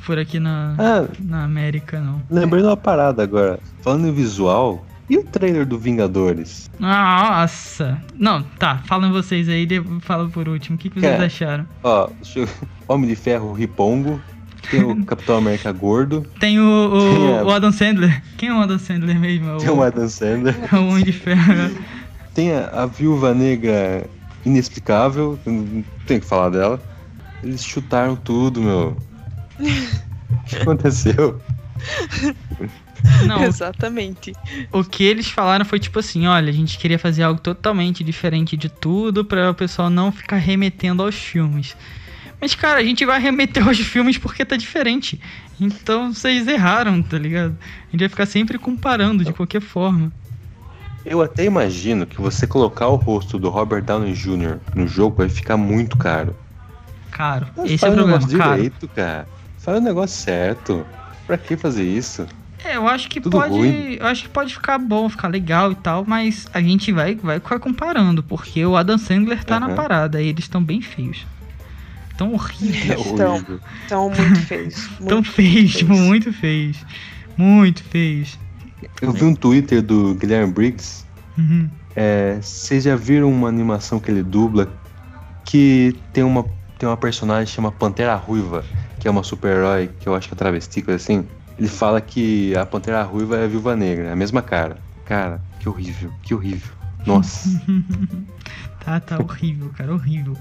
Por 0.06 0.17
aqui 0.17 0.39
na, 0.39 0.76
ah, 0.78 1.08
na 1.20 1.43
América, 1.43 2.00
não. 2.00 2.22
Lembrei 2.30 2.62
de 2.62 2.67
uma 2.67 2.78
parada 2.78 3.24
agora. 3.24 3.60
Falando 3.82 4.08
em 4.08 4.13
visual, 4.13 4.86
e 5.10 5.17
o 5.17 5.24
trailer 5.24 5.65
do 5.65 5.80
Vingadores? 5.80 6.70
Nossa! 6.78 8.02
Não, 8.17 8.43
tá, 8.60 8.82
falam 8.86 9.12
vocês 9.12 9.48
aí, 9.48 9.65
fala 10.02 10.28
por 10.28 10.50
último. 10.50 10.76
O 10.76 10.80
que, 10.80 10.89
que 10.89 11.00
vocês 11.00 11.20
é, 11.20 11.26
acharam? 11.26 11.65
Ó, 11.82 12.10
Homem 12.88 13.10
de 13.10 13.15
Ferro 13.15 13.54
Ripongo, 13.54 14.22
tem 14.70 14.84
o 14.84 15.04
Capitão 15.06 15.38
América 15.38 15.72
gordo. 15.72 16.26
Tem 16.39 16.60
o, 16.60 16.63
o, 16.63 17.46
o, 17.46 17.52
Adam 17.52 17.72
Sandler. 17.72 18.22
Quem 18.38 18.50
é 18.50 18.54
o 18.54 18.60
Adam 18.60 18.78
Sandler 18.78 19.17
mesmo? 19.17 19.58
Tem 19.58 19.70
o, 19.70 19.82
Adam 19.82 20.10
Sandler. 20.10 20.56
É 20.72 20.76
o 20.76 20.89
Homem 20.89 21.04
de 21.06 21.13
Ferro. 21.13 21.72
Tem 22.34 22.52
a, 22.52 22.84
a 22.84 22.86
Viúva 22.86 23.34
Negra 23.34 24.06
inexplicável, 24.46 25.39
não 25.46 25.84
tem 26.06 26.20
que 26.20 26.26
falar 26.26 26.50
dela. 26.50 26.82
Eles 27.41 27.63
chutaram 27.63 28.15
tudo, 28.15 28.62
meu. 28.62 28.98
O 29.60 30.43
que 30.46 30.56
aconteceu? 30.58 31.41
Não, 33.26 33.43
Exatamente. 33.43 34.34
O 34.72 34.84
que 34.84 35.04
eles 35.04 35.30
falaram 35.30 35.65
foi 35.65 35.80
tipo 35.80 36.00
assim: 36.00 36.28
olha, 36.28 36.50
a 36.50 36.54
gente 36.54 36.78
queria 36.78 37.00
fazer 37.00 37.24
algo 37.24 37.39
totalmente 37.39 38.04
diferente 38.04 38.58
de 38.58 38.70
tudo 38.70 39.24
para 39.24 39.52
o 39.52 39.54
pessoal 39.54 39.89
não 39.89 40.12
ficar 40.12 40.38
remetendo 40.38 41.04
aos 41.04 41.15
filmes. 41.15 41.76
Mas, 42.39 42.54
cara, 42.54 42.80
a 42.80 42.84
gente 42.84 43.04
vai 43.06 43.20
remeter 43.20 43.67
aos 43.67 43.80
filmes 43.80 44.17
porque 44.17 44.46
tá 44.46 44.56
diferente. 44.56 45.20
Então 45.60 46.13
vocês 46.13 46.48
erraram, 46.48 47.02
tá 47.02 47.17
ligado? 47.17 47.58
A 47.88 47.91
gente 47.91 48.02
vai 48.02 48.10
ficar 48.10 48.26
sempre 48.26 48.58
comparando 48.60 49.24
de 49.24 49.34
qualquer 49.34 49.62
forma. 49.62 50.12
Eu 51.04 51.22
até 51.22 51.46
imagino 51.46 52.06
que 52.06 52.20
você 52.20 52.46
colocar 52.46 52.88
o 52.88 52.96
rosto 52.96 53.39
do 53.39 53.50
Robert 53.50 53.82
Downey 53.84 54.13
Jr. 54.13 54.58
no 54.76 54.88
jogo 54.88 55.15
vai 55.17 55.30
ficar 55.30 55.56
muito 55.58 55.98
caro. 55.98 56.36
Caro. 57.10 57.48
Mas 57.56 57.72
Esse 57.72 57.86
é 57.86 57.89
o 57.89 57.93
problema, 57.93 58.17
negócio 58.20 58.38
caro. 58.38 58.56
direito, 58.56 58.88
cara. 58.89 59.28
Faz 59.67 59.80
o 59.80 59.82
negócio 59.82 60.17
certo. 60.17 60.88
Pra 61.25 61.38
que 61.38 61.58
fazer 61.58 61.84
isso? 61.84 62.26
É, 62.63 62.78
eu 62.78 62.88
acho 62.88 63.09
que 63.09 63.20
Tudo 63.20 63.38
pode. 63.38 63.53
Ruim. 63.53 63.97
Eu 63.99 64.07
acho 64.07 64.24
que 64.24 64.30
pode 64.30 64.53
ficar 64.53 64.78
bom, 64.78 65.09
ficar 65.09 65.28
legal 65.28 65.74
e 65.74 65.76
tal, 65.76 66.05
mas 66.07 66.47
a 66.53 66.61
gente 66.61 66.93
vai, 66.93 67.15
vai 67.15 67.38
ficar 67.38 67.59
comparando, 67.59 68.24
porque 68.24 68.65
o 68.65 68.78
Adam 68.78 68.97
Sandler 68.97 69.43
tá 69.43 69.55
uhum. 69.55 69.68
na 69.68 69.76
parada 69.76 70.22
e 70.22 70.28
eles 70.28 70.45
estão 70.45 70.63
bem 70.63 70.82
feios 70.82 71.26
tão 72.15 72.34
horríveis. 72.34 73.05
Estão, 73.05 73.43
tão 73.89 74.09
muito 74.09 74.39
feios. 74.45 74.89
Muito 74.99 75.09
tão 75.09 75.24
feios, 75.24 75.76
tipo, 75.76 75.93
muito 75.93 76.32
feios. 76.32 76.78
Muito 77.38 77.84
feios. 77.84 78.39
Eu 79.01 79.11
vi 79.11 79.26
um 79.26 79.36
Twitter 79.36 79.82
do 79.82 80.15
Guilherme 80.15 80.53
Briggs. 80.53 81.05
Uhum. 81.38 81.70
É, 81.93 82.39
vocês 82.41 82.86
já 82.86 82.95
viram 82.95 83.30
uma 83.30 83.49
animação 83.49 83.99
que 83.99 84.09
ele 84.09 84.24
dubla 84.24 84.72
que 85.45 85.93
tem 86.13 86.24
uma, 86.24 86.45
tem 86.78 86.88
uma 86.88 86.97
personagem 86.97 87.45
que 87.45 87.51
chama 87.51 87.71
Pantera 87.71 88.15
Ruiva, 88.15 88.63
que 88.99 89.07
é 89.07 89.11
uma 89.11 89.23
super-herói, 89.23 89.89
que 89.99 90.07
eu 90.07 90.15
acho 90.15 90.28
que 90.28 90.34
é 90.34 90.38
travesti, 90.38 90.82
coisa 90.82 91.01
assim. 91.01 91.25
Ele 91.57 91.67
fala 91.67 91.99
que 91.99 92.55
a 92.55 92.65
Pantera 92.65 93.01
Ruiva 93.03 93.38
é 93.38 93.45
a 93.45 93.47
Viúva 93.47 93.75
Negra, 93.75 94.07
é 94.07 94.11
a 94.11 94.15
mesma 94.15 94.41
cara. 94.41 94.78
Cara, 95.05 95.41
que 95.59 95.67
horrível, 95.67 96.11
que 96.21 96.34
horrível. 96.34 96.71
Nossa. 97.05 97.49
tá, 98.84 98.99
tá 98.99 99.17
horrível, 99.17 99.71
cara, 99.75 99.93
horrível. 99.93 100.38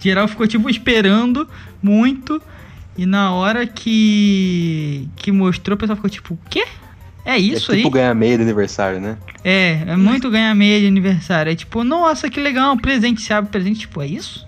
Geral 0.00 0.28
ficou, 0.28 0.46
tipo, 0.46 0.68
esperando 0.68 1.48
muito. 1.82 2.42
E 2.96 3.06
na 3.06 3.32
hora 3.32 3.64
que 3.66 5.08
que 5.14 5.30
mostrou, 5.30 5.76
o 5.76 5.78
pessoal 5.78 5.96
ficou 5.96 6.10
tipo, 6.10 6.34
o 6.34 6.38
quê? 6.50 6.66
É 7.24 7.38
isso 7.38 7.70
é 7.72 7.76
tipo 7.76 7.88
aí? 7.88 7.94
ganhar 7.94 8.14
meia 8.14 8.36
de 8.36 8.42
aniversário, 8.42 9.00
né? 9.00 9.16
É, 9.44 9.84
é 9.86 9.96
muito 9.96 10.30
ganhar 10.30 10.52
meia 10.54 10.80
de 10.80 10.86
aniversário. 10.86 11.52
É 11.52 11.54
tipo, 11.54 11.84
nossa, 11.84 12.28
que 12.28 12.40
legal, 12.40 12.72
um 12.72 12.78
presente, 12.78 13.20
se 13.20 13.32
abre 13.32 13.50
presente, 13.50 13.80
tipo, 13.80 14.02
é 14.02 14.06
isso? 14.06 14.47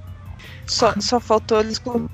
Só, 0.71 0.95
só 1.01 1.18
faltou 1.18 1.59
eles 1.61 1.79
colocar 1.79 2.09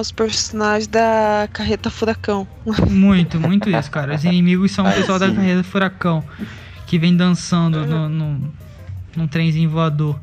os 0.00 0.12
personagens 0.12 0.86
da 0.86 1.48
Carreta 1.52 1.90
Furacão. 1.90 2.46
Muito, 2.88 3.40
muito 3.40 3.68
isso, 3.68 3.90
cara. 3.90 4.14
Os 4.14 4.24
inimigos 4.24 4.70
são 4.70 4.86
o 4.86 4.92
pessoal 4.92 5.18
da 5.18 5.28
sim. 5.28 5.34
carreira 5.34 5.64
Furacão, 5.64 6.24
que 6.86 6.96
vem 6.98 7.16
dançando 7.16 7.84
no, 7.84 8.08
no, 8.08 8.54
num 9.16 9.26
trenzinho 9.26 9.68
voador. 9.68 10.18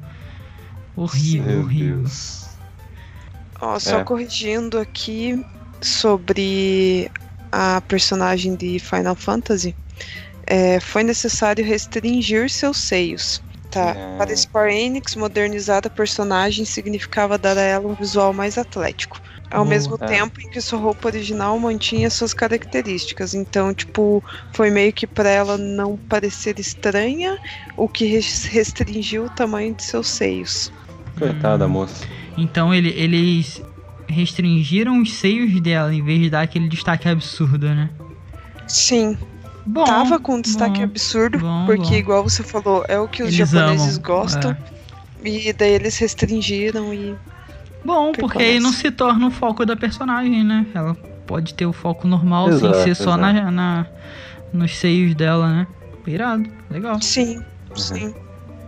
Horrível, 0.96 1.46
Meu 1.46 1.60
horrível. 1.64 1.98
Deus. 1.98 2.48
Ó, 3.62 3.78
só 3.78 4.00
É. 4.00 4.04
corrigindo 4.04 4.80
aqui 4.80 5.46
sobre 5.82 7.12
a 7.52 7.82
personagem 7.82 8.56
de 8.56 8.80
Final 8.80 9.16
Fantasy, 9.16 9.76
é, 10.48 10.80
foi 10.80 11.04
necessário 11.04 11.64
restringir 11.66 12.50
seus 12.50 12.78
seios. 12.78 13.42
Tá. 13.70 13.92
Ah. 13.96 14.18
Para 14.18 14.36
Square 14.36 14.74
Enix, 14.74 15.16
modernizar 15.16 15.82
a 15.86 15.90
personagem 15.90 16.66
significava 16.66 17.38
dar 17.38 17.58
a 17.58 17.62
ela 17.62 17.88
um 17.88 17.94
visual 17.94 18.34
mais 18.34 18.58
atlético. 18.58 19.20
Ao 19.52 19.66
mesmo 19.66 19.96
É. 20.02 20.06
tempo 20.06 20.40
em 20.42 20.50
que 20.50 20.62
sua 20.62 20.78
roupa 20.80 21.08
original 21.08 21.58
mantinha 21.60 22.10
suas 22.10 22.34
características. 22.34 23.34
Então, 23.34 23.74
tipo, 23.74 24.24
foi 24.54 24.70
meio 24.70 24.94
que 24.94 25.08
para 25.08 25.30
ela 25.30 25.58
não 25.58 25.98
parecer 25.98 26.60
estranha, 26.60 27.36
o 27.78 27.88
que 27.88 28.06
res- 28.06 28.46
restringiu 28.46 29.26
o 29.26 29.30
tamanho 29.30 29.74
de 29.76 29.84
seus 29.84 30.08
seios. 30.08 30.72
Coitada 31.18 31.60
da 31.60 31.66
Hum. 31.66 31.70
moça. 31.70 32.06
Então 32.38 32.74
ele- 32.74 32.94
eles 32.96 33.62
restringiram 34.08 35.02
os 35.02 35.14
seios 35.14 35.60
dela 35.62 35.94
em 35.94 36.04
vez 36.04 36.20
de 36.22 36.30
dar 36.30 36.42
aquele 36.42 36.68
destaque 36.68 37.08
absurdo, 37.08 37.68
né? 37.70 37.90
Sim, 38.68 39.18
Bom, 39.72 39.84
tava 39.86 40.20
com 40.20 40.36
um 40.36 40.42
destaque 40.42 40.80
bom, 40.80 40.84
absurdo, 40.84 41.38
bom, 41.40 41.66
porque 41.66 41.90
bom. 41.90 41.94
igual 41.96 42.24
você 42.24 42.44
falou, 42.44 42.84
é 42.88 43.00
o 43.00 43.08
que 43.08 43.22
os 43.22 43.34
Eles 43.34 43.52
japoneses 43.52 43.98
amam, 43.98 44.02
gostam. 44.02 44.52
é. 44.52 45.28
E 45.28 45.54
daí 45.54 45.72
eles 45.74 45.98
restringiram 45.98 46.94
e. 46.94 47.16
Bom, 47.86 48.12
porque 48.14 48.42
aí 48.42 48.60
não 48.60 48.72
se 48.74 48.90
torna 48.90 49.28
o 49.28 49.32
foco 49.32 49.66
da 49.66 49.76
personagem, 49.76 50.44
né? 50.44 50.66
Ela 50.74 50.96
pode 51.28 51.54
ter 51.54 51.66
o 51.66 51.74
foco 51.74 52.08
normal 52.08 52.48
sem 52.48 52.56
Exato, 52.58 52.78
ser 52.84 52.96
só 52.96 53.16
na, 53.16 53.52
na- 53.52 53.86
nos 54.52 54.76
seios 54.76 55.14
dela, 55.16 55.48
né? 55.48 55.68
Irado, 56.08 56.50
legal. 56.72 57.00
Sim, 57.02 57.40
sim. 57.76 58.14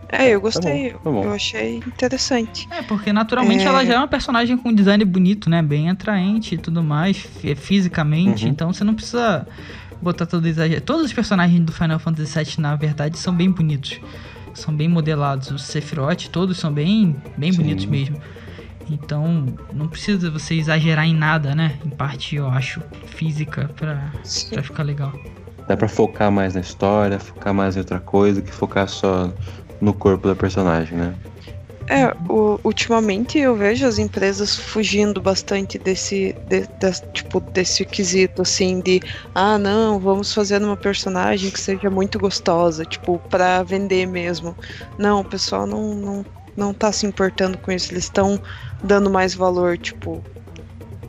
É, 0.10 0.30
eu 0.30 0.42
gostei. 0.42 0.92
tá 0.92 1.00
bom. 1.10 1.24
Eu 1.24 1.34
achei 1.34 1.78
interessante. 1.78 2.68
É, 2.70 2.82
porque 2.84 3.12
naturalmente 3.12 3.64
É. 3.64 3.68
ela 3.68 3.84
já 3.86 3.94
é 3.94 3.98
uma 3.98 4.08
personagem 4.08 4.56
com 4.58 4.72
design 4.74 5.04
bonito, 5.06 5.50
né? 5.50 5.62
Bem 5.62 5.90
atraente 5.90 6.56
e 6.56 6.58
tudo 6.58 6.84
mais, 6.84 7.18
fi- 7.18 7.56
fisicamente. 7.56 8.44
Uhum. 8.46 8.52
Então 8.52 8.72
você 8.74 8.84
não 8.84 8.94
precisa 8.94 9.48
botar 10.02 10.26
todo 10.26 10.48
exagero. 10.48 10.82
Todos 10.82 11.06
os 11.06 11.14
personagens 11.14 11.60
do 11.62 11.72
Final 11.72 12.00
Fantasy 12.00 12.40
VII, 12.40 12.56
na 12.60 12.76
verdade, 12.76 13.18
são 13.18 13.34
bem 13.34 13.52
bonitos. 13.52 14.00
São 14.54 14.76
bem 14.76 14.88
modelados. 14.88 15.52
Os 15.52 15.64
Sephiroth, 15.64 16.28
todos 16.32 16.58
são 16.58 16.74
bem, 16.74 17.16
bem 17.38 17.52
Sim. 17.52 17.60
bonitos 17.60 17.86
mesmo. 17.86 18.22
Então, 18.90 19.46
não 19.74 19.88
precisa 19.88 20.30
você 20.30 20.56
exagerar 20.56 21.06
em 21.06 21.16
nada, 21.16 21.56
né? 21.56 21.80
Em 21.86 21.90
parte, 21.90 22.36
eu 22.36 22.50
acho, 22.50 22.82
física, 23.06 23.70
pra, 23.76 24.12
Sim. 24.24 24.50
pra 24.50 24.64
ficar 24.64 24.84
legal. 24.84 25.14
Dá 25.68 25.78
pra 25.78 25.88
focar 25.88 26.32
mais 26.32 26.56
na 26.56 26.62
história, 26.62 27.18
focar 27.20 27.54
mais 27.54 27.76
em 27.76 27.80
outra 27.80 28.00
coisa 28.00 28.42
que 28.42 28.52
focar 28.52 28.90
só 28.90 29.32
no 29.80 29.94
corpo 29.94 30.28
da 30.28 30.36
personagem, 30.36 30.98
né? 30.98 31.14
É, 31.94 32.16
o- 32.32 32.58
ultimamente 32.64 33.38
eu 33.38 33.54
vejo 33.54 33.86
as 33.86 33.98
empresas 33.98 34.56
fugindo 34.56 35.20
bastante 35.20 35.78
desse, 35.78 36.34
de- 36.48 36.66
das- 36.80 37.04
tipo, 37.14 37.42
desse 37.54 37.84
quesito, 37.84 38.42
assim, 38.44 38.80
de 38.80 39.02
ah, 39.36 39.58
não, 39.58 40.00
vamos 40.00 40.34
fazer 40.34 40.62
uma 40.64 40.78
personagem 40.78 41.52
que 41.52 41.60
seja 41.60 41.90
muito 41.90 42.18
gostosa, 42.18 42.86
tipo, 42.86 43.20
pra 43.30 43.62
vender 43.64 44.06
mesmo. 44.08 44.56
Não, 44.98 45.20
o 45.20 45.26
pessoal 45.26 45.68
não, 45.68 45.94
não, 45.96 46.26
não 46.56 46.74
tá 46.74 46.94
se 46.94 47.06
importando 47.06 47.58
com 47.58 47.74
isso, 47.74 47.92
eles 47.92 48.06
estão 48.06 48.40
dando 48.82 49.10
mais 49.10 49.34
valor, 49.36 49.78
tipo, 49.78 50.24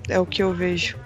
é 0.09 0.18
o 0.18 0.26
que 0.26 0.43
eu 0.43 0.53
vejo. 0.53 0.97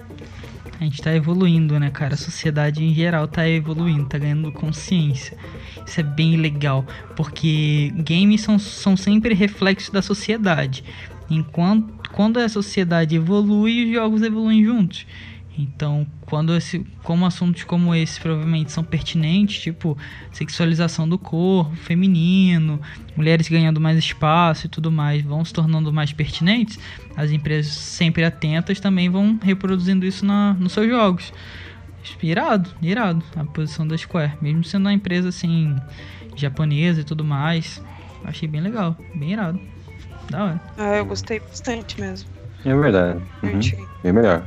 A 0.81 0.85
gente 0.85 1.03
tá 1.03 1.15
evoluindo, 1.15 1.79
né, 1.79 1.91
cara? 1.91 2.15
A 2.15 2.19
sociedade 2.19 2.83
em 2.83 2.95
geral 2.95 3.27
tá 3.29 3.47
evoluindo, 3.49 4.07
tá 4.09 4.19
ganhando 4.19 4.51
consciência. 4.53 5.37
Isso 5.87 6.01
é 6.01 6.03
bem 6.03 6.37
legal, 6.37 6.85
porque 7.15 7.93
games 7.97 8.41
são, 8.41 8.59
são 8.59 8.97
sempre 8.97 9.35
reflexos 9.35 9.91
da 9.91 10.03
sociedade. 10.03 10.83
Enquanto 11.31 11.97
quando 12.11 12.39
a 12.39 12.49
sociedade 12.49 13.15
evolui, 13.15 13.85
os 13.87 13.93
jogos 13.93 14.23
evoluem 14.23 14.65
juntos. 14.65 15.07
Então, 15.59 16.07
quando 16.23 16.55
esse, 16.55 16.85
como 17.03 17.25
assuntos 17.25 17.65
como 17.65 17.95
esse 17.95 18.21
provavelmente 18.21 18.71
são 18.71 18.85
pertinentes, 18.85 19.63
tipo 19.63 19.97
sexualização 20.31 21.09
do 21.09 21.19
corpo 21.19 21.75
feminino, 21.77 22.81
mulheres 23.17 23.49
ganhando 23.49 23.81
mais 23.81 23.99
espaço 23.99 24.67
e 24.67 24.69
tudo 24.69 24.93
mais, 24.93 25.23
vão 25.23 25.43
se 25.45 25.53
tornando 25.55 25.91
mais 25.93 26.13
pertinentes, 26.13 26.79
as 27.17 27.31
empresas 27.31 27.73
sempre 27.73 28.23
atentas 28.23 28.81
também 28.81 29.09
vão 29.09 29.39
reproduzindo 29.43 30.05
isso 30.05 30.27
na, 30.27 30.53
nos 30.55 30.73
seus 30.73 30.89
jogos. 30.89 31.33
Irado, 32.23 32.71
irado 32.83 33.23
a 33.37 33.45
posição 33.45 33.87
da 33.87 33.97
Square, 33.97 34.33
mesmo 34.41 34.65
sendo 34.65 34.87
uma 34.87 34.93
empresa 34.93 35.29
assim 35.29 35.77
japonesa 36.35 37.01
e 37.01 37.05
tudo 37.05 37.25
mais. 37.25 37.83
Achei 38.25 38.49
bem 38.49 38.61
legal, 38.61 38.97
bem 39.15 39.33
irado. 39.33 39.61
Da 40.31 40.45
hora. 40.45 40.61
Ah, 40.77 40.97
eu 40.97 41.07
gostei 41.07 41.41
bastante 41.41 42.01
mesmo. 42.01 42.29
É 42.65 42.75
verdade. 42.75 43.23
Uhum. 43.43 43.61
Bem 44.03 44.13
melhor. 44.13 44.47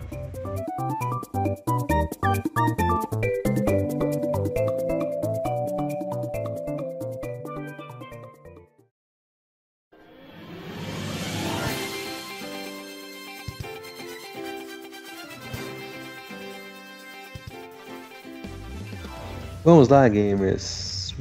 Vamos 19.64 19.88
lá, 19.90 20.08
gamers. 20.08 21.14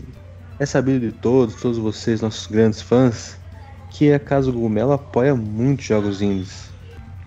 É 0.59 0.67
sabido 0.67 1.01
de 1.01 1.13
todos, 1.13 1.57
todos 1.57 1.79
vocês, 1.79 2.21
nossos 2.21 2.47
grandes 2.47 2.81
fãs, 2.83 3.41
que 3.89 4.13
a 4.13 4.19
Casa 4.21 4.51
Gugumelo 4.53 4.93
apoia 4.93 5.35
muitos 5.35 5.87
jogos 5.87 6.23
indies. 6.23 6.75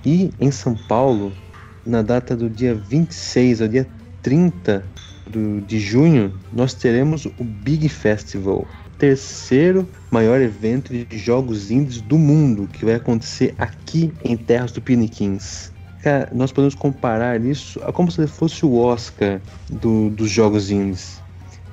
E 0.05 0.31
em 0.39 0.51
São 0.51 0.75
Paulo, 0.75 1.41
na 1.85 2.01
data 2.01 2.35
do 2.35 2.49
dia 2.49 2.75
26 2.75 3.61
ao 3.61 3.67
dia 3.67 3.93
30 4.21 4.93
do- 5.25 5.61
de 5.61 5.79
junho, 5.79 6.39
nós 6.51 6.73
teremos 6.73 7.25
o 7.25 7.43
Big 7.43 7.87
Festival, 7.89 8.73
terceiro 8.97 9.91
maior 10.11 10.41
evento 10.41 10.93
de 10.93 11.17
jogos 11.17 11.71
indies 11.71 12.01
do 12.01 12.17
mundo, 12.17 12.67
que 12.67 12.85
vai 12.85 12.95
acontecer 12.95 13.55
aqui 13.57 14.17
em 14.23 14.37
Terras 14.37 14.71
do 14.71 14.81
Piniquins. 14.81 15.70
Cara, 16.01 16.29
nós 16.33 16.51
podemos 16.51 16.73
comparar 16.75 17.43
isso 17.45 17.79
a 17.83 17.93
como 17.93 18.11
se 18.11 18.25
fosse 18.27 18.65
o 18.65 18.73
Oscar 18.75 19.43
do- 19.69 20.09
dos 20.09 20.29
jogos 20.31 20.71
indies. 20.71 21.23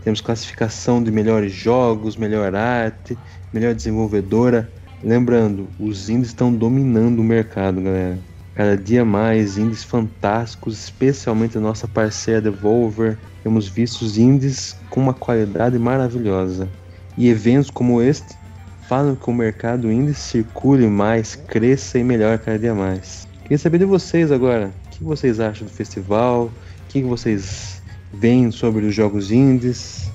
Temos 0.00 0.20
classificação 0.20 1.02
de 1.02 1.10
melhores 1.10 1.52
jogos, 1.52 2.16
melhor 2.16 2.54
arte, 2.54 3.18
melhor 3.52 3.74
desenvolvedora. 3.74 4.72
Lembrando, 5.02 5.74
os 5.78 6.08
indies 6.10 6.28
estão 6.28 6.54
dominando 6.54 7.20
o 7.20 7.24
mercado, 7.24 7.80
galera. 7.82 8.22
Cada 8.54 8.76
dia 8.76 9.04
mais 9.04 9.56
indies 9.56 9.82
fantásticos, 9.84 10.78
especialmente 10.78 11.56
a 11.56 11.60
nossa 11.60 11.88
parceira 11.88 12.42
Devolver. 12.42 13.22
Temos 13.42 13.66
visto 13.68 14.02
os 14.02 14.18
indies 14.18 14.74
com 14.90 15.00
uma 15.00 15.14
qualidade 15.14 15.78
maravilhosa. 15.78 16.74
E 17.16 17.28
eventos 17.28 17.70
como 17.70 18.02
este 18.02 18.36
falam 18.76 19.16
que 19.16 19.30
o 19.30 19.32
mercado 19.34 19.90
indie 19.90 20.14
circule 20.14 20.86
mais, 20.88 21.34
cresça 21.34 21.98
e 21.98 22.04
melhore 22.04 22.38
cada 22.42 22.58
dia 22.58 22.74
mais. 22.74 23.27
Queria 23.48 23.56
saber 23.56 23.78
de 23.78 23.86
vocês 23.86 24.30
agora. 24.30 24.74
O 24.84 24.90
que 24.90 25.02
vocês 25.02 25.40
acham 25.40 25.66
do 25.66 25.72
festival? 25.72 26.44
O 26.44 26.52
que 26.90 27.02
vocês 27.02 27.82
veem 28.12 28.50
sobre 28.50 28.84
os 28.84 28.94
jogos 28.94 29.32
indies? 29.32 30.12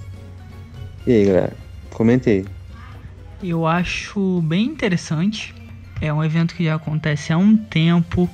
E 1.07 1.13
aí, 1.13 1.25
galera? 1.25 1.57
Comente 1.89 2.29
aí. 2.29 2.45
Eu 3.41 3.65
acho 3.65 4.39
bem 4.43 4.65
interessante. 4.65 5.51
É 5.99 6.13
um 6.13 6.23
evento 6.23 6.53
que 6.53 6.65
já 6.65 6.75
acontece 6.75 7.33
há 7.33 7.37
um 7.39 7.57
tempo. 7.57 8.29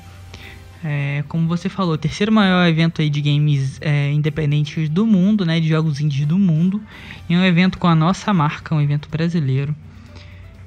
É, 0.84 1.24
como 1.30 1.48
você 1.48 1.70
falou, 1.70 1.94
o 1.94 1.98
terceiro 1.98 2.30
maior 2.34 2.68
evento 2.68 3.02
aí 3.02 3.10
de 3.10 3.22
games 3.22 3.80
é, 3.80 4.12
independentes 4.12 4.90
do 4.90 5.08
mundo, 5.08 5.46
né? 5.46 5.62
De 5.62 5.70
jogos 5.70 6.02
indies 6.02 6.26
do 6.26 6.38
mundo. 6.38 6.84
E 7.30 7.38
um 7.38 7.46
evento 7.46 7.78
com 7.78 7.88
a 7.88 7.96
nossa 7.96 8.34
marca, 8.34 8.76
um 8.76 8.82
evento 8.82 9.08
brasileiro. 9.08 9.74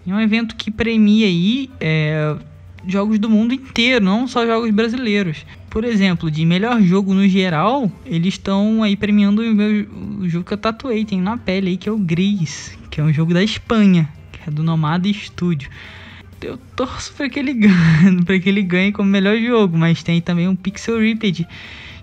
E 0.07 0.13
um 0.13 0.19
evento 0.19 0.57
que 0.57 0.71
premia 0.71 1.27
aí 1.27 1.69
é, 1.79 2.35
jogos 2.87 3.19
do 3.19 3.29
mundo 3.29 3.55
inteiro, 3.55 4.05
não 4.05 4.27
só 4.27 4.47
jogos 4.47 4.71
brasileiros. 4.71 5.45
Por 5.71 5.85
exemplo, 5.85 6.31
de 6.31 6.45
melhor 6.45 6.81
jogo 6.83 7.15
no 7.15 7.27
geral, 7.29 7.91
eles 8.05 8.35
estão 8.35 8.83
aí 8.83 8.97
premiando 8.97 9.43
o, 9.43 9.55
meu, 9.55 9.87
o 10.21 10.29
jogo 10.29 10.45
que 10.45 10.53
eu 10.53 10.59
tatuei, 10.59 11.05
tem 11.05 11.21
na 11.21 11.37
pele 11.37 11.71
aí, 11.71 11.77
que 11.77 11.89
é 11.89 11.93
o 11.93 11.99
Gris, 11.99 12.77
que 12.91 13.01
é 13.01 13.05
um 13.05 13.13
jogo 13.13 13.33
da 13.33 13.43
Espanha, 13.43 14.09
que 14.33 14.41
é 14.47 14.53
do 14.53 14.63
Nomada 14.63 15.11
Studio. 15.13 15.71
eu 16.43 16.59
torço 16.77 17.13
para 17.15 17.29
que 17.29 17.39
ele 17.39 17.55
ganhe, 17.55 18.23
para 18.25 18.39
que 18.39 18.49
ele 18.49 18.63
ganhe 18.63 18.93
como 18.93 19.09
melhor 19.09 19.39
jogo, 19.39 19.79
mas 19.79 20.03
tem 20.03 20.21
também 20.21 20.47
um 20.47 20.57
Pixel 20.57 20.99
Ripped, 20.99 21.47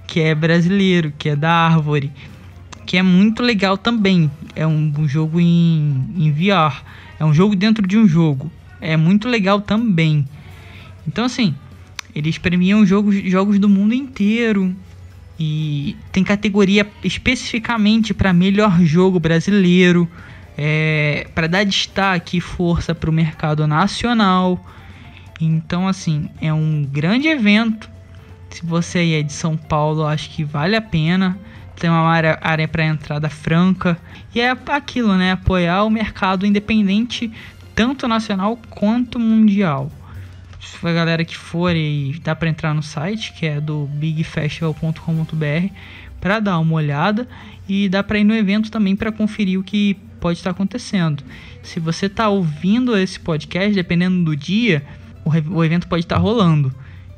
que 0.07 0.19
é 0.19 0.33
brasileiro, 0.33 1.13
que 1.17 1.29
é 1.29 1.35
da 1.35 1.51
Árvore, 1.51 2.11
que 2.87 2.97
é 2.97 3.03
muito 3.03 3.43
legal 3.43 3.77
também. 3.77 4.31
É 4.55 4.65
um, 4.65 4.91
um 4.97 5.07
jogo 5.07 5.39
em, 5.39 6.05
em 6.17 6.31
VR, 6.31 6.81
é 7.19 7.25
um 7.25 7.33
jogo 7.33 7.55
dentro 7.55 7.85
de 7.85 7.95
um 7.95 8.07
jogo. 8.07 8.51
É 8.81 8.97
muito 8.97 9.27
legal 9.27 9.61
também. 9.61 10.25
Então 11.07 11.25
assim, 11.25 11.55
eles 12.13 12.37
premiam 12.37 12.85
jogos, 12.85 13.15
jogos 13.29 13.59
do 13.59 13.69
mundo 13.69 13.93
inteiro 13.93 14.75
e 15.39 15.95
tem 16.11 16.23
categoria 16.23 16.85
especificamente 17.03 18.13
para 18.13 18.33
melhor 18.33 18.81
jogo 18.81 19.19
brasileiro, 19.19 20.09
é, 20.57 21.27
para 21.33 21.47
dar 21.47 21.63
destaque 21.63 22.37
e 22.37 22.41
força 22.41 22.93
para 22.93 23.09
o 23.09 23.13
mercado 23.13 23.65
nacional. 23.65 24.65
Então, 25.39 25.87
assim, 25.87 26.29
é 26.41 26.53
um 26.53 26.83
grande 26.83 27.29
evento. 27.29 27.89
Se 28.49 28.65
você 28.65 29.13
é 29.13 29.23
de 29.23 29.31
São 29.31 29.55
Paulo, 29.55 30.05
acho 30.05 30.29
que 30.31 30.43
vale 30.43 30.75
a 30.75 30.81
pena. 30.81 31.37
Tem 31.77 31.89
uma 31.89 32.09
área, 32.09 32.37
área 32.41 32.67
para 32.67 32.83
entrada 32.83 33.29
franca. 33.29 33.97
E 34.35 34.41
é 34.41 34.53
aquilo, 34.67 35.15
né? 35.15 35.31
Apoiar 35.31 35.85
o 35.85 35.89
mercado 35.89 36.45
independente, 36.45 37.31
tanto 37.73 38.05
nacional 38.05 38.59
quanto 38.69 39.17
mundial 39.17 39.89
a 40.83 40.93
galera 40.93 41.25
que 41.25 41.37
for 41.37 41.75
e 41.75 42.19
dá 42.23 42.35
para 42.35 42.49
entrar 42.49 42.73
no 42.73 42.83
site, 42.83 43.33
que 43.33 43.45
é 43.45 43.61
do 43.61 43.85
bigfestival.com.br, 43.93 45.73
para 46.19 46.39
dar 46.39 46.59
uma 46.59 46.75
olhada 46.75 47.27
e 47.67 47.87
dá 47.87 48.03
para 48.03 48.19
ir 48.19 48.23
no 48.23 48.33
evento 48.33 48.69
também 48.69 48.95
para 48.95 49.11
conferir 49.11 49.59
o 49.59 49.63
que 49.63 49.95
pode 50.19 50.37
estar 50.37 50.51
acontecendo. 50.51 51.23
Se 51.63 51.79
você 51.79 52.07
está 52.07 52.29
ouvindo 52.29 52.97
esse 52.97 53.19
podcast, 53.19 53.73
dependendo 53.73 54.23
do 54.23 54.35
dia, 54.35 54.83
o, 55.23 55.63
evento 55.63 55.87
pode 55.87 56.03
estar 56.03 56.17
rolando. 56.17 56.73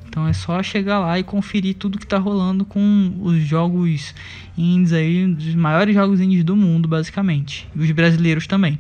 Então 0.08 0.28
é 0.28 0.34
só 0.34 0.62
chegar 0.62 1.00
lá 1.00 1.18
e 1.18 1.24
conferir 1.24 1.76
tudo 1.76 1.98
que 1.98 2.04
está 2.04 2.18
rolando 2.18 2.66
com 2.66 3.14
os 3.22 3.42
jogos 3.42 4.14
indies 4.58 4.92
aí, 4.92 5.26
os 5.26 5.56
maiores 5.56 5.96
jogos 5.96 6.20
indies 6.20 6.44
do 6.44 6.56
mundo, 6.56 6.88
basicamente. 6.88 7.68
E 7.74 7.80
os 7.80 7.92
brasileiros 7.92 8.46
também. 8.46 8.78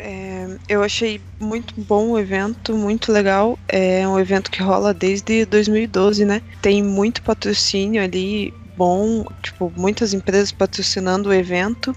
É, 0.00 0.46
eu 0.68 0.82
achei 0.82 1.20
muito 1.40 1.74
bom 1.76 2.10
o 2.10 2.18
evento, 2.18 2.76
muito 2.76 3.10
legal. 3.12 3.58
É 3.68 4.06
um 4.06 4.18
evento 4.18 4.50
que 4.50 4.62
rola 4.62 4.94
desde 4.94 5.44
2012, 5.44 6.24
né? 6.24 6.40
Tem 6.62 6.82
muito 6.82 7.20
patrocínio 7.22 8.02
ali 8.02 8.54
bom, 8.76 9.24
tipo, 9.42 9.72
muitas 9.76 10.12
empresas 10.14 10.52
patrocinando 10.52 11.28
o 11.30 11.32
evento. 11.34 11.92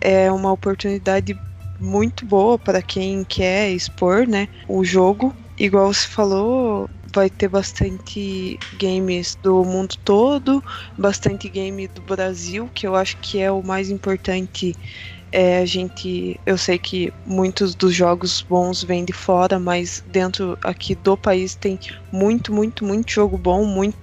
É 0.00 0.32
uma 0.32 0.52
oportunidade 0.52 1.40
muito 1.78 2.26
boa 2.26 2.58
para 2.58 2.82
quem 2.82 3.24
quer 3.24 3.70
expor, 3.72 4.26
né, 4.28 4.48
o 4.68 4.84
jogo. 4.84 5.34
Igual 5.58 5.92
você 5.94 6.08
falou, 6.08 6.88
vai 7.14 7.30
ter 7.30 7.48
bastante 7.48 8.60
games 8.72 9.36
do 9.42 9.64
mundo 9.64 9.96
todo, 10.04 10.62
bastante 10.98 11.48
game 11.50 11.88
do 11.88 12.02
Brasil, 12.02 12.70
que 12.74 12.86
eu 12.86 12.94
acho 12.96 13.16
que 13.20 13.38
é 13.40 13.50
o 13.52 13.62
mais 13.62 13.90
importante 13.90 14.74
é, 15.32 15.58
a 15.58 15.66
gente, 15.66 16.40
eu 16.46 16.56
sei 16.58 16.78
que 16.78 17.12
muitos 17.24 17.74
dos 17.74 17.94
jogos 17.94 18.44
bons 18.48 18.82
vêm 18.82 19.04
de 19.04 19.12
fora, 19.12 19.58
mas 19.58 20.02
dentro 20.06 20.56
aqui 20.62 20.94
do 20.94 21.16
país 21.16 21.54
tem 21.56 21.78
muito, 22.12 22.52
muito, 22.52 22.84
muito 22.84 23.12
jogo 23.12 23.36
bom, 23.38 23.64
muito 23.64 23.98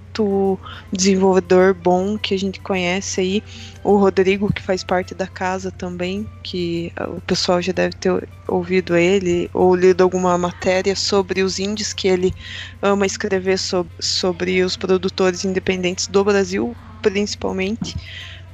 desenvolvedor 0.92 1.74
bom 1.74 2.18
que 2.18 2.34
a 2.34 2.38
gente 2.40 2.60
conhece 2.62 3.20
aí. 3.22 3.44
O 3.84 3.98
Rodrigo, 3.98 4.52
que 4.54 4.62
faz 4.62 4.84
parte 4.84 5.14
da 5.14 5.28
casa 5.28 5.72
também, 5.72 6.30
que 6.44 6.92
o 7.18 7.22
pessoal 7.22 7.62
já 7.62 7.74
deve 7.74 7.94
ter 7.96 8.28
ouvido 8.48 8.96
ele 8.96 9.50
ou 9.54 9.76
lido 9.76 10.04
alguma 10.04 10.38
matéria 10.38 10.96
sobre 10.96 11.42
os 11.44 11.60
indies 11.60 11.94
que 11.94 12.08
ele 12.08 12.34
ama 12.82 13.06
escrever 13.06 13.58
sobre, 13.58 13.92
sobre 14.00 14.64
os 14.64 14.78
produtores 14.78 15.44
independentes 15.44 16.08
do 16.08 16.24
Brasil, 16.24 16.78
principalmente. 17.02 17.96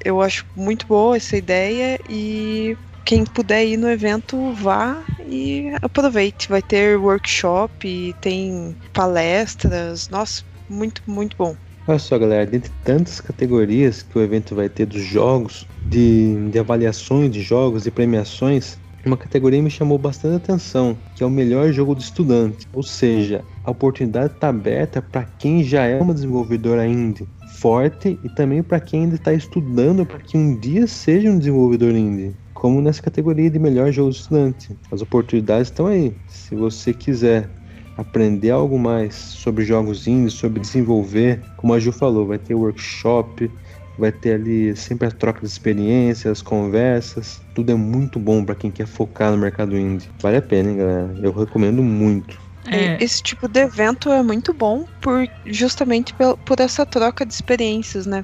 Eu 0.04 0.22
acho 0.22 0.46
muito 0.56 0.88
boa 0.88 1.18
essa 1.18 1.38
ideia 1.38 2.00
e 2.10 2.76
quem 3.06 3.26
puder 3.26 3.66
ir 3.66 3.78
no 3.78 3.90
evento, 3.90 4.54
vá 4.54 5.04
e 5.28 5.72
aproveite. 5.82 6.50
Vai 6.50 6.62
ter 6.62 6.98
workshop, 6.98 8.16
tem 8.22 8.76
palestras. 8.94 10.10
Nossa, 10.10 10.44
muito, 10.70 11.02
muito 11.08 11.36
bom. 11.38 11.56
Olha 11.88 12.00
só, 12.00 12.18
galera, 12.18 12.46
dentre 12.46 12.72
tantas 12.84 13.20
categorias 13.20 14.04
que 14.04 14.18
o 14.18 14.22
evento 14.22 14.56
vai 14.56 14.70
ter 14.70 14.86
dos 14.86 15.02
jogos, 15.02 15.68
de, 15.84 16.50
de 16.50 16.60
avaliações 16.60 17.32
de 17.32 17.42
jogos 17.42 17.86
e 17.86 17.92
premiações, 17.92 18.78
uma 19.04 19.18
categoria 19.18 19.62
me 19.62 19.70
chamou 19.70 19.98
bastante 19.98 20.36
atenção, 20.36 20.96
que 21.16 21.24
é 21.24 21.26
o 21.26 21.30
melhor 21.30 21.72
jogo 21.72 21.96
do 21.96 22.02
estudante. 22.02 22.68
Ou 22.72 22.84
seja, 22.84 23.44
a 23.64 23.72
oportunidade 23.72 24.34
está 24.34 24.50
aberta 24.50 25.02
para 25.02 25.24
quem 25.24 25.64
já 25.64 25.86
é 25.86 26.00
uma 26.00 26.14
desenvolvedora 26.14 26.86
indie 26.86 27.28
forte 27.62 28.20
e 28.24 28.30
também 28.30 28.64
para 28.64 28.80
quem 28.80 29.04
ainda 29.04 29.16
está 29.16 29.34
estudando 29.34 30.06
para 30.06 30.20
que 30.20 30.36
um 30.38 30.60
dia 30.60 30.88
seja 30.88 31.30
um 31.30 31.38
desenvolvedor 31.38 31.92
indie. 31.92 32.36
Como 32.54 32.82
nessa 32.82 33.02
categoria 33.02 33.50
de 33.52 33.60
melhor 33.60 33.92
jogo 33.92 34.10
estudante. 34.10 34.78
As 34.92 35.02
oportunidades 35.02 35.68
estão 35.68 35.88
aí. 35.88 36.16
Se 36.28 36.56
você 36.56 36.94
quiser 36.94 37.52
aprender 37.98 38.50
algo 38.50 38.80
mais 38.80 39.16
sobre 39.16 39.64
jogos 39.64 40.08
indies, 40.08 40.34
sobre 40.34 40.60
desenvolver, 40.60 41.44
como 41.56 41.74
a 41.74 41.80
Ju 41.80 41.92
falou, 41.92 42.28
vai 42.28 42.40
ter 42.40 42.56
workshop, 42.56 43.52
vai 43.98 44.12
ter 44.12 44.34
ali 44.34 44.76
sempre 44.76 45.08
a 45.08 45.12
troca 45.12 45.42
de 45.42 45.48
experiências, 45.48 46.42
conversas. 46.42 47.42
Tudo 47.54 47.72
é 47.72 47.76
muito 47.76 48.20
bom 48.20 48.44
para 48.44 48.56
quem 48.56 48.72
quer 48.72 48.88
focar 48.88 49.32
no 49.32 49.38
mercado 49.38 49.78
indie. 49.78 50.10
Vale 50.22 50.38
a 50.38 50.42
pena, 50.42 50.72
hein, 50.72 50.78
galera? 50.78 51.16
Eu 51.22 51.32
recomendo 51.32 51.84
muito. 51.84 52.51
É. 52.66 53.04
Esse 53.04 53.22
tipo 53.24 53.48
de 53.48 53.60
evento 53.62 54.12
é 54.12 54.22
muito 54.22 54.54
bom 54.54 54.86
por 55.02 55.28
justamente 55.46 56.14
por, 56.14 56.38
por 56.38 56.60
essa 56.60 56.86
troca 56.86 57.26
de 57.26 57.34
experiências, 57.34 58.06
né? 58.06 58.24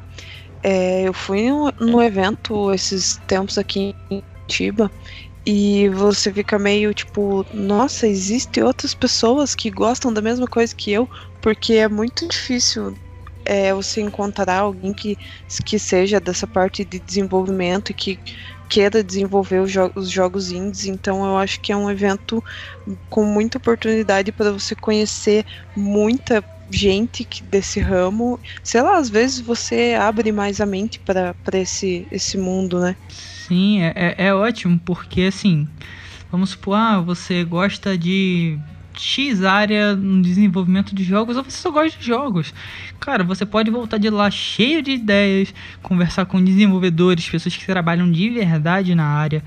É, 0.61 1.03
eu 1.03 1.13
fui 1.13 1.49
no, 1.49 1.71
no, 1.79 2.01
evento 2.01 2.73
esses 2.73 3.17
tempos 3.27 3.57
aqui 3.57 3.95
em 4.09 4.23
Tiba 4.47 4.91
e 5.45 5.87
você 5.89 6.31
fica 6.31 6.59
meio 6.59 6.93
tipo, 6.93 7.45
nossa, 7.53 8.07
existem 8.07 8.63
outras 8.63 8.93
pessoas 8.93 9.55
que 9.55 9.71
gostam 9.71 10.11
da 10.11 10.21
mesma 10.21 10.47
coisa 10.47 10.75
que 10.75 10.91
eu, 10.91 11.09
porque 11.41 11.73
é 11.73 11.87
muito 11.87 12.27
difícil 12.27 12.95
é, 13.45 13.73
você 13.73 14.01
encontrar 14.01 14.59
alguém 14.59 14.93
que, 14.93 15.17
que 15.65 15.79
seja 15.79 16.19
dessa 16.19 16.45
parte 16.45 16.83
de 16.83 16.99
desenvolvimento 16.99 17.91
e 17.91 17.93
que 17.93 18.19
queira 18.69 19.03
desenvolver 19.03 19.59
os, 19.61 19.71
jo 19.71 19.91
os 19.95 20.09
jogos 20.09 20.51
indies, 20.51 20.85
então 20.85 21.25
eu 21.25 21.37
acho 21.37 21.59
que 21.61 21.71
é 21.71 21.77
um 21.77 21.89
evento 21.89 22.43
com 23.09 23.25
muita 23.25 23.57
oportunidade 23.57 24.31
para 24.31 24.51
você 24.51 24.75
conhecer 24.75 25.45
muita 25.75 26.43
gente 26.69 27.23
que, 27.23 27.43
desse 27.43 27.79
ramo. 27.79 28.39
Sei 28.63 28.81
lá, 28.81 28.97
às 28.97 29.09
vezes 29.09 29.39
você 29.39 29.95
abre 29.99 30.31
mais 30.31 30.59
a 30.59 30.65
mente 30.65 30.99
para 30.99 31.35
esse, 31.53 32.07
esse 32.11 32.37
mundo, 32.37 32.79
né? 32.79 32.95
Sim, 33.09 33.81
é, 33.81 33.93
é, 33.95 34.25
é 34.27 34.33
ótimo, 34.33 34.79
porque 34.85 35.21
assim, 35.23 35.67
vamos 36.29 36.51
supor, 36.51 36.75
ah, 36.75 36.99
você 37.01 37.43
gosta 37.43 37.97
de 37.97 38.59
X 39.01 39.43
área 39.43 39.95
no 39.95 40.21
desenvolvimento 40.21 40.93
de 40.93 41.03
jogos 41.03 41.37
ou 41.37 41.43
você 41.43 41.57
só 41.57 41.71
gosta 41.71 41.97
de 41.97 42.05
jogos. 42.05 42.53
Cara, 42.99 43.23
você 43.23 43.45
pode 43.45 43.69
voltar 43.71 43.97
de 43.97 44.09
lá 44.09 44.29
cheio 44.29 44.81
de 44.81 44.91
ideias, 44.91 45.53
conversar 45.81 46.25
com 46.25 46.43
desenvolvedores, 46.43 47.29
pessoas 47.29 47.55
que 47.55 47.65
trabalham 47.65 48.11
de 48.11 48.29
verdade 48.29 48.93
na 48.95 49.05
área. 49.05 49.43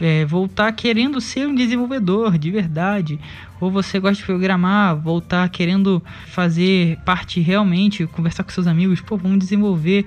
É, 0.00 0.24
voltar 0.24 0.72
querendo 0.72 1.20
ser 1.20 1.46
um 1.46 1.54
desenvolvedor 1.54 2.36
de 2.36 2.50
verdade, 2.50 3.20
ou 3.60 3.70
você 3.70 4.00
gosta 4.00 4.16
de 4.16 4.24
programar, 4.24 4.96
voltar 4.96 5.48
querendo 5.48 6.02
fazer 6.26 6.98
parte 7.04 7.40
realmente, 7.40 8.06
conversar 8.08 8.42
com 8.42 8.50
seus 8.50 8.66
amigos, 8.66 9.00
pô, 9.00 9.16
vamos 9.16 9.38
desenvolver. 9.38 10.06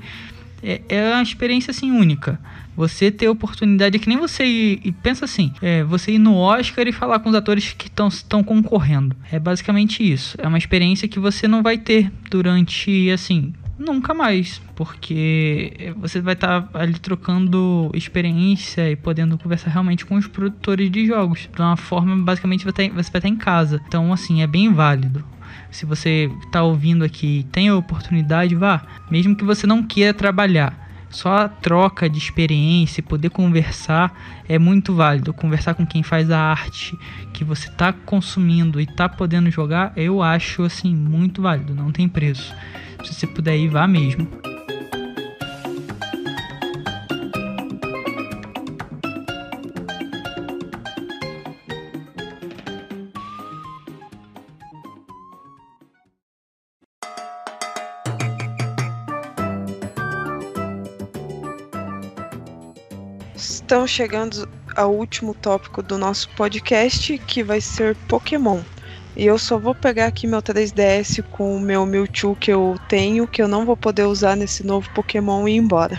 É, 0.65 0.81
é 0.89 1.13
uma 1.13 1.21
experiência 1.21 1.69
assim 1.69 1.91
única. 1.91 2.39
Você 2.75 3.11
ter 3.11 3.29
oportunidade, 3.29 3.95
é 3.95 3.99
que 3.99 4.09
nem 4.09 4.17
você 4.17 4.43
ir, 4.43 4.81
e 4.83 4.91
pensa 4.91 5.23
assim, 5.23 5.53
é, 5.61 5.83
você 5.83 6.13
ir 6.13 6.19
no 6.19 6.35
Oscar 6.35 6.87
e 6.87 6.91
falar 6.91 7.19
com 7.19 7.29
os 7.29 7.35
atores 7.35 7.71
que 7.71 7.87
estão 7.87 8.43
concorrendo. 8.43 9.15
É 9.31 9.39
basicamente 9.39 10.03
isso. 10.03 10.35
É 10.41 10.47
uma 10.47 10.57
experiência 10.57 11.07
que 11.07 11.19
você 11.19 11.47
não 11.47 11.63
vai 11.63 11.77
ter 11.77 12.11
durante, 12.29 13.09
assim, 13.11 13.53
nunca 13.77 14.13
mais, 14.13 14.61
porque 14.75 15.93
você 15.97 16.19
vai 16.19 16.33
estar 16.33 16.63
tá 16.63 16.79
ali 16.79 16.97
trocando 16.99 17.89
experiência 17.93 18.89
e 18.89 18.95
podendo 18.95 19.37
conversar 19.37 19.69
realmente 19.69 20.05
com 20.05 20.15
os 20.15 20.27
produtores 20.27 20.89
de 20.89 21.05
jogos. 21.05 21.47
De 21.53 21.61
uma 21.61 21.77
forma, 21.77 22.17
basicamente, 22.17 22.65
você 22.65 22.89
vai 22.89 23.01
estar 23.01 23.11
tá, 23.13 23.21
tá 23.21 23.27
em 23.27 23.35
casa. 23.35 23.81
Então, 23.87 24.11
assim, 24.11 24.41
é 24.41 24.47
bem 24.47 24.73
válido. 24.73 25.23
Se 25.71 25.85
você 25.85 26.31
está 26.45 26.63
ouvindo 26.63 27.03
aqui 27.03 27.45
tem 27.51 27.69
a 27.69 27.75
oportunidade, 27.75 28.55
vá. 28.55 28.81
Mesmo 29.09 29.35
que 29.35 29.43
você 29.43 29.67
não 29.67 29.83
queira 29.83 30.13
trabalhar 30.13 30.85
só 31.09 31.37
a 31.37 31.49
troca 31.49 32.09
de 32.09 32.17
experiência, 32.17 33.01
poder 33.01 33.29
conversar 33.29 34.43
é 34.49 34.59
muito 34.59 34.93
válido. 34.93 35.33
Conversar 35.33 35.73
com 35.73 35.85
quem 35.85 36.03
faz 36.03 36.29
a 36.29 36.39
arte 36.39 36.97
que 37.33 37.43
você 37.43 37.69
está 37.69 37.93
consumindo 37.93 38.79
e 38.79 38.83
está 38.83 39.07
podendo 39.07 39.49
jogar, 39.49 39.93
eu 39.95 40.21
acho 40.21 40.63
assim 40.63 40.93
muito 40.93 41.41
válido, 41.41 41.73
não 41.73 41.91
tem 41.91 42.07
preço. 42.09 42.53
Se 43.03 43.13
você 43.13 43.27
puder 43.27 43.57
ir, 43.57 43.69
vá 43.69 43.87
mesmo. 43.87 44.54
Estamos 63.75 63.91
chegando 63.91 64.49
ao 64.73 64.95
último 64.95 65.33
tópico 65.33 65.83
do 65.83 65.97
nosso 65.97 66.29
podcast, 66.29 67.17
que 67.27 67.43
vai 67.43 67.59
ser 67.59 67.93
Pokémon. 68.07 68.61
E 69.17 69.25
eu 69.25 69.37
só 69.37 69.59
vou 69.59 69.75
pegar 69.75 70.05
aqui 70.05 70.25
meu 70.25 70.41
3DS 70.41 71.21
com 71.31 71.57
o 71.57 71.59
meu 71.59 71.85
Mewtwo 71.85 72.37
que 72.37 72.53
eu 72.53 72.79
tenho, 72.87 73.27
que 73.27 73.41
eu 73.41 73.49
não 73.49 73.65
vou 73.65 73.75
poder 73.75 74.03
usar 74.03 74.37
nesse 74.37 74.65
novo 74.65 74.89
Pokémon 74.91 75.45
e 75.45 75.55
ir 75.55 75.57
embora. 75.57 75.97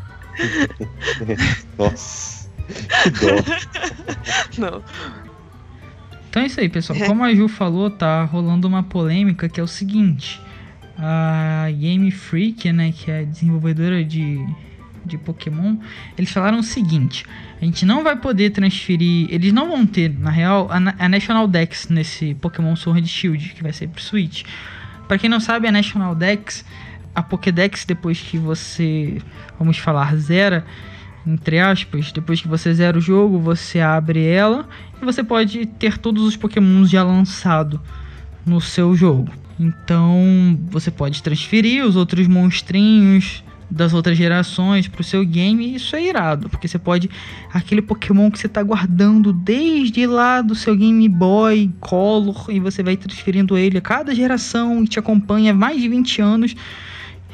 Nossa, 1.78 2.50
que 2.68 3.10
dó. 3.10 4.68
não. 4.68 4.82
Então 6.28 6.42
é 6.42 6.46
isso 6.46 6.60
aí, 6.60 6.68
pessoal. 6.68 6.98
Como 7.06 7.24
a 7.24 7.34
Ju 7.34 7.48
falou, 7.48 7.90
tá 7.90 8.22
rolando 8.24 8.68
uma 8.68 8.82
polêmica 8.82 9.48
que 9.48 9.58
é 9.58 9.62
o 9.62 9.66
seguinte. 9.66 10.42
A 10.98 11.68
Game 11.70 12.10
Freak, 12.10 12.70
né, 12.70 12.92
que 12.92 13.10
é 13.10 13.24
desenvolvedora 13.24 14.04
de, 14.04 14.44
de 15.04 15.18
Pokémon, 15.18 15.76
eles 16.16 16.30
falaram 16.30 16.58
o 16.58 16.62
seguinte: 16.62 17.24
a 17.60 17.64
gente 17.64 17.84
não 17.84 18.02
vai 18.02 18.16
poder 18.16 18.50
transferir, 18.50 19.26
eles 19.30 19.52
não 19.52 19.68
vão 19.68 19.86
ter, 19.86 20.12
na 20.18 20.30
real, 20.30 20.68
a, 20.70 21.04
a 21.04 21.08
National 21.08 21.46
Dex 21.46 21.88
nesse 21.88 22.34
Pokémon 22.34 22.74
Sword 22.76 23.06
Shield, 23.06 23.50
que 23.54 23.62
vai 23.62 23.72
ser 23.72 23.88
pro 23.88 24.02
Switch. 24.02 24.44
Para 25.06 25.18
quem 25.18 25.28
não 25.28 25.40
sabe, 25.40 25.68
a 25.68 25.72
National 25.72 26.14
Dex, 26.14 26.64
a 27.14 27.22
Pokédex, 27.22 27.84
depois 27.84 28.20
que 28.20 28.38
você, 28.38 29.20
vamos 29.58 29.78
falar, 29.78 30.14
zera, 30.16 30.64
entre 31.26 31.58
aspas, 31.58 32.10
depois 32.12 32.40
que 32.40 32.48
você 32.48 32.72
zera 32.74 32.98
o 32.98 33.00
jogo, 33.00 33.38
você 33.38 33.80
abre 33.80 34.24
ela 34.26 34.68
e 35.00 35.04
você 35.04 35.22
pode 35.22 35.66
ter 35.66 35.98
todos 35.98 36.24
os 36.24 36.36
Pokémons 36.36 36.90
já 36.90 37.02
lançado 37.02 37.80
no 38.44 38.60
seu 38.60 38.94
jogo. 38.94 39.30
Então 39.58 40.58
você 40.68 40.90
pode 40.90 41.22
transferir 41.22 41.84
os 41.84 41.94
outros 41.94 42.26
monstrinhos 42.26 43.44
das 43.72 43.94
outras 43.94 44.16
gerações 44.16 44.86
pro 44.86 45.02
seu 45.02 45.24
game 45.24 45.74
isso 45.74 45.96
é 45.96 46.04
irado, 46.04 46.48
porque 46.48 46.68
você 46.68 46.78
pode 46.78 47.08
aquele 47.52 47.80
Pokémon 47.80 48.30
que 48.30 48.38
você 48.38 48.48
tá 48.48 48.62
guardando 48.62 49.32
desde 49.32 50.06
lá 50.06 50.42
do 50.42 50.54
seu 50.54 50.76
Game 50.76 51.08
Boy 51.08 51.70
Color 51.80 52.46
e 52.50 52.60
você 52.60 52.82
vai 52.82 52.96
transferindo 52.96 53.56
ele 53.56 53.78
a 53.78 53.80
cada 53.80 54.14
geração 54.14 54.84
e 54.84 54.86
te 54.86 54.98
acompanha 54.98 55.54
mais 55.54 55.80
de 55.80 55.88
20 55.88 56.20
anos, 56.20 56.54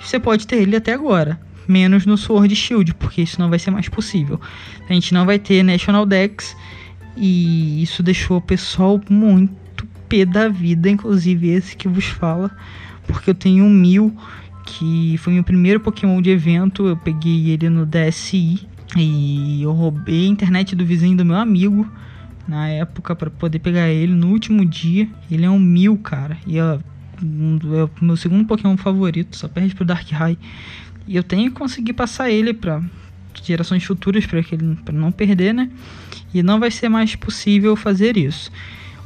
você 0.00 0.20
pode 0.20 0.46
ter 0.46 0.56
ele 0.56 0.76
até 0.76 0.92
agora 0.92 1.40
menos 1.66 2.06
no 2.06 2.16
Sword 2.16 2.54
Shield, 2.56 2.94
porque 2.94 3.20
isso 3.20 3.38
não 3.38 3.50
vai 3.50 3.58
ser 3.58 3.70
mais 3.70 3.90
possível. 3.90 4.40
A 4.88 4.92
gente 4.94 5.12
não 5.12 5.26
vai 5.26 5.38
ter 5.38 5.62
National 5.62 6.06
Dex 6.06 6.56
e 7.14 7.82
isso 7.82 8.02
deixou 8.02 8.38
o 8.38 8.40
pessoal 8.40 8.98
muito 9.10 9.86
pé 10.08 10.24
da 10.24 10.48
vida, 10.48 10.88
inclusive 10.88 11.50
esse 11.50 11.76
que 11.76 11.86
vos 11.86 12.06
fala, 12.06 12.50
porque 13.06 13.28
eu 13.28 13.34
tenho 13.34 13.66
Mil 13.66 14.16
que 14.68 15.16
foi 15.18 15.32
meu 15.32 15.42
primeiro 15.42 15.80
Pokémon 15.80 16.20
de 16.20 16.28
evento, 16.28 16.86
eu 16.86 16.96
peguei 16.96 17.50
ele 17.50 17.70
no 17.70 17.86
DSi 17.86 18.66
e 18.96 19.62
eu 19.62 19.72
roubei 19.72 20.26
a 20.26 20.28
internet 20.28 20.76
do 20.76 20.84
vizinho 20.84 21.16
do 21.16 21.24
meu 21.24 21.36
amigo 21.36 21.90
na 22.46 22.68
época 22.68 23.16
para 23.16 23.30
poder 23.30 23.58
pegar 23.60 23.88
ele 23.88 24.12
no 24.12 24.28
último 24.28 24.64
dia. 24.64 25.08
Ele 25.30 25.44
é 25.44 25.50
um 25.50 25.58
Mil, 25.58 25.96
cara, 25.96 26.36
e 26.46 26.58
é, 26.58 26.78
um, 27.22 27.58
é 27.78 27.84
o 27.84 27.90
meu 28.00 28.16
segundo 28.16 28.46
Pokémon 28.46 28.76
favorito, 28.76 29.36
só 29.36 29.48
perde 29.48 29.74
pro 29.74 29.86
Darkrai. 29.86 30.36
E 31.06 31.16
eu 31.16 31.22
tenho 31.22 31.50
que 31.50 31.56
conseguir 31.56 31.94
passar 31.94 32.30
ele 32.30 32.52
para 32.52 32.82
gerações 33.42 33.82
futuras 33.84 34.26
para 34.26 34.42
para 34.84 34.94
não 34.94 35.10
perder, 35.10 35.54
né? 35.54 35.70
E 36.34 36.42
não 36.42 36.60
vai 36.60 36.70
ser 36.70 36.90
mais 36.90 37.16
possível 37.16 37.74
fazer 37.74 38.18
isso. 38.18 38.52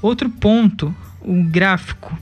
Outro 0.00 0.28
ponto, 0.28 0.94
o 1.20 1.44
gráfico. 1.44 2.18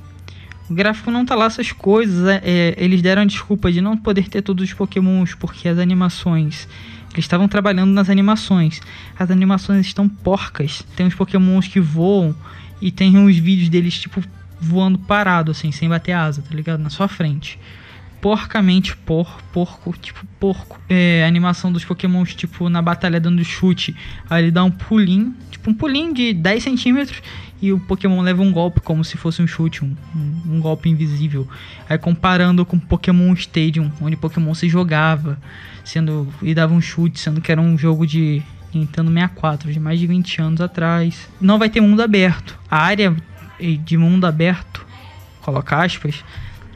O 0.70 0.74
gráfico 0.74 1.10
não 1.10 1.24
tá 1.26 1.34
lá 1.34 1.46
essas 1.46 1.72
coisas. 1.72 2.28
É, 2.28 2.40
é, 2.44 2.74
eles 2.78 3.02
deram 3.02 3.22
a 3.22 3.24
desculpa 3.24 3.72
de 3.72 3.80
não 3.80 3.96
poder 3.96 4.28
ter 4.28 4.40
todos 4.40 4.64
os 4.64 4.72
pokémons 4.72 5.34
porque 5.34 5.68
as 5.68 5.78
animações. 5.78 6.68
Eles 7.12 7.24
estavam 7.24 7.48
trabalhando 7.48 7.90
nas 7.90 8.08
animações. 8.08 8.80
As 9.18 9.32
animações 9.32 9.84
estão 9.84 10.08
porcas. 10.08 10.84
Tem 10.94 11.04
uns 11.04 11.14
pokémons 11.14 11.66
que 11.66 11.80
voam 11.80 12.36
e 12.80 12.92
tem 12.92 13.18
uns 13.18 13.36
vídeos 13.36 13.68
deles 13.68 13.98
tipo 13.98 14.22
voando 14.60 14.98
parado 14.98 15.50
assim, 15.50 15.72
sem 15.72 15.88
bater 15.88 16.12
asa, 16.12 16.40
tá 16.40 16.54
ligado? 16.54 16.80
Na 16.80 16.90
sua 16.90 17.08
frente 17.08 17.58
porcamente 18.20 18.94
por, 18.96 19.40
porco, 19.52 19.94
tipo 20.00 20.24
porco. 20.38 20.78
É, 20.88 21.24
animação 21.26 21.72
dos 21.72 21.84
pokémons, 21.84 22.34
tipo, 22.34 22.68
na 22.68 22.82
batalha 22.82 23.18
dando 23.18 23.42
chute. 23.44 23.96
Aí 24.28 24.44
ele 24.44 24.50
dá 24.50 24.62
um 24.62 24.70
pulinho, 24.70 25.34
tipo 25.50 25.70
um 25.70 25.74
pulinho 25.74 26.12
de 26.12 26.32
10 26.34 26.62
centímetros. 26.62 27.22
E 27.62 27.72
o 27.72 27.78
Pokémon 27.78 28.20
leva 28.22 28.42
um 28.42 28.50
golpe 28.50 28.80
como 28.80 29.04
se 29.04 29.16
fosse 29.16 29.42
um 29.42 29.46
chute, 29.46 29.84
um, 29.84 29.94
um, 30.16 30.54
um 30.56 30.60
golpe 30.60 30.88
invisível. 30.88 31.46
Aí 31.88 31.98
comparando 31.98 32.64
com 32.64 32.78
Pokémon 32.78 33.32
Stadium, 33.34 33.90
onde 34.00 34.16
Pokémon 34.16 34.54
se 34.54 34.68
jogava 34.68 35.38
sendo 35.84 36.28
e 36.42 36.54
dava 36.54 36.72
um 36.72 36.80
chute, 36.80 37.18
sendo 37.18 37.40
que 37.40 37.52
era 37.52 37.60
um 37.60 37.76
jogo 37.76 38.06
de 38.06 38.42
Nintendo 38.72 39.10
64, 39.10 39.72
de 39.72 39.80
mais 39.80 39.98
de 39.98 40.06
20 40.06 40.40
anos 40.40 40.60
atrás. 40.60 41.28
Não 41.40 41.58
vai 41.58 41.68
ter 41.68 41.80
mundo 41.80 42.02
aberto. 42.02 42.58
A 42.70 42.78
área 42.78 43.14
de 43.84 43.96
mundo 43.96 44.26
aberto, 44.26 44.86
coloca 45.42 45.82
aspas, 45.82 46.24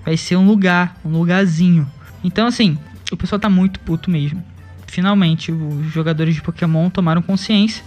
vai 0.04 0.16
ser 0.16 0.36
um 0.36 0.46
lugar, 0.46 0.96
um 1.04 1.10
lugarzinho. 1.10 1.90
Então, 2.22 2.46
assim, 2.46 2.76
o 3.10 3.16
pessoal 3.16 3.38
tá 3.38 3.48
muito 3.48 3.80
puto 3.80 4.10
mesmo. 4.10 4.42
Finalmente, 4.86 5.50
os 5.50 5.92
jogadores 5.92 6.34
de 6.34 6.42
Pokémon 6.42 6.90
tomaram 6.90 7.22
consciência. 7.22 7.82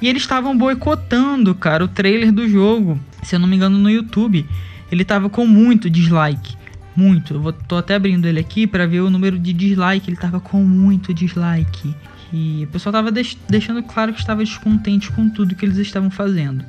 E 0.00 0.08
eles 0.08 0.22
estavam 0.22 0.56
boicotando, 0.56 1.54
cara, 1.54 1.84
o 1.84 1.88
trailer 1.88 2.32
do 2.32 2.48
jogo. 2.48 2.98
Se 3.22 3.34
eu 3.34 3.38
não 3.38 3.46
me 3.46 3.56
engano, 3.56 3.78
no 3.78 3.90
YouTube. 3.90 4.46
Ele 4.90 5.04
tava 5.04 5.28
com 5.28 5.46
muito 5.46 5.90
dislike. 5.90 6.56
Muito. 6.96 7.34
Eu 7.34 7.40
vou, 7.40 7.52
tô 7.52 7.76
até 7.76 7.94
abrindo 7.94 8.26
ele 8.26 8.40
aqui 8.40 8.66
para 8.66 8.86
ver 8.86 9.00
o 9.00 9.10
número 9.10 9.38
de 9.38 9.52
dislike. 9.52 10.08
Ele 10.08 10.16
tava 10.16 10.40
com 10.40 10.64
muito 10.64 11.12
dislike. 11.12 11.94
E 12.32 12.64
o 12.64 12.66
pessoal 12.68 12.92
tava 12.92 13.10
deix 13.10 13.36
deixando 13.48 13.82
claro 13.82 14.12
que 14.12 14.20
estava 14.20 14.44
descontente 14.44 15.10
com 15.10 15.28
tudo 15.28 15.54
que 15.54 15.64
eles 15.64 15.76
estavam 15.76 16.10
fazendo. 16.10 16.64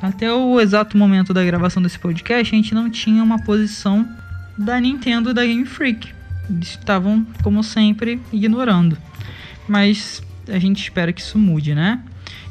Até 0.00 0.32
o 0.32 0.58
exato 0.60 0.96
momento 0.96 1.34
da 1.34 1.44
gravação 1.44 1.82
desse 1.82 1.98
podcast, 1.98 2.54
a 2.54 2.56
gente 2.56 2.74
não 2.74 2.88
tinha 2.88 3.22
uma 3.22 3.42
posição 3.42 4.08
da 4.56 4.80
Nintendo 4.80 5.34
da 5.34 5.44
Game 5.44 5.66
Freak. 5.66 6.08
Eles 6.48 6.70
estavam, 6.70 7.26
como 7.42 7.62
sempre, 7.62 8.20
ignorando. 8.32 8.96
Mas 9.68 10.22
a 10.48 10.58
gente 10.58 10.82
espera 10.82 11.12
que 11.12 11.20
isso 11.20 11.38
mude, 11.38 11.74
né? 11.74 12.02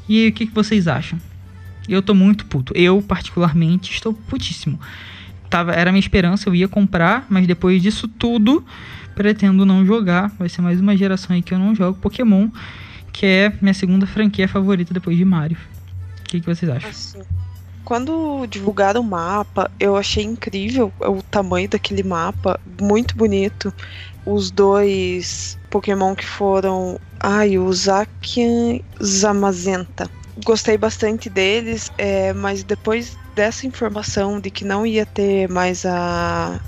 E 0.10 0.28
o 0.28 0.34
que, 0.34 0.47
que 0.47 0.53
vocês 0.53 0.88
acham? 0.88 1.20
Eu 1.88 2.01
tô 2.01 2.16
muito 2.16 2.47
puto. 2.47 2.74
Eu, 2.76 2.99
particularmente, 2.99 3.93
estou 3.93 4.12
putíssimo. 4.12 4.80
Tava, 5.51 5.72
era 5.72 5.91
minha 5.91 5.99
esperança, 5.99 6.49
eu 6.49 6.55
ia 6.55 6.68
comprar, 6.68 7.28
mas 7.30 7.45
depois 7.45 7.80
disso 7.80 8.07
tudo, 8.07 8.66
pretendo 9.14 9.68
não 9.68 9.86
jogar. 9.86 10.32
Vai 10.39 10.49
ser 10.49 10.62
mais 10.62 10.82
uma 10.82 10.97
geração 10.97 11.36
aí 11.36 11.43
que 11.43 11.53
eu 11.53 11.60
não 11.60 11.76
jogo 11.76 11.99
Pokémon, 11.99 12.49
que 13.14 13.26
é 13.26 13.53
minha 13.62 13.74
segunda 13.74 14.07
franquia 14.07 14.47
favorita 14.47 14.93
depois 14.93 15.16
de 15.16 15.24
Mario. 15.24 15.57
O 16.22 16.24
que, 16.24 16.39
que 16.39 16.45
vocês 16.45 16.72
acham? 16.72 16.89
Assim, 16.89 17.22
quando 17.86 18.47
divulgaram 18.47 19.01
o 19.01 19.03
mapa, 19.03 19.70
eu 19.80 19.95
achei 19.95 20.24
incrível 20.24 20.91
o 20.99 21.22
tamanho 21.22 21.70
daquele 21.70 22.01
mapa, 22.01 22.60
muito 22.82 23.16
bonito. 23.16 23.72
Os 24.26 24.49
dois 24.49 25.59
Pokémon 25.70 26.15
que 26.15 26.26
foram. 26.26 26.99
Ai, 27.22 27.57
o 27.57 27.72
Zamazenta. 29.03 30.09
Gostei 30.45 30.78
bastante 30.78 31.30
deles, 31.30 31.91
é, 31.97 32.34
mas 32.34 32.63
depois 32.63 33.17
dessa 33.36 33.67
informação 33.67 34.39
de 34.39 34.49
que 34.49 34.63
não 34.63 34.86
ia 34.86 35.05
ter 35.05 35.49
mais 35.49 35.86
a, 35.86 36.61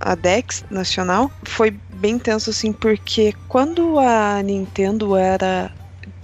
a 0.00 0.14
Dex 0.14 0.64
nacional, 0.70 1.30
foi 1.46 1.80
bem 1.88 2.18
tenso 2.18 2.50
assim, 2.50 2.72
porque 2.72 3.32
quando 3.48 3.98
a 3.98 4.42
Nintendo 4.42 5.16
era 5.16 5.72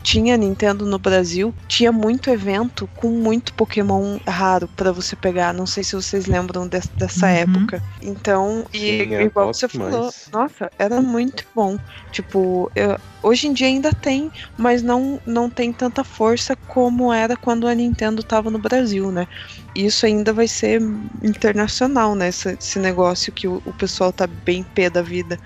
tinha 0.03 0.37
Nintendo 0.37 0.85
no 0.85 0.99
Brasil, 0.99 1.55
tinha 1.69 1.93
muito 1.93 2.31
evento 2.31 2.89
com 2.97 3.09
muito 3.09 3.55
Pokémon 3.55 4.19
raro 4.27 4.69
para 4.69 4.93
você 4.93 5.15
pegar. 5.15 5.55
Não 5.55 5.67
sei 5.67 5.85
se 5.85 5.95
vocês 5.95 6.27
lembram 6.27 6.67
de, 6.67 6.81
dessa 6.97 7.27
uhum. 7.27 7.33
época. 7.33 7.83
Então, 8.03 8.65
e 8.73 8.79
Sim, 8.79 9.15
é 9.15 9.23
igual 9.23 9.53
você 9.53 9.69
falou, 9.69 10.13
nossa, 10.33 10.71
era 10.79 11.01
muito 11.01 11.45
bom. 11.55 11.79
Tipo, 12.11 12.71
eu, 12.75 12.99
hoje 13.23 13.47
em 13.47 13.53
dia 13.53 13.69
ainda 13.69 13.93
tem, 13.93 14.31
mas 14.59 14.83
não, 14.83 15.21
não 15.25 15.49
tem 15.49 15.73
tanta 15.73 16.03
força 16.03 16.57
como 16.57 17.13
era 17.13 17.37
quando 17.37 17.67
a 17.67 17.75
Nintendo 17.75 18.23
tava 18.23 18.51
no 18.51 18.59
Brasil, 18.59 19.11
né? 19.11 19.27
Isso 19.75 20.05
ainda 20.05 20.33
vai 20.33 20.49
ser 20.49 20.83
internacional, 21.23 22.15
né? 22.15 22.29
Esse, 22.29 22.51
esse 22.51 22.79
negócio 22.79 23.33
que 23.33 23.49
o, 23.49 23.63
o 23.65 23.73
pessoal 23.73 24.13
tá 24.13 24.27
bem 24.27 24.63
pé 24.63 24.91
da 24.91 25.01
vida 25.01 25.39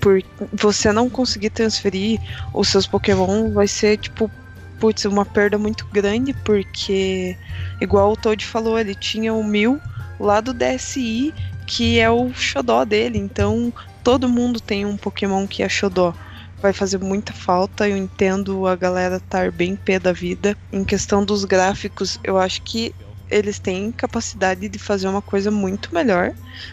por 0.00 0.22
você 0.52 0.92
não 0.92 1.10
conseguir 1.10 1.50
transferir 1.50 2.20
os 2.54 2.68
seus 2.68 2.86
Pokémon 2.86 3.50
vai 3.52 3.66
ser 3.66 3.98
tipo 3.98 4.30
putz, 4.78 5.04
uma 5.04 5.24
perda 5.24 5.58
muito 5.58 5.86
grande, 5.86 6.32
porque 6.32 7.36
igual 7.80 8.12
o 8.12 8.16
Toad 8.16 8.44
falou, 8.44 8.78
ele 8.78 8.94
tinha 8.94 9.34
o 9.34 9.44
mil 9.44 9.80
lá 10.18 10.40
do 10.40 10.54
DSI, 10.54 11.34
que 11.66 11.98
é 11.98 12.10
o 12.10 12.32
xodó 12.32 12.84
dele, 12.84 13.18
então 13.18 13.72
todo 14.02 14.28
mundo 14.28 14.60
tem 14.60 14.86
um 14.86 14.96
Pokémon 14.96 15.46
que 15.46 15.62
é 15.62 15.68
xodó. 15.68 16.14
Vai 16.60 16.72
fazer 16.72 16.98
muita 16.98 17.32
falta, 17.32 17.88
eu 17.88 17.96
entendo 17.96 18.66
a 18.66 18.74
galera 18.74 19.16
estar 19.16 19.52
bem 19.52 19.76
pé 19.76 19.98
da 19.98 20.12
vida. 20.12 20.56
Em 20.72 20.82
questão 20.82 21.24
dos 21.24 21.44
gráficos, 21.44 22.18
eu 22.24 22.36
acho 22.36 22.62
que 22.62 22.92
eles 23.30 23.58
têm 23.58 23.92
capacidade 23.92 24.68
de 24.68 24.78
fazer 24.78 25.08
uma 25.08 25.22
coisa 25.22 25.50
muito 25.50 25.94
melhor 25.94 26.32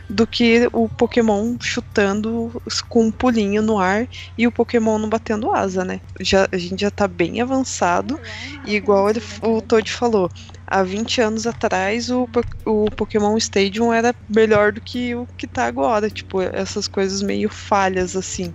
do 0.09 0.25
que 0.25 0.67
o 0.73 0.89
Pokémon 0.89 1.57
chutando 1.61 2.61
com 2.89 3.05
um 3.05 3.11
pulinho 3.11 3.61
no 3.61 3.77
ar 3.77 4.07
e 4.37 4.47
o 4.47 4.51
Pokémon 4.51 4.97
não 4.97 5.09
batendo 5.09 5.53
asa, 5.53 5.83
né? 5.83 6.01
Já, 6.19 6.47
a 6.51 6.57
gente 6.57 6.81
já 6.81 6.91
tá 6.91 7.07
bem 7.07 7.41
avançado 7.41 8.19
e 8.63 8.75
igual 8.75 9.09
ele, 9.09 9.21
o 9.43 9.61
Todd 9.61 9.89
falou, 9.91 10.29
há 10.65 10.83
20 10.83 11.21
anos 11.21 11.45
atrás 11.45 12.09
o, 12.09 12.27
o 12.65 12.85
Pokémon 12.91 13.37
Stadium 13.37 13.93
era 13.93 14.15
melhor 14.27 14.71
do 14.71 14.81
que 14.81 15.15
o 15.15 15.27
que 15.37 15.47
tá 15.47 15.65
agora, 15.65 16.09
tipo, 16.09 16.41
essas 16.41 16.87
coisas 16.87 17.21
meio 17.21 17.49
falhas 17.49 18.15
assim. 18.15 18.53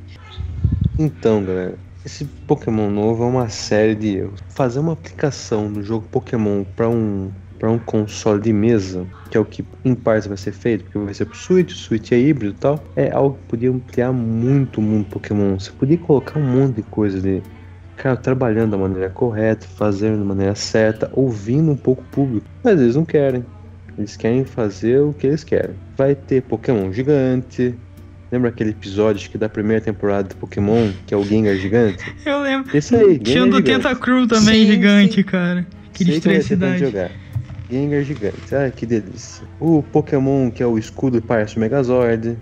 Então, 0.98 1.44
galera, 1.44 1.78
esse 2.04 2.26
Pokémon 2.46 2.90
novo 2.90 3.24
é 3.24 3.26
uma 3.26 3.48
série 3.48 3.94
de 3.94 4.16
erros. 4.16 4.40
Fazer 4.48 4.80
uma 4.80 4.92
aplicação 4.92 5.72
do 5.72 5.82
jogo 5.82 6.08
Pokémon 6.08 6.64
para 6.64 6.88
um 6.88 7.32
para 7.60 7.70
um 7.70 7.78
console 7.78 8.40
de 8.40 8.54
mesa, 8.54 9.06
que 9.30 9.36
é 9.36 9.40
o 9.40 9.44
que 9.44 9.62
em 9.84 9.94
parte 9.94 10.26
vai 10.26 10.38
ser 10.38 10.50
feito, 10.50 10.84
porque 10.84 10.98
vai 10.98 11.12
ser 11.12 11.26
pro 11.26 11.36
Switch, 11.36 11.72
o 11.72 11.76
Switch 11.76 12.10
é 12.10 12.18
híbrido 12.18 12.54
e 12.54 12.58
tal, 12.58 12.82
é 12.96 13.12
algo 13.12 13.36
que 13.36 13.48
podia 13.48 13.70
ampliar 13.70 14.12
muito 14.12 14.78
o 14.78 14.82
mundo 14.82 15.04
Pokémon. 15.10 15.58
Você 15.58 15.70
podia 15.70 15.98
colocar 15.98 16.40
um 16.40 16.42
monte 16.42 16.76
de 16.76 16.82
coisa 16.84 17.18
ali. 17.18 17.42
Cara, 17.98 18.16
trabalhando 18.16 18.70
da 18.70 18.78
maneira 18.78 19.10
correta, 19.10 19.66
fazendo 19.76 20.20
da 20.20 20.24
maneira 20.24 20.54
certa, 20.54 21.10
ouvindo 21.12 21.70
um 21.70 21.76
pouco 21.76 22.02
o 22.02 22.06
público. 22.06 22.46
Mas 22.64 22.80
eles 22.80 22.96
não 22.96 23.04
querem. 23.04 23.44
Eles 23.98 24.16
querem 24.16 24.42
fazer 24.42 25.02
o 25.02 25.12
que 25.12 25.26
eles 25.26 25.44
querem. 25.44 25.76
Vai 25.98 26.14
ter 26.14 26.40
Pokémon 26.40 26.90
gigante, 26.90 27.76
Lembra 28.32 28.50
aquele 28.50 28.70
episódio 28.70 29.28
que 29.28 29.36
da 29.36 29.48
primeira 29.48 29.82
temporada 29.82 30.28
do 30.28 30.36
Pokémon, 30.36 30.92
que 31.04 31.12
é 31.12 31.16
o 31.16 31.24
Gengar 31.24 31.56
gigante? 31.56 32.14
Eu 32.24 32.40
lembro. 32.40 32.74
Esse 32.76 32.94
aí, 32.94 33.18
Tinha 33.18 33.42
um 33.42 33.50
do 33.50 33.60
Tentacruel 33.60 34.28
também, 34.28 34.66
Sim, 34.66 34.72
gigante, 34.72 35.14
sim. 35.16 35.22
cara. 35.24 35.66
Que 35.92 36.04
Sei 36.04 36.56
de 36.56 36.78
jogar. 36.78 37.10
Gengar 37.70 38.02
gigante. 38.02 38.54
Ai, 38.54 38.72
que 38.72 38.84
delícia. 38.84 39.46
O 39.60 39.82
Pokémon, 39.82 40.50
que 40.50 40.62
é 40.62 40.66
o 40.66 40.76
escudo, 40.76 41.22
parece 41.22 41.56
o 41.56 41.60
Megazord. 41.60 42.36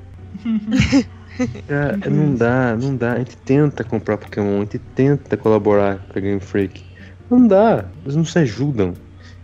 Cara, 1.67 1.99
não 2.11 2.35
dá, 2.35 2.77
não 2.77 2.97
dá. 2.97 3.13
A 3.13 3.19
gente 3.19 3.37
tenta 3.37 3.85
comprar 3.85 4.17
Pokémon, 4.17 4.57
a 4.57 4.61
gente 4.61 4.79
tenta 4.79 5.37
colaborar 5.37 5.99
com 6.09 6.19
a 6.19 6.23
Game 6.23 6.41
Freak. 6.41 6.83
Não 7.31 7.47
dá, 7.47 7.85
eles 8.03 8.17
não 8.17 8.25
se 8.25 8.39
ajudam. 8.39 8.95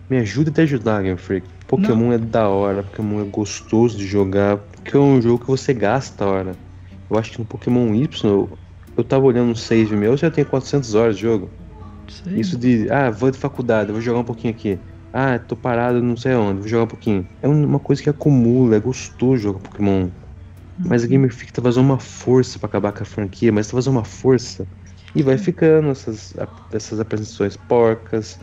Me 0.08 0.18
ajuda 0.18 0.50
a 0.50 0.54
te 0.54 0.60
ajudar, 0.62 1.02
Game 1.02 1.18
Freak. 1.18 1.46
Pokémon 1.66 2.12
é 2.12 2.18
da 2.18 2.48
hora, 2.48 2.82
Pokémon 2.82 3.20
é 3.20 3.24
gostoso 3.24 3.96
de 3.96 4.06
jogar, 4.06 4.56
porque 4.56 4.96
é 4.96 5.00
um 5.00 5.20
jogo 5.20 5.40
que 5.40 5.50
você 5.50 5.74
gasta 5.74 6.24
a 6.24 6.28
hora. 6.28 6.56
Eu 7.10 7.18
acho 7.18 7.32
que 7.32 7.38
no 7.38 7.44
Pokémon 7.44 7.94
Y, 7.94 8.30
eu, 8.30 8.48
eu 8.96 9.04
tava 9.04 9.24
olhando 9.24 9.50
um 9.50 9.54
save 9.54 9.94
meu, 9.96 10.12
eu 10.12 10.16
já 10.16 10.30
tenho 10.30 10.46
400 10.46 10.94
horas 10.94 11.16
de 11.16 11.22
jogo. 11.22 11.50
Sei. 12.08 12.40
Isso 12.40 12.58
de, 12.58 12.86
ah, 12.90 13.10
vou 13.10 13.30
de 13.30 13.38
faculdade, 13.38 13.92
vou 13.92 14.00
jogar 14.00 14.20
um 14.20 14.24
pouquinho 14.24 14.52
aqui. 14.52 14.78
Ah, 15.16 15.38
tô 15.38 15.54
parado 15.56 16.02
não 16.02 16.16
sei 16.16 16.34
onde, 16.34 16.58
vou 16.58 16.68
jogar 16.68 16.84
um 16.84 16.88
pouquinho. 16.88 17.24
É 17.40 17.48
um- 17.48 17.64
uma 17.64 17.78
coisa 17.78 18.02
que 18.02 18.10
acumula, 18.10 18.74
é 18.74 18.80
gostoso 18.80 19.42
jogar 19.42 19.60
Pokémon. 19.60 20.08
Mas 20.76 21.04
a 21.04 21.06
Gamer 21.06 21.32
Freak 21.32 21.52
tá 21.52 21.62
fazendo 21.62 21.84
uma 21.84 22.00
força 22.00 22.58
pra 22.58 22.66
acabar 22.66 22.90
com 22.92 23.04
a 23.04 23.06
franquia, 23.06 23.52
mas 23.52 23.68
tá 23.68 23.74
fazendo 23.76 23.92
uma 23.92 24.04
força. 24.04 24.66
E 25.14 25.22
vai 25.22 25.38
ficando 25.38 25.88
essas, 25.90 26.34
essas 26.72 26.98
apresentações 26.98 27.56
porcas, 27.56 28.36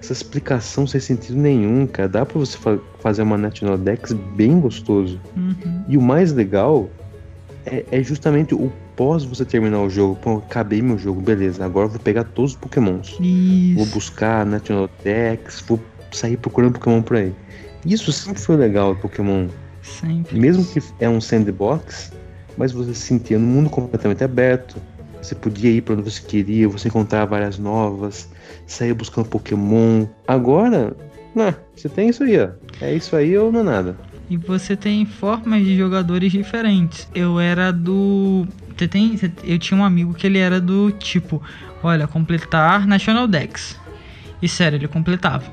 essa 0.00 0.12
explicação 0.12 0.86
sem 0.86 1.00
sentido 1.00 1.38
nenhum, 1.40 1.88
cara. 1.88 2.08
Dá 2.08 2.24
pra 2.24 2.38
você 2.38 2.56
fa- 2.56 2.78
fazer 3.00 3.22
uma 3.22 3.36
National 3.36 3.76
Dex 3.76 4.12
bem 4.12 4.60
gostoso. 4.60 5.20
Uhum. 5.36 5.84
E 5.88 5.96
o 5.96 6.00
mais 6.00 6.32
legal 6.32 6.88
é, 7.66 7.84
é 7.98 8.02
justamente 8.02 8.54
o 8.54 8.70
pós 8.96 9.24
você 9.24 9.44
terminar 9.44 9.80
o 9.82 9.90
jogo. 9.90 10.16
Pô, 10.20 10.36
acabei 10.38 10.80
meu 10.82 10.96
jogo, 10.98 11.20
beleza. 11.20 11.64
Agora 11.64 11.86
eu 11.86 11.90
vou 11.90 12.00
pegar 12.00 12.24
todos 12.24 12.52
os 12.52 12.56
Pokémons. 12.56 13.16
Vou 13.18 13.26
Isso. 13.26 13.94
buscar 13.94 14.46
National 14.46 14.88
Dex, 15.02 15.64
vou 15.66 15.78
sair 16.12 16.36
procurando 16.36 16.74
Pokémon 16.74 17.02
por 17.02 17.16
aí. 17.16 17.32
Isso 17.84 18.12
sempre 18.12 18.40
foi 18.40 18.56
legal 18.56 18.94
Pokémon. 18.96 19.48
Sempre. 19.82 20.38
Mesmo 20.38 20.64
que 20.64 20.80
é 21.00 21.08
um 21.08 21.20
sandbox, 21.20 22.12
mas 22.56 22.72
você 22.72 22.94
se 22.94 23.00
sentia 23.00 23.38
num 23.38 23.46
mundo 23.46 23.70
completamente 23.70 24.22
aberto. 24.22 24.76
Você 25.20 25.34
podia 25.34 25.70
ir 25.70 25.82
para 25.82 25.94
onde 25.94 26.02
você 26.02 26.22
queria, 26.22 26.68
você 26.68 26.88
encontrava 26.88 27.26
várias 27.26 27.58
novas, 27.58 28.28
sair 28.66 28.92
buscando 28.92 29.28
Pokémon. 29.28 30.06
Agora, 30.26 30.96
não, 31.34 31.54
você 31.74 31.88
tem 31.88 32.08
isso 32.08 32.24
aí, 32.24 32.40
ó. 32.40 32.50
É 32.80 32.94
isso 32.94 33.14
aí 33.14 33.36
ou 33.36 33.52
não 33.52 33.60
é 33.60 33.64
nada. 33.64 33.96
E 34.28 34.36
você 34.36 34.76
tem 34.76 35.04
formas 35.04 35.64
de 35.64 35.76
jogadores 35.76 36.32
diferentes. 36.32 37.08
Eu 37.14 37.38
era 37.38 37.72
do. 37.72 38.46
Você 38.76 38.88
tem. 38.88 39.18
Eu 39.44 39.58
tinha 39.58 39.78
um 39.78 39.84
amigo 39.84 40.14
que 40.14 40.26
ele 40.26 40.38
era 40.38 40.60
do 40.60 40.90
tipo: 40.90 41.42
olha, 41.82 42.06
completar 42.06 42.86
National 42.86 43.28
Dex. 43.28 43.78
E 44.40 44.48
sério, 44.48 44.76
ele 44.76 44.88
completava. 44.88 45.44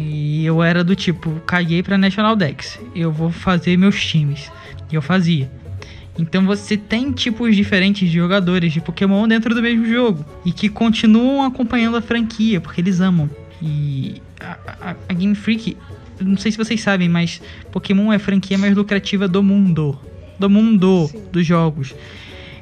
E 0.00 0.44
eu 0.46 0.62
era 0.62 0.84
do 0.84 0.94
tipo: 0.94 1.30
caguei 1.46 1.82
pra 1.82 1.98
National 1.98 2.36
Dex. 2.36 2.78
Eu 2.94 3.10
vou 3.10 3.30
fazer 3.30 3.76
meus 3.76 4.00
times. 4.04 4.50
E 4.90 4.94
eu 4.94 5.02
fazia. 5.02 5.50
Então 6.18 6.44
você 6.46 6.76
tem 6.76 7.12
tipos 7.12 7.54
diferentes 7.54 8.08
de 8.08 8.16
jogadores 8.16 8.72
de 8.72 8.80
Pokémon 8.80 9.26
dentro 9.28 9.54
do 9.54 9.62
mesmo 9.62 9.86
jogo. 9.86 10.24
E 10.44 10.52
que 10.52 10.68
continuam 10.68 11.44
acompanhando 11.44 11.96
a 11.96 12.02
franquia, 12.02 12.60
porque 12.60 12.80
eles 12.80 13.00
amam. 13.00 13.28
E 13.62 14.20
a, 14.40 14.58
a- 14.90 14.96
a 15.08 15.12
Game 15.12 15.34
Freak, 15.34 15.76
não 16.20 16.36
sei 16.36 16.50
se 16.52 16.58
vocês 16.58 16.80
sabem, 16.80 17.08
mas 17.08 17.40
Pokémon 17.72 18.12
é 18.12 18.16
a 18.16 18.20
franquia 18.20 18.56
mais 18.58 18.74
lucrativa 18.76 19.26
do 19.28 19.42
mundo. 19.42 19.98
Do 20.38 20.48
mundo 20.48 21.08
Sim. 21.10 21.22
dos 21.32 21.44
jogos. 21.46 21.94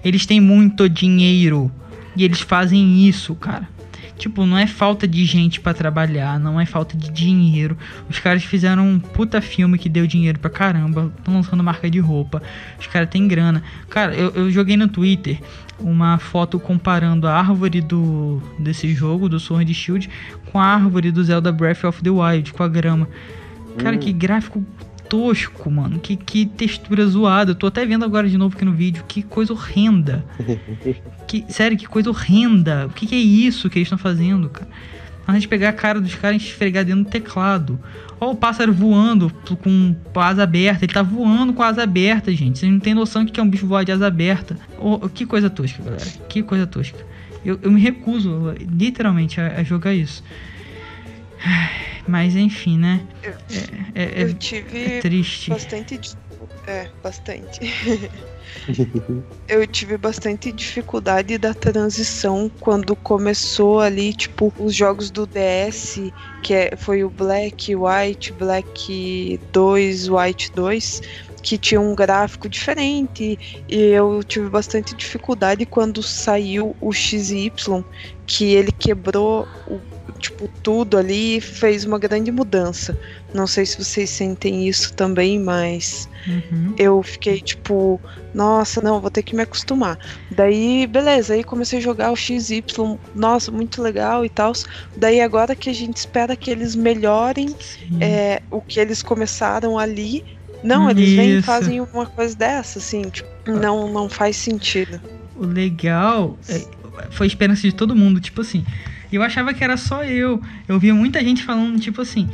Eles 0.05 0.25
têm 0.27 0.41
muito 0.41 0.89
dinheiro. 0.89 1.71
E 2.17 2.25
eles 2.25 2.41
fazem 2.41 3.07
isso, 3.07 3.35
cara. 3.35 3.69
Tipo, 4.17 4.47
não 4.47 4.57
é 4.57 4.67
falta 4.67 5.07
de 5.07 5.25
gente 5.25 5.61
pra 5.61 5.75
trabalhar, 5.75 6.41
não 6.41 6.59
é 6.61 6.65
falta 6.65 6.97
de 6.97 7.11
dinheiro. 7.11 7.77
Os 8.09 8.19
caras 8.19 8.43
fizeram 8.45 8.89
um 8.89 8.99
puta 8.99 9.41
filme 9.43 9.77
que 9.77 9.89
deu 9.89 10.07
dinheiro 10.07 10.39
pra 10.39 10.49
caramba. 10.51 11.13
Estão 11.19 11.35
lançando 11.35 11.63
marca 11.63 11.91
de 11.91 11.99
roupa. 11.99 12.43
Os 12.81 12.87
caras 12.87 13.11
têm 13.11 13.29
grana. 13.29 13.63
Cara, 13.91 14.15
eu, 14.15 14.31
eu 14.31 14.51
joguei 14.51 14.77
no 14.77 14.89
Twitter 14.89 15.39
uma 15.79 16.17
foto 16.19 16.59
comparando 16.59 17.29
a 17.29 17.35
árvore 17.35 17.83
do 17.83 18.43
desse 18.59 18.93
jogo, 18.95 19.29
do 19.29 19.39
Sword 19.39 19.73
Shield, 19.75 20.09
com 20.51 20.59
a 20.59 20.65
árvore 20.65 21.11
do 21.13 21.23
Zelda 21.23 21.53
Breath 21.53 21.85
of 21.85 22.03
the 22.03 22.09
Wild, 22.11 22.53
com 22.55 22.63
a 22.63 22.69
grama. 22.69 23.07
Cara, 23.77 23.97
Hum. 23.97 23.99
que 23.99 24.11
gráfico 24.13 24.65
tosco, 25.09 25.71
mano. 25.71 25.99
Que, 25.99 26.17
que 26.17 26.47
textura 26.47 27.07
zoada. 27.07 27.53
Eu 27.53 27.55
tô 27.55 27.67
até 27.67 27.85
vendo 27.85 28.05
agora 28.05 28.29
de 28.29 28.37
novo 28.37 28.57
aqui 28.57 28.65
no 28.65 28.73
vídeo. 28.73 29.05
Que 29.07 29.23
coisa 29.23 29.53
horrenda. 29.53 30.25
que, 31.27 31.45
sério, 31.49 31.77
que 31.77 31.87
coisa 31.87 32.11
horrenda. 32.11 32.87
O 32.87 32.91
que, 32.91 33.07
que 33.07 33.15
é 33.15 33.19
isso 33.19 33.71
que 33.71 33.79
eles 33.79 33.87
estão 33.87 33.99
fazendo, 33.99 34.49
cara? 34.49 34.69
A 35.27 35.33
gente 35.35 35.49
pegar 35.49 35.71
a 35.71 35.73
cara 35.73 36.01
dos 36.01 36.15
caras 36.15 36.41
e 36.41 36.45
esfregar 36.45 36.85
dentro 36.85 37.03
do 37.03 37.11
teclado. 37.11 37.81
Ó, 38.21 38.31
o 38.31 38.37
pássaro 38.37 38.73
voando 38.73 39.31
com 39.61 39.95
a 40.15 40.27
asa 40.27 40.45
aberta. 40.45 40.85
Ele 40.85 40.93
tá 40.93 41.03
voando 41.03 41.53
com 41.53 41.63
a 41.63 41.67
asa 41.67 41.83
aberta, 41.83 42.33
gente. 42.33 42.61
Vocês 42.61 42.71
não 42.71 42.79
tem 42.79 42.95
noção 42.95 43.25
do 43.25 43.33
que 43.33 43.41
é 43.41 43.43
um 43.43 43.49
bicho 43.49 43.67
voar 43.67 43.85
de 43.85 43.91
asa 43.91 44.07
aberta. 44.07 44.57
Ô, 44.79 45.09
que 45.09 45.27
coisa 45.27 45.51
tosca, 45.51 45.83
galera. 45.83 46.05
Que 46.29 46.43
coisa 46.43 46.67
tosca. 46.67 47.05
Eu, 47.45 47.59
eu 47.63 47.73
me 47.73 47.81
recuso, 47.81 48.55
literalmente, 48.71 49.41
a, 49.41 49.59
a 49.59 49.63
jogar 49.65 49.95
isso. 49.95 50.23
Mas 52.09 52.37
enfim, 52.37 52.79
né? 52.79 53.07
Eu- 53.23 53.33
É, 53.95 54.03
é- 54.03 54.23
Eu 54.23 54.31
é- 54.31 54.35
tive 54.35 54.85
é 54.99 55.01
triste. 55.01 55.51
bastante. 55.51 56.01
É, 56.67 56.89
bastante. 57.03 57.61
Eu 59.49 59.67
tive 59.67 59.97
bastante 59.97 60.51
dificuldade 60.53 61.39
da 61.39 61.55
transição 61.55 62.51
quando 62.61 62.97
começou 62.97 63.81
ali, 63.81 64.13
tipo, 64.13 64.53
os 64.59 64.75
jogos 64.75 65.11
do 65.11 65.25
DS, 65.27 66.13
que 66.43 66.53
é, 66.53 66.77
foi 66.77 67.05
o 67.05 67.11
Black, 67.11 67.75
White, 67.75 68.33
Black 68.33 69.41
2, 69.53 70.09
White 70.09 70.51
2, 70.55 71.01
que 71.43 71.57
tinha 71.57 71.81
um 71.81 71.95
gráfico 71.95 72.49
diferente. 72.49 73.39
E 73.69 73.77
eu 73.91 74.23
tive 74.25 74.49
bastante 74.49 74.95
dificuldade 74.97 75.65
quando 75.65 76.03
saiu 76.03 76.77
o 76.81 76.93
XY, 76.93 77.85
que 78.27 78.53
ele 78.53 78.73
quebrou 78.73 79.47
o, 79.69 79.81
tipo, 80.17 80.49
tudo 80.63 80.97
ali 80.99 81.41
fez 81.41 81.85
uma 81.85 81.99
grande 81.99 82.31
mudança. 82.33 82.99
Não 83.35 83.47
sei 83.47 83.65
se 83.67 83.83
vocês 83.83 84.11
sentem 84.11 84.69
isso 84.69 84.93
também, 84.95 85.39
mas 85.39 86.09
Uhum. 86.27 86.75
eu 86.79 87.03
fiquei 87.03 87.41
tipo, 87.41 88.01
nossa, 88.35 88.81
não, 88.83 89.01
vou 89.01 89.11
ter 89.11 89.23
que 89.23 89.35
me 89.37 89.43
acostumar. 89.43 89.99
Daí, 90.31 90.87
beleza, 90.87 91.35
aí 91.35 91.45
comecei 91.45 91.79
a 91.79 91.83
jogar 91.83 92.11
o 92.11 92.17
XY, 92.17 92.63
nossa, 93.15 93.53
muito 93.53 93.81
legal 93.83 94.25
e 94.25 94.29
tal. 94.29 94.53
Daí 94.97 95.21
agora 95.21 95.55
que 95.55 95.71
a 95.71 95.73
gente 95.75 95.97
espera 95.99 96.35
que 96.37 96.51
eles 96.51 96.75
melhorem 96.75 97.55
é, 98.01 98.43
o 98.51 98.61
que 98.61 98.81
eles 98.81 99.03
começaram 99.03 99.79
ali. 99.79 100.25
Não, 100.65 100.91
eles 100.91 101.13
vêm 101.13 101.31
e 101.31 101.37
Isso. 101.37 101.47
fazem 101.47 101.81
uma 101.81 102.07
coisa 102.07 102.35
dessa, 102.35 102.79
assim, 102.79 103.03
tipo, 103.11 103.29
não, 103.47 103.93
não 103.93 104.09
faz 104.09 104.37
sentido. 104.37 105.01
O 105.37 105.45
legal 105.47 106.39
é- 106.49 106.65
foi 107.11 107.27
a 107.27 107.29
esperança 107.29 107.63
de 107.63 107.73
todo 107.73 107.95
mundo, 107.95 108.21
tipo 108.21 108.41
assim. 108.41 108.65
Eu 109.13 109.23
achava 109.23 109.55
que 109.55 109.63
era 109.63 109.77
só 109.77 110.05
eu. 110.05 110.41
Eu 110.69 110.79
via 110.79 110.95
muita 110.95 111.21
gente 111.23 111.43
falando, 111.43 111.79
tipo 111.79 112.03
assim, 112.03 112.29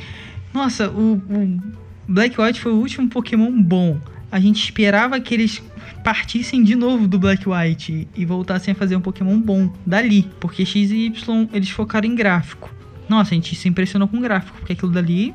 nossa, 0.52 0.90
o, 0.90 1.14
o 1.14 1.60
Black 2.08 2.40
White 2.40 2.60
foi 2.60 2.72
o 2.72 2.76
último 2.76 3.08
Pokémon 3.08 3.50
bom. 3.62 4.00
A 4.30 4.40
gente 4.40 4.62
esperava 4.62 5.20
que 5.20 5.34
eles 5.34 5.62
partissem 6.02 6.62
de 6.62 6.74
novo 6.74 7.06
do 7.06 7.18
Black 7.18 7.44
White 7.48 8.08
e 8.16 8.24
voltassem 8.24 8.72
a 8.72 8.74
fazer 8.74 8.96
um 8.96 9.00
Pokémon 9.00 9.38
bom 9.38 9.72
dali. 9.84 10.28
Porque 10.40 10.64
X 10.64 10.90
e 10.90 11.06
Y 11.06 11.48
eles 11.52 11.70
focaram 11.70 12.08
em 12.08 12.14
gráfico. 12.14 12.70
Nossa, 13.08 13.32
a 13.32 13.34
gente 13.34 13.54
se 13.54 13.68
impressionou 13.68 14.08
com 14.08 14.16
o 14.16 14.20
gráfico, 14.20 14.56
porque 14.58 14.72
aquilo 14.72 14.90
dali 14.90 15.34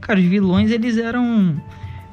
Cara, 0.00 0.18
os 0.18 0.26
vilões 0.26 0.70
eles 0.70 0.96
eram 0.96 1.60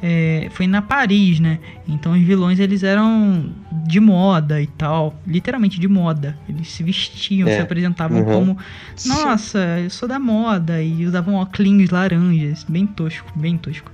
é, 0.02 0.48
foi 0.52 0.68
na 0.68 0.82
Paris, 0.82 1.40
né? 1.40 1.60
Então 1.88 2.12
os 2.14 2.22
vilões 2.22 2.60
eles 2.60 2.84
eram 2.84 3.50
de 3.88 4.00
moda 4.00 4.62
e 4.62 4.68
tal, 4.68 5.20
literalmente 5.26 5.80
de 5.80 5.88
moda. 5.88 6.38
Eles 6.48 6.68
se 6.70 6.84
vestiam, 6.84 7.48
É. 7.48 7.56
se 7.56 7.62
apresentavam 7.62 8.20
Uhum. 8.20 8.26
como, 8.26 8.58
nossa, 9.06 9.60
eu 9.80 9.90
sou 9.90 10.08
da 10.08 10.20
moda 10.20 10.82
e 10.82 11.06
usavam 11.06 11.36
óculos 11.36 11.90
laranjas, 11.90 12.64
bem 12.68 12.86
tosco, 12.86 13.32
bem 13.36 13.58
tosco. 13.58 13.92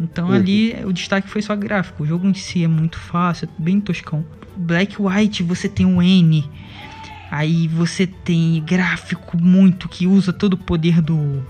Então 0.00 0.28
Uhum. 0.28 0.34
ali 0.34 0.76
o 0.84 0.92
destaque 0.92 1.28
foi 1.28 1.42
só 1.42 1.54
gráfico. 1.56 2.02
O 2.02 2.06
jogo 2.06 2.26
em 2.26 2.34
si 2.34 2.64
é 2.64 2.68
muito 2.68 2.98
fácil, 2.98 3.48
é 3.48 3.62
bem 3.62 3.80
toscão. 3.80 4.24
Black 4.56 4.96
White 5.00 5.42
você 5.42 5.68
tem 5.68 5.86
um 5.86 6.02
N. 6.02 6.44
Aí 7.30 7.68
você 7.68 8.06
tem 8.06 8.62
gráfico 8.66 9.36
muito 9.36 9.88
que 9.88 10.06
usa 10.06 10.32
todo 10.32 10.54
o 10.54 10.56
poder 10.58 11.00
do 11.02 11.44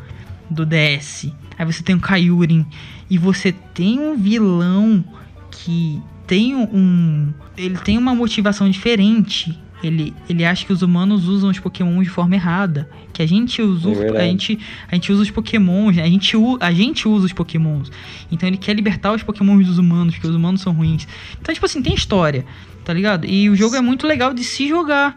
do 0.51 0.65
DS. 0.65 1.31
Aí 1.59 1.65
você 1.67 1.83
tem 1.83 1.95
o 1.95 2.01
Kyurin 2.01 2.65
e 3.11 3.17
você 3.19 3.53
tem 3.53 3.99
um 4.01 4.17
vilão 4.17 5.05
que 5.51 6.01
tem 6.27 6.55
um 6.55 7.33
ele 7.57 7.77
tem 7.79 7.97
uma 7.99 8.15
motivação 8.15 8.69
diferente. 8.71 9.59
Ele, 9.83 10.13
ele 10.29 10.45
acha 10.45 10.67
que 10.67 10.73
os 10.73 10.83
humanos 10.83 11.29
usam 11.29 11.51
os 11.51 11.59
Pokémon 11.61 12.03
de 12.03 12.09
forma 12.09 12.35
errada. 12.35 12.91
Que 13.13 13.23
a 13.23 13.27
gente 13.27 13.63
usa, 13.63 13.89
É 13.89 13.93
os- 13.93 14.17
a 14.17 14.23
gente, 14.25 14.59
a 14.91 14.95
gente 14.97 15.13
usa 15.13 15.23
os 15.23 15.31
Pokémons, 15.31 15.95
né? 15.97 16.03
a 16.03 16.07
gente, 16.09 16.37
a 16.61 16.73
gente 16.73 17.07
usa 17.09 17.27
os 17.27 17.33
Pokémons. 17.33 17.91
Então 18.31 18.49
ele 18.49 18.57
quer 18.57 18.75
libertar 18.75 19.13
os 19.13 19.23
Pokémons 19.23 19.65
dos 19.65 19.79
humanos, 19.79 20.15
porque 20.15 20.27
os 20.27 20.35
humanos 20.35 20.61
são 20.63 20.73
ruins. 20.73 21.07
Então, 21.41 21.55
tipo 21.55 21.65
assim, 21.65 21.81
tem 21.81 21.95
história, 21.95 22.45
tá 22.85 22.93
ligado? 22.93 23.25
E 23.25 23.49
o 23.49 23.55
jogo 23.55 23.77
é 23.77 23.81
muito 23.81 24.05
legal 24.07 24.35
de 24.35 24.43
se 24.43 24.69
jogar. 24.69 25.17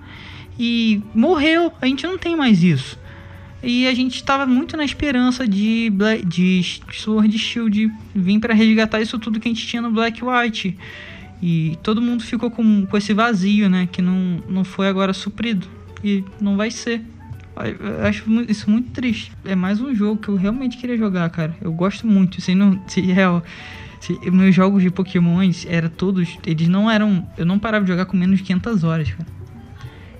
E 0.59 1.01
morreu, 1.15 1.73
a 1.81 1.87
gente 1.87 2.05
não 2.05 2.17
tem 2.19 2.35
mais 2.35 2.61
isso. 2.63 2.99
E 3.63 3.85
a 3.87 3.93
gente 3.93 4.23
tava 4.23 4.45
muito 4.47 4.75
na 4.75 4.83
esperança 4.83 5.47
de, 5.47 5.91
de 6.25 6.81
Sword 6.91 7.37
Shield 7.37 7.91
vir 8.13 8.39
pra 8.39 8.53
resgatar 8.53 9.01
isso 9.01 9.19
tudo 9.19 9.39
que 9.39 9.47
a 9.47 9.53
gente 9.53 9.67
tinha 9.67 9.81
no 9.81 9.91
Black 9.91 10.23
White. 10.23 10.77
E 11.41 11.77
todo 11.83 12.01
mundo 12.01 12.23
ficou 12.23 12.49
com, 12.49 12.85
com 12.85 12.97
esse 12.97 13.13
vazio, 13.13 13.69
né? 13.69 13.87
Que 13.91 14.01
não, 14.01 14.43
não 14.49 14.63
foi 14.63 14.87
agora 14.87 15.13
suprido. 15.13 15.67
E 16.03 16.23
não 16.39 16.57
vai 16.57 16.71
ser. 16.71 17.01
Eu 17.55 18.05
acho 18.05 18.23
isso 18.47 18.69
muito 18.69 18.89
triste. 18.91 19.31
É 19.45 19.55
mais 19.55 19.79
um 19.79 19.93
jogo 19.93 20.21
que 20.21 20.29
eu 20.29 20.35
realmente 20.35 20.77
queria 20.77 20.97
jogar, 20.97 21.29
cara. 21.29 21.55
Eu 21.61 21.71
gosto 21.71 22.07
muito. 22.07 22.41
Se 22.41 22.55
não, 22.55 22.81
se 22.87 23.01
real, 23.01 23.43
se, 23.99 24.17
meus 24.31 24.55
jogos 24.55 24.81
de 24.81 24.89
Pokémon 24.89 25.39
era 25.67 25.89
todos. 25.89 26.37
Eles 26.45 26.67
não 26.67 26.89
eram. 26.89 27.27
Eu 27.37 27.45
não 27.45 27.59
parava 27.59 27.85
de 27.85 27.91
jogar 27.91 28.05
com 28.05 28.17
menos 28.17 28.39
de 28.39 28.43
500 28.43 28.83
horas, 28.83 29.11
cara. 29.11 29.29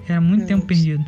Era 0.07 0.21
muito 0.21 0.45
tempo 0.45 0.65
perdido. 0.65 1.03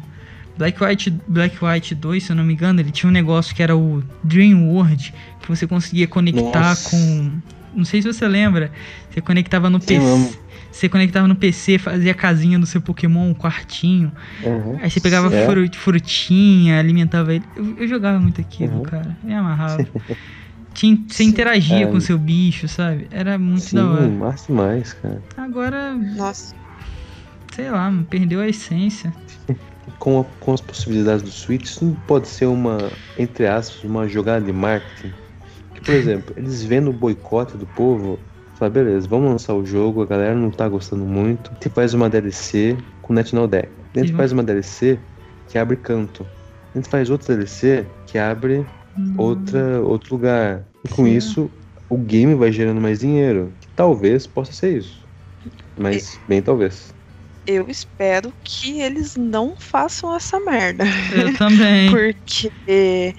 Black 0.58 0.84
White, 0.84 1.10
Black 1.28 1.58
White 1.64 1.96
2, 1.96 2.24
se 2.24 2.32
eu 2.32 2.36
não 2.36 2.44
me 2.44 2.54
engano, 2.54 2.80
ele 2.80 2.92
tinha 2.92 3.10
um 3.10 3.14
negócio 3.14 3.56
que 3.56 3.64
era 3.64 3.76
o 3.76 4.04
Dream 4.24 4.68
World, 4.70 5.14
que 5.42 5.48
você 5.50 5.66
conseguia 5.66 6.08
conectar 6.08 6.70
Nossa. 6.70 6.90
com. 6.92 7.32
Não 7.76 7.84
sei 7.86 8.02
se 8.02 8.12
você 8.14 8.28
lembra. 8.28 8.72
Você 9.10 9.20
conectava 9.20 9.70
no 9.70 9.82
Sim, 9.82 9.98
amo. 9.98 10.26
PC. 10.28 10.40
Você 10.72 10.90
conectava 10.90 11.28
no 11.28 11.36
PC, 11.36 11.78
fazia 11.78 12.12
a 12.12 12.16
casinha 12.16 12.58
do 12.58 12.66
seu 12.66 12.82
Pokémon, 12.82 13.30
um 13.30 13.34
quartinho. 13.34 14.12
Uhum. 14.44 14.80
Aí 14.82 14.90
você 14.90 15.00
pegava 15.00 15.34
É. 15.36 15.46
fru- 15.48 15.70
frutinha, 15.76 16.80
alimentava 16.80 17.34
ele. 17.34 17.46
Eu, 17.56 17.78
eu 17.80 17.88
jogava 17.88 18.20
muito 18.20 18.42
aquilo, 18.42 18.78
Uhum. 18.78 18.84
cara. 18.84 19.16
Me 19.24 19.34
amarrava. 19.34 19.86
Tinha, 20.74 20.98
você 21.08 21.24
interagia 21.24 21.84
É. 21.84 21.86
com 21.88 21.98
o 21.98 22.02
seu 22.02 22.18
bicho, 22.18 22.68
sabe? 22.68 23.08
Era 23.12 23.38
muito 23.38 23.62
Sim, 23.66 23.76
da 23.76 23.86
hora. 23.88 24.08
massa 24.10 24.48
demais, 24.48 24.94
cara. 24.94 25.22
Agora, 25.38 25.94
Nossa. 25.94 26.56
sei 27.54 27.70
lá, 27.70 27.94
perdeu 28.10 28.40
a 28.40 28.48
essência. 28.48 29.14
Com, 30.00 30.20
a- 30.20 30.26
com 30.26 30.54
as 30.54 30.62
possibilidades 30.62 31.24
do 31.24 31.32
Switch, 31.32 31.66
isso 31.66 31.84
não 31.86 31.96
pode 31.96 32.28
ser 32.28 32.46
uma, 32.46 32.98
entre 33.16 33.48
aspas, 33.48 33.84
uma 33.84 34.08
jogada 34.08 34.46
de 34.46 34.52
marketing. 34.54 35.14
Que, 35.74 35.82
por 35.82 35.96
exemplo, 35.96 36.34
eles 36.38 36.64
vendo 36.64 36.90
o 36.90 36.94
boicote 36.94 37.58
do 37.58 37.68
povo, 37.68 38.28
falam, 38.54 38.74
beleza, 38.74 39.08
vamos 39.08 39.30
lançar 39.32 39.56
o 39.56 39.66
jogo, 39.66 40.02
a 40.02 40.06
galera 40.06 40.36
não 40.36 40.52
tá 40.52 40.68
gostando 40.70 41.06
muito. 41.06 41.52
A 41.52 41.54
gente 41.56 41.74
faz 41.74 41.94
uma 41.94 42.10
DLC 42.10 42.86
com 43.02 43.14
National 43.14 43.48
Deck. 43.48 43.74
A 43.96 44.00
gente 44.00 44.12
Sim. 44.12 44.18
faz 44.18 44.32
uma 44.32 44.44
DLC 44.44 45.06
que 45.48 45.58
abre 45.58 45.78
canto. 45.78 46.30
A 46.74 46.78
gente 46.78 46.90
faz 46.90 47.10
outra 47.10 47.36
DLC 47.36 47.92
que 48.06 48.18
abre 48.18 48.70
outra, 49.18 49.82
outro 49.84 50.16
lugar. 50.16 50.68
E 50.84 50.88
com 50.90 51.06
Sim. 51.06 51.18
isso, 51.18 51.52
o 51.90 51.98
game 51.98 52.36
vai 52.36 52.52
gerando 52.52 52.82
mais 52.82 53.00
dinheiro. 53.00 53.58
Talvez 53.76 54.28
possa 54.28 54.54
ser 54.54 54.78
isso. 54.78 55.08
Mas, 55.78 56.22
bem, 56.28 56.42
talvez. 56.42 56.93
Eu 57.46 57.68
espero 57.70 58.34
que 58.44 58.82
eles 58.82 59.16
não 59.18 59.56
façam 59.60 60.16
essa 60.16 60.40
merda. 60.40 60.86
Eu 61.16 61.38
também. 61.38 61.90
Porque 61.92 63.14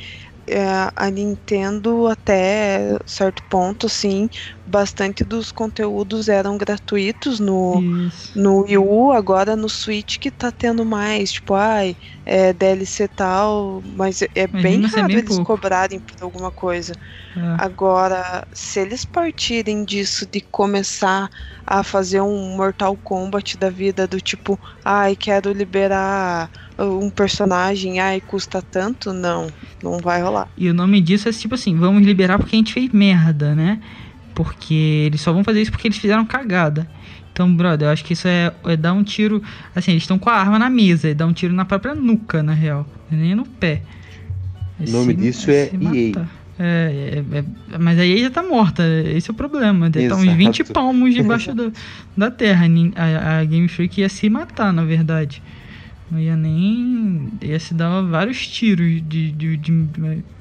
é, 0.47 0.63
a 0.95 1.11
Nintendo, 1.11 2.07
até 2.07 2.97
certo 3.07 3.43
ponto, 3.49 3.87
assim, 3.87 4.29
bastante 4.67 5.25
dos 5.25 5.53
conteúdos 5.53 6.29
eram 6.29 6.57
gratuitos 6.57 7.39
no, 7.41 7.87
Isso. 8.07 8.39
no 8.39 8.63
Wii 8.63 8.79
U, 8.79 9.13
agora 9.13 9.57
no 9.57 9.69
Switch 9.69 10.19
que 10.19 10.31
tá 10.31 10.51
tendo 10.51 10.85
mais, 10.85 11.33
tipo, 11.33 11.55
ai, 11.55 11.97
é 12.25 12.53
DLC 12.53 13.09
tal, 13.09 13.83
mas 13.85 14.23
é 14.23 14.47
Mas 14.51 14.63
bem 14.63 14.83
raro 14.87 15.07
bem 15.07 15.19
eles 15.19 15.29
pouco. 15.37 15.45
cobrarem 15.45 16.01
por 16.01 16.17
alguma 16.23 16.51
coisa. 16.51 16.93
É. 17.37 17.41
Agora, 17.59 18.47
se 18.53 18.81
eles 18.81 19.05
partirem 19.05 19.85
disso 19.85 20.27
de 20.27 20.41
começar 20.41 21.29
a 21.67 21.83
fazer 21.83 22.21
um 22.21 22.57
Mortal 22.57 22.97
Kombat 22.97 23.57
da 23.59 23.71
vida 23.71 24.07
do 24.09 24.21
tipo, 24.21 24.59
ai, 24.85 25.17
quero 25.17 25.53
liberar 25.53 26.51
um 26.79 27.11
personagem, 27.11 28.01
ai, 28.01 28.21
custa 28.21 28.63
tanto, 28.63 29.13
não, 29.13 29.53
não 29.83 29.99
vai 29.99 30.23
rolar. 30.23 30.51
E 30.57 30.69
o 30.69 30.75
nome 30.75 31.01
disso 31.01 31.29
é 31.29 31.33
tipo 31.33 31.55
assim, 31.55 31.77
vamos 31.77 32.05
liberar 32.05 32.39
porque 32.39 32.55
a 32.57 32.59
gente 32.59 32.73
fez 32.73 32.91
merda, 32.93 33.55
né? 33.55 33.81
Porque 34.35 34.75
eles 35.07 35.21
só 35.21 35.33
vão 35.33 35.45
fazer 35.45 35.63
isso 35.63 35.71
porque 35.71 35.87
eles 35.89 35.99
fizeram 35.99 36.25
cagada. 36.25 36.89
Então, 37.33 37.53
brother, 37.55 37.89
eu 37.89 37.93
acho 37.93 38.05
que 38.05 38.13
isso 38.13 38.29
é, 38.29 38.53
é 38.65 38.77
dar 38.77 38.93
um 38.93 39.03
tiro. 39.03 39.43
Assim, 39.75 39.93
eles 39.93 40.05
estão 40.05 40.19
com 40.19 40.31
a 40.31 40.35
arma 40.35 40.59
na 40.59 40.71
mesa, 40.71 41.09
é 41.09 41.15
dar 41.15 41.27
um 41.27 41.33
tiro 41.33 41.53
na 41.53 41.65
própria 41.65 41.95
nuca, 41.95 42.43
na 42.43 42.53
real. 42.55 42.87
Nem 43.11 43.35
no 43.35 43.45
pé. 43.45 43.83
O 44.79 44.91
nome 44.91 45.15
disso 45.15 45.51
é 45.51 45.67
se 45.67 45.77
EA. 45.77 46.29
É, 46.57 47.23
é, 47.33 47.39
é- 47.39 47.79
mas 47.79 47.99
a 47.99 48.07
EA 48.07 48.19
já 48.21 48.31
tá 48.31 48.43
morta, 48.43 48.85
esse 49.07 49.29
é 49.29 49.33
o 49.33 49.35
problema. 49.35 49.91
Deve 49.91 50.07
estar 50.07 50.17
uns 50.17 50.23
Exato. 50.23 50.37
20 50.39 50.65
palmos 50.65 51.15
debaixo 51.15 51.53
do- 51.55 51.73
da 52.17 52.31
terra. 52.31 52.67
A, 52.97 53.39
a 53.41 53.45
Game 53.45 53.67
Freak 53.69 54.01
ia 54.01 54.09
se 54.09 54.29
matar, 54.31 54.73
na 54.73 54.85
verdade. 54.85 55.43
Não 56.11 56.19
ia 56.21 56.37
nem. 56.37 57.31
ia 57.43 57.59
se 57.59 57.75
dar 57.75 58.01
vários 58.03 58.47
tiros 58.47 59.03
de, 59.09 59.33
de, 59.33 59.57
de 59.57 59.89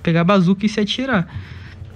pegar 0.04 0.24
bazuca 0.24 0.66
e 0.66 0.70
se 0.70 0.80
atirar. 0.80 1.28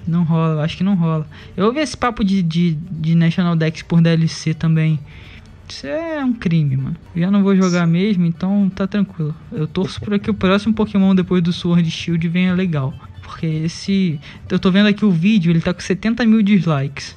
Não 0.07 0.23
rola, 0.23 0.55
eu 0.55 0.59
acho 0.61 0.77
que 0.77 0.83
não 0.83 0.95
rola. 0.95 1.27
Eu 1.55 1.65
ouvi 1.65 1.79
esse 1.79 1.97
papo 1.97 2.23
de, 2.23 2.41
de, 2.41 2.73
de 2.75 3.13
National 3.13 3.55
Dex 3.55 3.81
por 3.81 4.01
DLC 4.01 4.53
também. 4.53 4.99
Isso 5.67 5.85
é 5.85 6.23
um 6.23 6.33
crime, 6.33 6.77
mano. 6.77 6.95
Eu 7.13 7.23
já 7.23 7.31
não 7.31 7.43
vou 7.43 7.55
jogar 7.55 7.85
mesmo, 7.85 8.25
então 8.25 8.71
tá 8.73 8.87
tranquilo. 8.87 9.35
Eu 9.51 9.67
torço 9.67 9.99
pra 9.99 10.17
que 10.17 10.31
o 10.31 10.33
próximo 10.33 10.73
Pokémon 10.73 11.13
depois 11.13 11.43
do 11.43 11.51
Sword 11.51 11.89
Shield 11.91 12.25
venha 12.29 12.53
legal. 12.53 12.93
Porque 13.21 13.45
esse. 13.45 14.19
Eu 14.49 14.57
tô 14.57 14.71
vendo 14.71 14.87
aqui 14.87 15.03
o 15.03 15.11
vídeo, 15.11 15.51
ele 15.51 15.59
tá 15.59 15.73
com 15.73 15.81
70 15.81 16.25
mil 16.25 16.41
dislikes. 16.41 17.15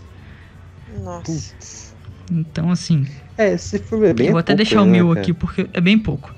Nossa. 1.01 1.31
Putz. 1.33 1.95
Então, 2.31 2.71
assim. 2.71 3.07
É, 3.39 3.57
se 3.57 3.79
for 3.79 4.01
ver 4.01 4.15
bem. 4.15 4.27
eu 4.27 4.33
vou 4.33 4.41
é 4.41 4.43
até 4.43 4.53
pouco, 4.53 4.65
deixar 4.65 4.83
o 4.83 4.87
né, 4.87 4.93
meu 4.93 5.09
cara? 5.09 5.21
aqui, 5.21 5.33
porque 5.33 5.69
é 5.73 5.81
bem 5.81 5.99
pouco. 5.99 6.35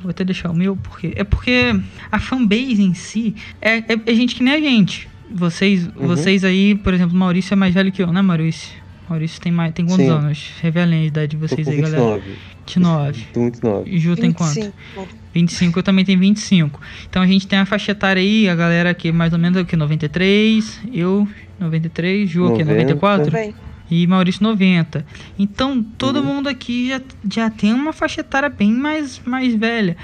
Vou 0.00 0.10
até 0.10 0.24
deixar 0.24 0.50
o 0.50 0.54
meu, 0.54 0.76
porque. 0.76 1.12
É 1.16 1.24
porque 1.24 1.80
a 2.12 2.20
fanbase 2.20 2.82
em 2.82 2.94
si 2.94 3.34
é, 3.60 3.78
é, 3.78 4.00
é 4.06 4.14
gente 4.14 4.36
que 4.36 4.44
nem 4.44 4.54
a 4.54 4.60
gente. 4.60 5.08
Vocês, 5.32 5.86
Uhum. 5.86 6.06
vocês 6.06 6.44
aí, 6.44 6.74
por 6.74 6.94
exemplo, 6.94 7.16
Maurício 7.16 7.52
é 7.52 7.56
mais 7.56 7.74
velho 7.74 7.90
que 7.90 8.02
eu, 8.02 8.12
né, 8.12 8.22
Maurício? 8.22 8.74
Maurício 9.08 9.40
tem, 9.40 9.52
mais, 9.52 9.72
tem 9.72 9.84
quantos 9.86 10.04
Sim. 10.04 10.10
anos? 10.10 10.50
Revelem 10.60 11.02
a 11.02 11.06
idade 11.06 11.28
de 11.32 11.36
vocês 11.36 11.66
aí, 11.68 11.80
galera. 11.80 12.02
29. 12.18 12.22
29. 12.66 13.26
Tô 13.32 13.40
29. 13.44 13.90
E 13.90 13.98
Ju 13.98 14.16
tem 14.16 14.32
quanto? 14.32 14.54
25. 14.54 15.08
25, 15.34 15.78
eu 15.78 15.82
também 15.82 16.04
tenho 16.04 16.18
25. 16.18 16.80
Então 17.08 17.22
a 17.22 17.26
gente 17.26 17.46
tem 17.46 17.58
a 17.58 17.66
faixa 17.66 17.92
etária 17.92 18.20
aí, 18.20 18.48
a 18.48 18.54
galera 18.54 18.90
aqui 18.90 19.12
mais 19.12 19.32
ou 19.32 19.38
menos 19.38 19.58
aqui 19.58 19.76
93, 19.76 20.80
eu 20.92 21.28
93, 21.60 22.28
Ju 22.28 22.46
aqui 22.46 22.64
90. 22.64 22.72
94 22.94 23.30
Bem, 23.30 23.54
e 23.90 24.06
Maurício 24.08 24.42
90. 24.42 25.06
Então 25.38 25.82
todo 25.96 26.16
Uhum. 26.20 26.24
mundo 26.24 26.48
aqui 26.48 26.88
já, 26.88 27.00
já 27.32 27.50
tem 27.50 27.72
uma 27.72 27.92
faixa 27.92 28.22
etária 28.22 28.48
bem 28.48 28.72
mais, 28.72 29.20
mais 29.24 29.54
velha. 29.54 29.96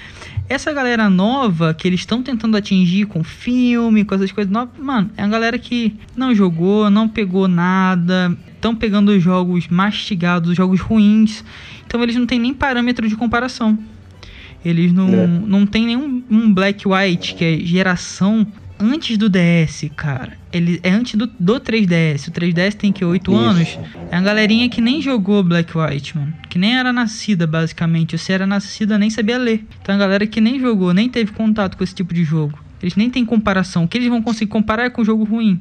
Essa 0.52 0.70
galera 0.70 1.08
nova 1.08 1.72
que 1.72 1.88
eles 1.88 2.00
estão 2.00 2.22
tentando 2.22 2.58
atingir 2.58 3.06
com 3.06 3.24
filme, 3.24 4.04
com 4.04 4.14
essas 4.14 4.30
coisas 4.30 4.52
novas, 4.52 4.78
mano, 4.78 5.10
é 5.16 5.22
a 5.22 5.26
galera 5.26 5.58
que 5.58 5.94
não 6.14 6.34
jogou, 6.34 6.90
não 6.90 7.08
pegou 7.08 7.48
nada, 7.48 8.36
estão 8.54 8.74
pegando 8.76 9.12
os 9.12 9.22
jogos 9.22 9.66
mastigados, 9.68 10.50
os 10.50 10.56
jogos 10.56 10.78
ruins. 10.78 11.42
Então 11.86 12.02
eles 12.02 12.16
não 12.16 12.26
têm 12.26 12.38
nem 12.38 12.52
parâmetro 12.52 13.08
de 13.08 13.16
comparação. 13.16 13.78
Eles 14.62 14.92
não, 14.92 15.08
É. 15.08 15.26
não 15.26 15.64
tem 15.64 15.86
nenhum 15.86 16.22
um 16.30 16.52
Black 16.52 16.86
White, 16.86 17.34
que 17.34 17.44
é 17.46 17.58
geração 17.60 18.46
antes 18.82 19.16
do 19.16 19.28
DS, 19.28 19.88
cara. 19.94 20.32
Ele 20.52 20.80
é 20.82 20.90
antes 20.90 21.14
do, 21.14 21.26
do 21.26 21.60
3DS. 21.60 22.28
O 22.28 22.32
3DS 22.32 22.74
tem 22.74 22.92
que 22.92 23.04
8 23.04 23.30
Isso. 23.30 23.40
anos. 23.40 23.78
É 24.10 24.16
a 24.16 24.20
galerinha 24.20 24.68
que 24.68 24.80
nem 24.80 25.00
jogou 25.00 25.42
Black 25.42 25.72
White, 25.76 26.18
mano. 26.18 26.34
Que 26.48 26.58
nem 26.58 26.76
era 26.76 26.92
nascida, 26.92 27.46
basicamente. 27.46 28.14
Ou 28.14 28.18
se 28.18 28.32
era 28.32 28.46
nascida, 28.46 28.98
nem 28.98 29.08
sabia 29.08 29.38
ler. 29.38 29.64
Então 29.80 29.94
é 29.94 29.96
a 29.96 29.98
galera 29.98 30.26
que 30.26 30.40
nem 30.40 30.58
jogou, 30.58 30.92
nem 30.92 31.08
teve 31.08 31.32
contato 31.32 31.76
com 31.76 31.84
esse 31.84 31.94
tipo 31.94 32.12
de 32.12 32.24
jogo. 32.24 32.58
Eles 32.82 32.96
nem 32.96 33.08
têm 33.08 33.24
comparação. 33.24 33.84
O 33.84 33.88
que 33.88 33.96
eles 33.96 34.08
vão 34.08 34.20
conseguir 34.20 34.50
comparar 34.50 34.84
é 34.84 34.90
com 34.90 35.02
o 35.02 35.04
jogo 35.04 35.22
ruim. 35.22 35.60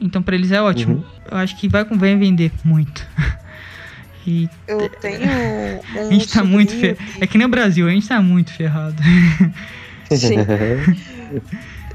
Então 0.00 0.22
pra 0.22 0.34
eles 0.34 0.50
é 0.50 0.60
ótimo. 0.60 0.96
Uhum. 0.96 1.04
Eu 1.30 1.36
acho 1.36 1.56
que 1.58 1.68
vai, 1.68 1.84
vai 1.84 2.16
vender 2.16 2.50
muito. 2.64 3.06
e 4.26 4.48
Eu 4.66 4.88
tenho 4.88 5.20
um 5.96 6.08
a 6.08 6.12
gente 6.12 6.28
tá 6.28 6.42
muito 6.42 6.72
ferrado. 6.72 7.00
É 7.20 7.26
que 7.26 7.36
nem 7.36 7.46
o 7.46 7.50
Brasil, 7.50 7.86
a 7.86 7.90
gente 7.90 8.08
tá 8.08 8.20
muito 8.22 8.50
ferrado. 8.52 8.96
Sim. 10.10 10.36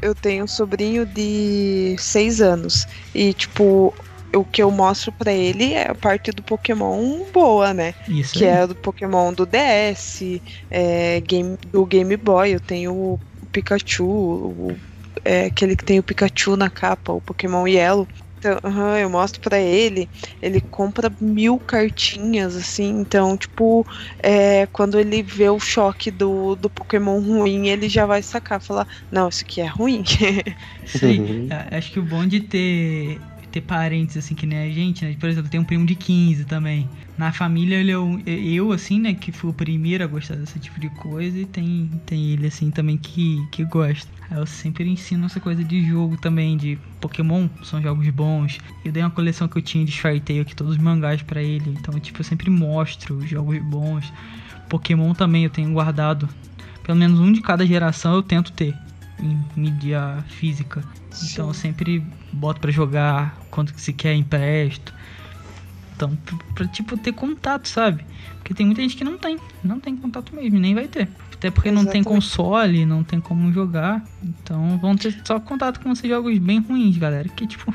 Eu 0.01 0.15
tenho 0.15 0.43
um 0.45 0.47
sobrinho 0.47 1.05
de 1.05 1.95
seis 1.99 2.41
anos. 2.41 2.85
E, 3.13 3.33
tipo, 3.33 3.95
o 4.35 4.45
que 4.45 4.61
eu 4.61 4.71
mostro 4.71 5.11
pra 5.13 5.31
ele 5.33 5.73
é 5.73 5.89
a 5.91 5.95
parte 5.95 6.31
do 6.31 6.43
Pokémon 6.43 7.31
boa, 7.33 7.73
né? 7.73 7.93
Isso 8.07 8.37
Que 8.37 8.43
aí. 8.43 8.45
é 8.45 8.67
do 8.67 8.75
Pokémon 8.75 9.33
do 9.33 9.45
DS, 9.45 10.41
é, 10.69 11.21
game, 11.21 11.57
do 11.65 11.85
Game 11.85 12.15
Boy. 12.17 12.53
Eu 12.55 12.59
tenho 12.61 12.93
o 12.95 13.19
Pikachu, 13.51 14.05
o- 14.07 14.81
é, 15.25 15.45
aquele 15.45 15.75
que 15.75 15.83
tem 15.83 15.99
o 15.99 16.03
Pikachu 16.03 16.55
na 16.55 16.69
capa, 16.69 17.13
o 17.13 17.21
Pokémon 17.21 17.67
Yellow. 17.67 18.07
Então, 18.39 18.59
aham, 18.63 18.99
eu 18.99 19.09
mostro 19.09 19.41
pra 19.41 19.59
ele, 19.59 20.09
ele 20.41 20.61
compra 20.61 21.09
mil 21.19 21.59
cartinhas, 21.59 22.55
assim, 22.55 22.85
então, 22.99 23.35
tipo, 23.37 23.83
é, 24.23 24.67
quando 24.67 24.99
ele 24.99 25.23
vê 25.23 25.49
o 25.49 25.59
choque 25.59 26.11
do, 26.11 26.55
do 26.55 26.69
Pokémon 26.69 27.19
ruim, 27.19 27.67
ele 27.67 27.89
já 27.89 28.05
vai 28.05 28.21
sacar, 28.21 28.61
falar, 28.61 28.87
não, 29.11 29.27
isso 29.29 29.41
aqui 29.43 29.59
é 29.61 29.65
ruim. 29.67 30.03
Aí. 31.03 31.23
Uhum. 31.23 31.47
A- 31.49 31.77
Acho 31.77 31.91
que 31.91 31.99
o 31.99 32.05
bom 32.05 32.25
de 32.27 32.41
ter, 32.47 33.27
ter 33.51 33.61
parentes 33.61 34.17
assim 34.17 34.35
que 34.35 34.45
nem 34.45 34.59
a 34.59 34.69
gente, 34.69 35.03
né? 35.05 35.15
Por 35.19 35.29
exemplo, 35.29 35.49
tem 35.49 35.59
um 35.59 35.63
primo 35.63 35.85
de 35.85 35.95
15 35.95 36.45
também. 36.45 36.87
Na 37.17 37.31
família 37.31 37.75
ele 37.77 37.91
é 37.91 37.97
o- 37.97 38.19
eu, 38.27 38.71
assim, 38.71 38.99
né, 38.99 39.13
que 39.13 39.31
fui 39.31 39.49
o 39.49 39.53
primeiro 39.53 40.03
a 40.03 40.07
gostar 40.07 40.35
desse 40.35 40.59
tipo 40.59 40.79
de 40.79 40.89
coisa, 40.89 41.37
e 41.39 41.45
tem, 41.45 41.89
tem 42.05 42.31
ele 42.31 42.47
assim 42.47 42.69
também 42.69 42.97
que, 42.97 43.47
que 43.51 43.63
gosta. 43.63 44.07
Eu 44.29 44.45
sempre 44.45 44.87
ensino 44.89 45.25
essa 45.25 45.39
coisa 45.39 45.63
de 45.63 45.81
jogo 45.85 46.17
também, 46.17 46.57
de 46.57 46.77
Pokémon, 46.99 47.47
são 47.63 47.81
jogos 47.81 48.07
bons. 48.09 48.59
Eu 48.83 48.91
dei 48.91 49.01
uma 49.01 49.09
coleção 49.09 49.47
que 49.47 49.57
eu 49.57 49.61
tinha 49.61 49.85
de 49.85 49.99
Fairy 49.99 50.39
aqui, 50.41 50.55
todos 50.55 50.73
os 50.73 50.79
mangás 50.79 51.21
pra 51.21 51.41
ele. 51.41 51.69
Então, 51.79 51.97
tipo, 51.99 52.19
eu 52.19 52.25
sempre 52.25 52.49
mostro 52.49 53.15
os 53.15 53.29
jogos 53.29 53.57
bons. 53.63 54.11
Pokémon 54.69 55.13
também 55.13 55.45
eu 55.45 55.49
tenho 55.49 55.71
guardado. 55.71 56.27
Pelo 56.83 56.97
menos 56.97 57.19
um 57.19 57.31
de 57.31 57.41
cada 57.41 57.65
geração 57.65 58.13
eu 58.15 58.23
tento 58.23 58.51
ter 58.51 58.75
em 59.21 59.39
mídia 59.55 60.23
física. 60.27 60.83
Então 61.23 61.47
eu 61.47 61.53
sempre 61.53 62.03
boto 62.31 62.59
pra 62.59 62.71
jogar 62.71 63.37
quando 63.49 63.71
se 63.77 63.93
quer 63.93 64.13
empresto. 64.13 64.93
Então, 65.95 66.15
pra, 66.53 66.67
tipo 66.67 66.95
ter 66.97 67.11
contato, 67.11 67.67
sabe? 67.67 68.05
Porque 68.37 68.53
tem 68.53 68.65
muita 68.65 68.81
gente 68.81 68.95
que 68.95 69.03
não 69.03 69.17
tem, 69.17 69.37
não 69.63 69.79
tem 69.79 69.95
contato 69.95 70.33
mesmo, 70.35 70.59
nem 70.59 70.75
vai 70.75 70.87
ter. 70.87 71.09
Até 71.33 71.51
porque 71.51 71.69
não 71.69 71.85
tem 71.85 72.01
Exatamente. 72.01 72.07
console, 72.07 72.85
não 72.85 73.03
tem 73.03 73.19
como 73.19 73.51
jogar. 73.51 74.03
Então 74.23 74.77
vão 74.77 74.95
ter 74.95 75.15
só 75.23 75.39
contato 75.39 75.79
com 75.79 75.91
esses 75.91 76.07
jogos 76.09 76.37
bem 76.37 76.59
ruins, 76.59 76.97
galera. 76.97 77.27
Que 77.29 77.45
tipo, 77.45 77.73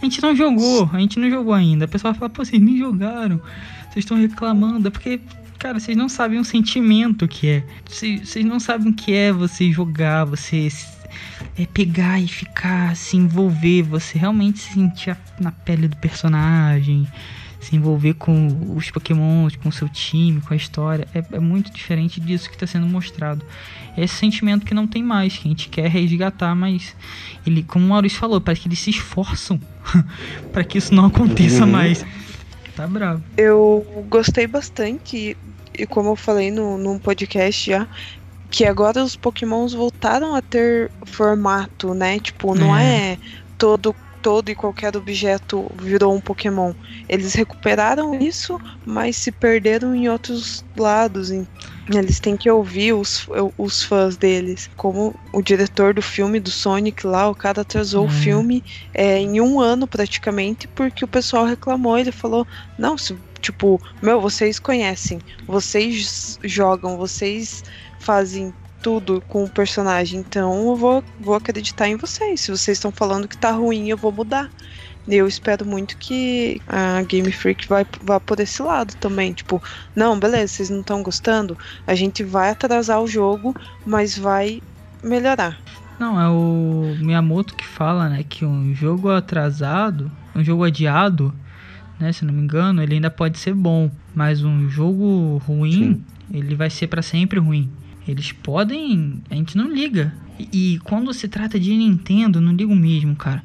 a 0.00 0.04
gente 0.04 0.22
não 0.22 0.34
jogou, 0.34 0.90
a 0.92 0.98
gente 0.98 1.18
não 1.18 1.30
jogou 1.30 1.54
ainda. 1.54 1.84
A 1.84 1.88
pessoa 1.88 2.12
vai 2.12 2.18
falar, 2.18 2.30
pô, 2.30 2.44
vocês 2.44 2.60
nem 2.60 2.78
jogaram, 2.78 3.40
vocês 3.90 4.04
estão 4.04 4.16
reclamando. 4.16 4.88
É 4.88 4.90
porque, 4.90 5.20
cara, 5.58 5.78
vocês 5.78 5.96
não 5.96 6.08
sabem 6.08 6.38
o 6.38 6.44
sentimento 6.44 7.28
que 7.28 7.48
é. 7.48 7.66
Vocês, 7.84 8.28
vocês 8.28 8.44
não 8.44 8.58
sabem 8.58 8.90
o 8.90 8.94
que 8.94 9.12
é 9.12 9.32
você 9.32 9.70
jogar, 9.70 10.24
você 10.24 10.68
é 11.56 11.66
pegar 11.66 12.20
e 12.20 12.26
ficar, 12.26 12.96
se 12.96 13.16
envolver, 13.16 13.82
você 13.82 14.18
realmente 14.18 14.58
se 14.58 14.74
sentir 14.74 15.16
na 15.38 15.52
pele 15.52 15.86
do 15.88 15.96
personagem, 15.96 17.06
se 17.60 17.74
envolver 17.76 18.14
com 18.14 18.74
os 18.76 18.90
pokémons, 18.90 19.56
com 19.56 19.68
o 19.68 19.72
seu 19.72 19.88
time, 19.88 20.40
com 20.40 20.52
a 20.52 20.56
história. 20.56 21.06
É, 21.14 21.22
é 21.36 21.38
muito 21.40 21.72
diferente 21.72 22.20
disso 22.20 22.48
que 22.50 22.56
está 22.56 22.66
sendo 22.66 22.86
mostrado. 22.86 23.44
É 23.96 24.02
esse 24.04 24.16
sentimento 24.16 24.66
que 24.66 24.74
não 24.74 24.86
tem 24.86 25.02
mais, 25.02 25.36
que 25.38 25.46
a 25.46 25.50
gente 25.50 25.68
quer 25.68 25.88
resgatar, 25.88 26.54
mas 26.54 26.94
ele, 27.46 27.62
como 27.62 27.86
o 27.86 27.88
Maurício 27.88 28.18
falou, 28.18 28.40
parece 28.40 28.62
que 28.62 28.68
eles 28.68 28.80
se 28.80 28.90
esforçam 28.90 29.58
para 30.52 30.64
que 30.64 30.76
isso 30.78 30.94
não 30.94 31.06
aconteça 31.06 31.64
Uhum. 31.64 31.70
mais. 31.70 32.04
Tá 32.76 32.86
bravo. 32.88 33.22
Eu 33.36 34.04
gostei 34.10 34.46
bastante, 34.48 35.36
e 35.78 35.86
como 35.86 36.10
eu 36.10 36.16
falei 36.16 36.50
no, 36.50 36.76
num 36.76 36.98
podcast 36.98 37.70
já, 37.70 37.86
que 38.54 38.64
agora 38.64 39.02
os 39.02 39.16
pokémons 39.16 39.72
voltaram 39.72 40.34
a 40.36 40.42
ter 40.42 40.92
formato, 41.06 41.94
né? 41.94 42.20
Tipo, 42.20 42.54
não 42.54 42.76
é, 42.76 43.18
todo, 43.58 43.96
todo 44.22 44.48
e 44.50 44.54
qualquer 44.54 44.96
objeto 44.96 45.68
virou 45.80 46.14
um 46.14 46.20
pokémon. 46.20 46.72
Eles 47.08 47.34
recuperaram 47.34 48.14
isso, 48.14 48.60
mas 48.84 49.16
se 49.16 49.32
perderam 49.32 49.94
em 49.94 50.08
outros 50.08 50.64
lados. 50.78 51.30
Eles 51.92 52.20
têm 52.20 52.36
que 52.36 52.50
ouvir 52.50 52.92
os, 52.94 53.26
os 53.58 53.82
fãs 53.82 54.16
deles. 54.16 54.70
Como 54.76 55.18
o 55.32 55.42
diretor 55.42 55.92
do 55.94 56.02
filme 56.02 56.38
do 56.40 56.50
Sonic 56.50 57.06
lá, 57.06 57.28
o 57.28 57.34
cara 57.34 57.62
atrasou 57.62 58.04
o 58.06 58.08
Hum. 58.08 58.08
filme 58.08 58.64
é, 58.92 59.18
em 59.18 59.40
um 59.40 59.60
ano 59.60 59.86
praticamente, 59.88 60.68
porque 60.68 61.04
o 61.04 61.08
pessoal 61.08 61.44
reclamou. 61.44 61.98
Ele 61.98 62.12
falou: 62.12 62.46
Não, 62.78 62.96
se- 62.96 63.18
tipo, 63.40 63.80
meu, 64.00 64.20
vocês 64.20 64.58
conhecem, 64.58 65.22
vocês 65.46 66.38
jogam, 66.42 66.96
vocês 66.96 67.62
fazem 68.04 68.52
tudo 68.82 69.22
com 69.28 69.44
o 69.44 69.48
personagem, 69.48 70.20
então 70.20 70.68
eu 70.68 70.76
vou, 70.76 71.02
vou 71.18 71.34
acreditar 71.34 71.88
em 71.88 71.96
vocês. 71.96 72.42
Se 72.42 72.50
vocês 72.50 72.76
estão 72.76 72.92
falando 72.92 73.26
que 73.26 73.36
tá 73.36 73.50
ruim, 73.50 73.88
eu 73.88 73.96
vou 73.96 74.12
mudar. 74.12 74.50
E 75.08 75.14
eu 75.14 75.26
espero 75.26 75.64
muito 75.64 75.96
que 75.96 76.60
a 76.66 77.02
Game 77.02 77.32
Freak 77.32 77.66
vai, 77.66 77.86
vá 78.02 78.20
por 78.20 78.40
esse 78.40 78.62
lado 78.62 78.94
também. 78.96 79.32
Tipo, 79.32 79.62
não, 79.96 80.18
beleza, 80.18 80.48
vocês 80.48 80.70
não 80.70 80.80
estão 80.80 81.02
gostando, 81.02 81.56
a 81.86 81.94
gente 81.94 82.22
vai 82.22 82.50
atrasar 82.50 83.00
o 83.02 83.06
jogo, 83.06 83.54
mas 83.86 84.18
vai 84.18 84.62
melhorar. 85.02 85.58
Não, 85.98 86.20
é 86.20 86.28
o 86.28 86.94
Miyamoto 86.98 87.54
que 87.54 87.66
fala, 87.66 88.08
né, 88.08 88.24
que 88.28 88.44
um 88.44 88.74
jogo 88.74 89.10
atrasado, 89.10 90.10
um 90.34 90.42
jogo 90.42 90.64
adiado, 90.64 91.34
né, 91.98 92.12
se 92.12 92.24
não 92.24 92.34
me 92.34 92.42
engano, 92.42 92.82
ele 92.82 92.96
ainda 92.96 93.10
pode 93.10 93.38
ser 93.38 93.54
bom, 93.54 93.90
mas 94.14 94.42
um 94.42 94.68
jogo 94.68 95.38
ruim, 95.46 96.04
ele 96.30 96.54
vai 96.54 96.68
ser 96.68 96.88
pra 96.88 97.00
sempre 97.00 97.38
ruim. 97.38 97.70
Eles 98.06 98.32
podem, 98.32 99.22
a 99.30 99.34
gente 99.34 99.56
não 99.56 99.72
liga. 99.72 100.12
E, 100.38 100.74
e 100.74 100.78
quando 100.80 101.12
se 101.14 101.28
trata 101.28 101.58
de 101.58 101.74
Nintendo, 101.74 102.40
não 102.40 102.52
ligo 102.52 102.74
mesmo, 102.74 103.14
cara. 103.16 103.42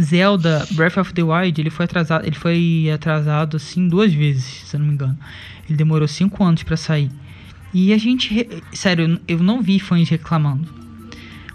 Zelda 0.00 0.66
Breath 0.72 0.96
of 0.96 1.12
the 1.14 1.22
Wild, 1.22 1.60
ele 1.60 1.70
foi 1.70 1.84
atrasado, 1.84 2.26
ele 2.26 2.34
foi 2.34 2.90
atrasado 2.92 3.56
assim 3.56 3.88
duas 3.88 4.12
vezes, 4.12 4.44
se 4.44 4.74
eu 4.74 4.80
não 4.80 4.88
me 4.88 4.94
engano. 4.94 5.16
Ele 5.68 5.76
demorou 5.76 6.08
cinco 6.08 6.42
anos 6.42 6.62
pra 6.62 6.76
sair. 6.76 7.10
E 7.72 7.92
a 7.92 7.98
gente, 7.98 8.48
sério, 8.72 9.20
eu 9.26 9.42
não 9.42 9.62
vi 9.62 9.78
fãs 9.78 10.08
reclamando. 10.08 10.68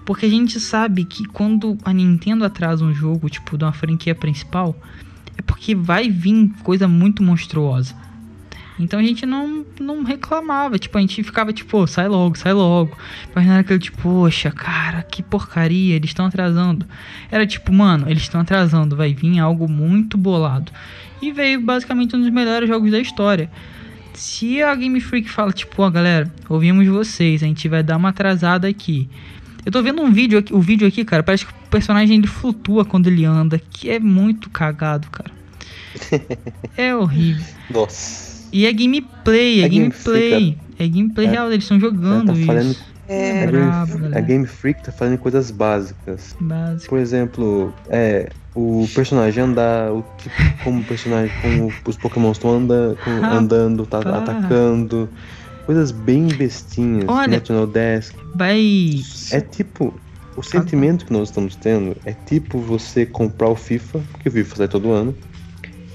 Porque 0.06 0.26
a 0.26 0.30
gente 0.30 0.60
sabe 0.60 1.06
que 1.06 1.26
quando 1.26 1.78
a 1.86 1.94
Nintendo 1.94 2.44
atrasa 2.44 2.84
um 2.84 2.94
jogo, 2.94 3.30
tipo, 3.30 3.58
de 3.58 3.64
uma 3.64 3.72
franquia 3.72 4.16
principal, 4.16 4.76
é 5.38 5.42
porque 5.42 5.76
vai 5.76 6.10
vir 6.10 6.52
coisa 6.64 6.88
muito 6.88 7.22
monstruosa. 7.22 7.96
Então 8.80 9.00
a 9.00 9.04
gente 9.04 9.26
não, 9.26 9.66
não 9.80 10.04
reclamava, 10.04 10.80
tipo, 10.80 10.98
a 10.98 11.02
gente 11.02 11.22
ficava 11.22 11.52
tipo, 11.52 11.70
"Pô, 11.72 11.86
sai 11.86 12.08
logo, 12.08 12.38
sai 12.38 12.54
logo. 12.54 12.98
Mas 13.36 13.46
não 13.46 13.54
era 13.54 13.62
aquele 13.62 13.80
tipo, 13.80 14.02
poxa, 14.02 14.52
cara, 14.52 15.04
que 15.04 15.22
porcaria, 15.22 15.96
eles 15.96 16.12
estão 16.12 16.26
atrasando. 16.26 16.86
Era 17.30 17.46
tipo, 17.46 17.74
mano, 17.74 18.10
eles 18.10 18.24
estão 18.24 18.40
atrasando, 18.40 18.96
vai 18.96 19.14
vir 19.14 19.38
algo 19.40 19.68
muito 19.68 20.18
bolado. 20.18 20.72
E 21.22 21.32
veio 21.32 21.62
basicamente 21.62 22.16
um 22.16 22.22
dos 22.22 22.30
melhores 22.30 22.70
jogos 22.70 22.90
da 22.90 23.00
história. 23.00 23.52
Se 24.14 24.62
a 24.62 24.74
Game 24.76 25.00
Freak 25.00 25.30
fala, 25.30 25.52
tipo, 25.52 25.82
ó, 25.82 25.90
galera, 25.90 26.32
ouvimos 26.48 26.88
vocês, 26.88 27.44
a 27.44 27.46
gente 27.46 27.68
vai 27.68 27.84
dar 27.84 27.98
uma 27.98 28.10
atrasada 28.10 28.68
aqui. 28.68 29.10
Eu 29.66 29.72
tô 29.72 29.84
vendo 29.84 30.02
um 30.02 30.12
vídeo 30.12 30.40
aqui, 30.40 30.54
o 30.54 30.60
vídeo 30.62 30.88
aqui, 30.88 31.04
cara, 31.04 31.22
parece 31.22 31.46
que 31.46 31.52
o 31.52 31.56
personagem 31.70 32.18
ele 32.18 32.28
flutua 32.28 32.86
quando 32.86 33.08
ele 33.08 33.26
anda, 33.26 33.60
que 33.60 33.90
é 33.90 34.00
muito 34.00 34.50
cagado, 34.50 35.10
cara. 35.10 35.32
É 36.78 36.96
horrível. 36.96 37.46
Nossa. 37.70 38.29
E 38.52 38.66
é 38.66 38.74
gameplay, 38.74 39.62
é, 39.62 39.66
É 39.66 39.70
Game 39.70 39.90
gameplay. 39.90 40.58
É 40.80 40.88
gameplay 40.88 41.28
É. 41.28 41.30
real, 41.32 41.52
eles 41.52 41.64
estão 41.64 41.80
jogando 41.80 42.28
tá 42.34 42.46
falando- 42.46 42.72
isso. 42.72 42.90
É, 43.12 43.46
galera. 43.48 44.18
a 44.18 44.22
Game 44.22 44.46
Freak 44.46 44.84
tá 44.84 44.92
fazendo 44.92 45.18
coisas 45.18 45.50
básicas. 45.50 46.36
Básico. 46.40 46.90
Por 46.90 47.00
exemplo, 47.00 47.74
é, 47.90 48.30
o 48.54 48.88
personagem 48.94 49.44
andar, 49.44 49.92
o 49.92 50.06
tipo, 50.20 50.36
como 50.64 50.82
o 50.82 50.84
personagem, 50.84 51.32
como 51.42 51.74
os 51.88 51.98
Pokémon 51.98 52.32
estão 52.32 52.52
anda, 52.52 52.96
com- 53.04 53.26
Ah, 53.26 53.34
andando, 53.38 53.86
tá 53.88 53.98
atacando. 54.00 55.10
Coisas 55.66 55.92
bem 55.92 56.28
bestinhas. 56.28 57.06
Olha- 57.08 57.40
National 57.40 57.66
Desk. 57.68 58.16
Vai. 58.36 59.02
É 59.32 59.42
tipo. 59.42 59.94
O 60.38 60.44
sentimento 60.44 61.06
que 61.06 61.12
nós 61.12 61.30
estamos 61.30 61.56
tendo 61.56 61.98
é 62.06 62.14
tipo 62.14 62.60
você 62.60 63.06
comprar 63.06 63.50
o 63.50 63.56
FIFA, 63.56 64.00
porque 64.12 64.30
o 64.30 64.32
FIFA 64.32 64.56
sai 64.56 64.68
todo 64.68 64.92
ano. 64.92 65.14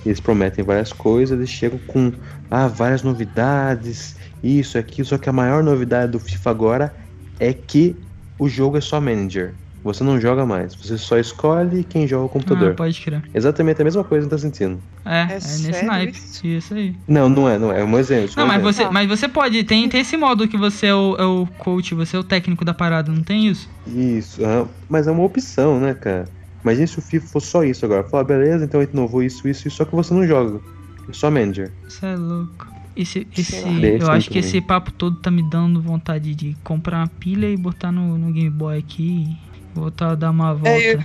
Eles 0.05 0.20
prometem 0.20 0.64
várias 0.64 0.92
coisas, 0.92 1.36
eles 1.36 1.50
chegam 1.50 1.78
com 1.86 2.12
ah, 2.50 2.68
várias 2.68 3.02
novidades, 3.02 4.16
isso, 4.42 4.76
aquilo. 4.76 5.07
Só 5.07 5.18
que 5.18 5.28
a 5.28 5.32
maior 5.32 5.62
novidade 5.62 6.12
do 6.12 6.20
FIFA 6.20 6.50
agora 6.50 6.94
é 7.40 7.52
que 7.52 7.96
o 8.38 8.48
jogo 8.48 8.76
é 8.76 8.80
só 8.80 9.00
manager. 9.00 9.55
Você 9.84 10.02
não 10.02 10.18
joga 10.18 10.46
mais. 10.46 10.74
Você 10.74 10.96
só 10.96 11.18
escolhe 11.18 11.84
quem 11.84 12.09
joga 12.09 12.24
o 12.24 12.28
computador. 12.28 12.70
Ah, 12.72 12.74
pode 12.74 12.98
crer. 13.02 13.22
Exatamente 13.34 13.82
a 13.82 13.84
mesma 13.84 14.02
coisa 14.02 14.26
que 14.26 14.30
tá 14.30 14.38
sentindo. 14.38 14.82
É, 15.05 15.18
é, 15.18 15.22
É 15.22 15.34
nesse 15.34 15.84
naipe. 15.84 16.18
isso? 16.42 16.72
Aí. 16.72 16.96
Não, 17.07 17.28
não 17.28 17.46
é, 17.46 17.59
não 17.59 17.70
é. 17.70 17.82
É 17.82 17.84
um 17.84 17.98
exemplo. 17.98 18.32
Não, 18.34 18.44
um 18.44 18.46
mas 18.46 18.62
exemplo. 18.62 18.72
você, 18.72 18.90
mas 18.90 19.09
você 19.09 19.28
pode, 19.28 19.62
tem, 19.64 19.86
tem 19.90 20.00
esse 20.00 20.16
modo 20.16 20.48
que 20.48 20.57
você 20.57 20.86
é 20.86 20.94
o, 20.94 21.16
é 21.18 21.24
o 21.24 21.46
coach, 21.59 21.94
você 21.94 22.16
é 22.16 22.18
o 22.18 22.24
técnico 22.24 22.64
da 22.64 22.72
parada, 22.72 23.12
não 23.12 23.22
tem 23.22 23.46
isso? 23.46 23.68
Isso, 23.86 24.40
mas 24.88 25.07
é 25.07 25.11
uma 25.11 25.22
opção, 25.22 25.78
né, 25.78 25.92
cara? 25.92 26.24
Imagina 26.64 26.86
se 26.86 26.98
o 26.98 27.02
FIFA 27.02 27.26
fosse 27.26 27.46
só 27.48 27.62
isso 27.62 27.84
agora. 27.84 28.02
Falar, 28.04 28.24
beleza, 28.24 28.64
então 28.64 28.80
a 28.80 28.84
gente 28.84 28.94
inovou 28.94 29.22
isso, 29.22 29.46
isso, 29.46 29.68
isso, 29.68 29.76
só 29.76 29.84
que 29.84 29.94
você 29.94 30.14
não 30.14 30.26
joga. 30.26 30.60
É 31.08 31.12
só 31.12 31.30
manager. 31.30 31.70
Isso 31.86 32.04
é 32.06 32.16
louco. 32.16 32.74
Esse, 32.96 33.26
esse, 33.36 33.56
eu 34.00 34.10
acho 34.10 34.30
que 34.30 34.38
esse 34.38 34.60
papo 34.60 34.92
todo 34.92 35.16
tá 35.16 35.28
me 35.28 35.42
dando 35.42 35.82
vontade 35.82 36.32
de 36.34 36.56
comprar 36.62 36.98
uma 36.98 37.08
pilha 37.08 37.50
e 37.50 37.56
botar 37.56 37.90
no, 37.90 38.16
no 38.16 38.32
Game 38.32 38.50
Boy 38.50 38.78
aqui 38.78 39.26
e 39.26 39.36
voltar 39.74 40.12
a 40.12 40.14
dar 40.14 40.30
uma 40.30 40.54
volta. 40.54 40.68
É, 40.70 41.04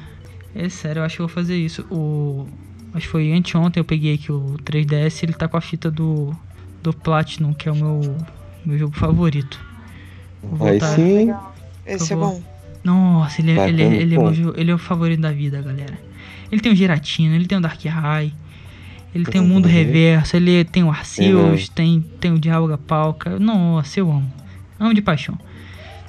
É, 0.54 0.70
sério, 0.70 1.00
eu 1.00 1.04
acho 1.04 1.16
que 1.16 1.22
eu 1.22 1.28
vou 1.28 1.34
fazer 1.34 1.58
isso. 1.58 1.82
O. 1.92 2.48
Acho 2.94 3.06
que 3.06 3.12
foi 3.12 3.32
anteontem 3.34 3.82
eu 3.82 3.86
peguei 3.86 4.16
aqui 4.16 4.32
o 4.32 4.56
3DS 4.64 5.24
ele 5.24 5.34
tá 5.34 5.48
com 5.48 5.58
a 5.58 5.62
fita 5.62 5.90
do. 5.92 6.34
Do 6.82 6.94
Platinum, 6.94 7.54
que 7.54 7.68
é 7.68 7.72
o 7.72 7.76
meu, 7.76 8.16
meu 8.64 8.78
jogo 8.78 8.96
favorito. 8.96 9.60
Vou 10.42 10.68
Aí 10.68 10.80
voltar. 10.80 10.96
sim, 10.96 11.34
Esse 11.86 12.14
é 12.14 12.16
bom. 12.16 12.42
Nossa, 12.84 13.42
ele, 13.42 13.52
é- 13.52 13.70
ele, 13.70 13.84
é- 13.84 13.96
ele, 13.96 14.16
é 14.16 14.18
bom. 14.18 14.32
meu 14.32 14.54
ele 14.58 14.72
é 14.72 14.74
o 14.74 14.78
favorito 14.78 15.20
da 15.22 15.32
vida, 15.32 15.62
galera. 15.62 15.98
Ele 16.52 16.62
tem 16.62 16.72
o 16.72 16.76
Giratina, 16.76 17.36
ele 17.36 17.46
tem 17.46 17.58
o 17.58 17.62
Dark 17.62 17.84
High, 17.84 18.32
ele 19.14 19.26
tem 19.26 19.40
o 19.42 19.44
Mundo. 19.44 19.68
Reverso, 19.68 20.36
ele 20.36 20.64
tem 20.64 20.84
o 20.84 20.90
Arceus, 20.90 21.70
tem, 21.70 22.04
tem 22.20 22.32
o 22.34 22.40
Dialga 22.40 22.78
Palca. 22.78 23.38
Nossa, 23.40 24.00
eu 24.00 24.10
amo. 24.10 24.32
Amo 24.80 24.94
de 24.94 25.02
paixão. 25.02 25.38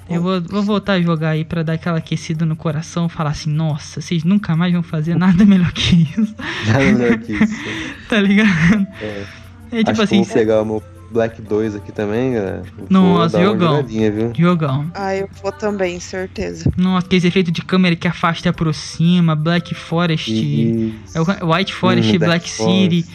Eu 0.09 0.21
vou, 0.23 0.41
vou 0.41 0.63
voltar 0.65 0.95
a 0.95 1.01
jogar 1.01 1.31
aí 1.31 1.45
pra 1.45 1.63
dar 1.63 1.75
aquela 1.75 1.99
aquecida 1.99 2.45
no 2.45 2.57
coração 2.57 3.09
falar 3.09 3.31
assim, 3.31 3.49
nossa, 3.49 4.01
vocês 4.01 4.25
nunca 4.25 4.57
mais 4.57 4.73
vão 4.73 4.83
fazer 4.83 5.15
nada 5.15 5.45
melhor 5.47 5.71
que 5.73 6.03
isso, 6.03 6.35
nada 6.67 6.85
melhor 6.93 7.19
que 7.19 7.33
isso. 7.45 7.55
tá 8.09 8.21
ligado? 8.21 8.87
É. 9.01 9.25
É 9.73 9.79
tipo 9.79 9.91
Acho 9.93 10.03
assim, 10.03 10.23
que 10.23 10.27
vou 10.27 10.35
pegar 10.35 10.63
o 10.63 10.65
meu 10.65 10.83
Black 11.11 11.43
2 11.43 11.75
aqui 11.77 11.91
também, 11.91 12.35
galera. 12.35 12.63
Nossa, 12.89 13.41
jogão. 13.43 13.85
jogão. 14.37 14.91
Ah, 14.95 15.15
eu 15.17 15.29
vou 15.43 15.51
também, 15.51 15.99
certeza. 15.99 16.71
Nossa, 16.77 17.07
aquele 17.07 17.27
efeito 17.27 17.51
de 17.51 17.63
câmera 17.63 17.97
que 17.97 18.07
afasta 18.07 18.47
e 18.47 18.51
aproxima, 18.51 19.35
Black 19.35 19.75
Forest. 19.75 20.31
E... 20.33 20.95
É 21.15 21.21
White 21.45 21.75
Forest, 21.75 22.15
Hum, 22.17 22.19
Black 22.19 22.49
Forest. 22.51 22.83
City. 23.03 23.07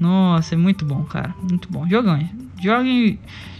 Nossa, 0.00 0.54
é 0.54 0.58
muito 0.58 0.84
bom, 0.84 1.04
cara. 1.04 1.32
Muito 1.40 1.68
bom. 1.70 1.88
Jogão. 1.88 2.18
Joguem. 2.60 3.18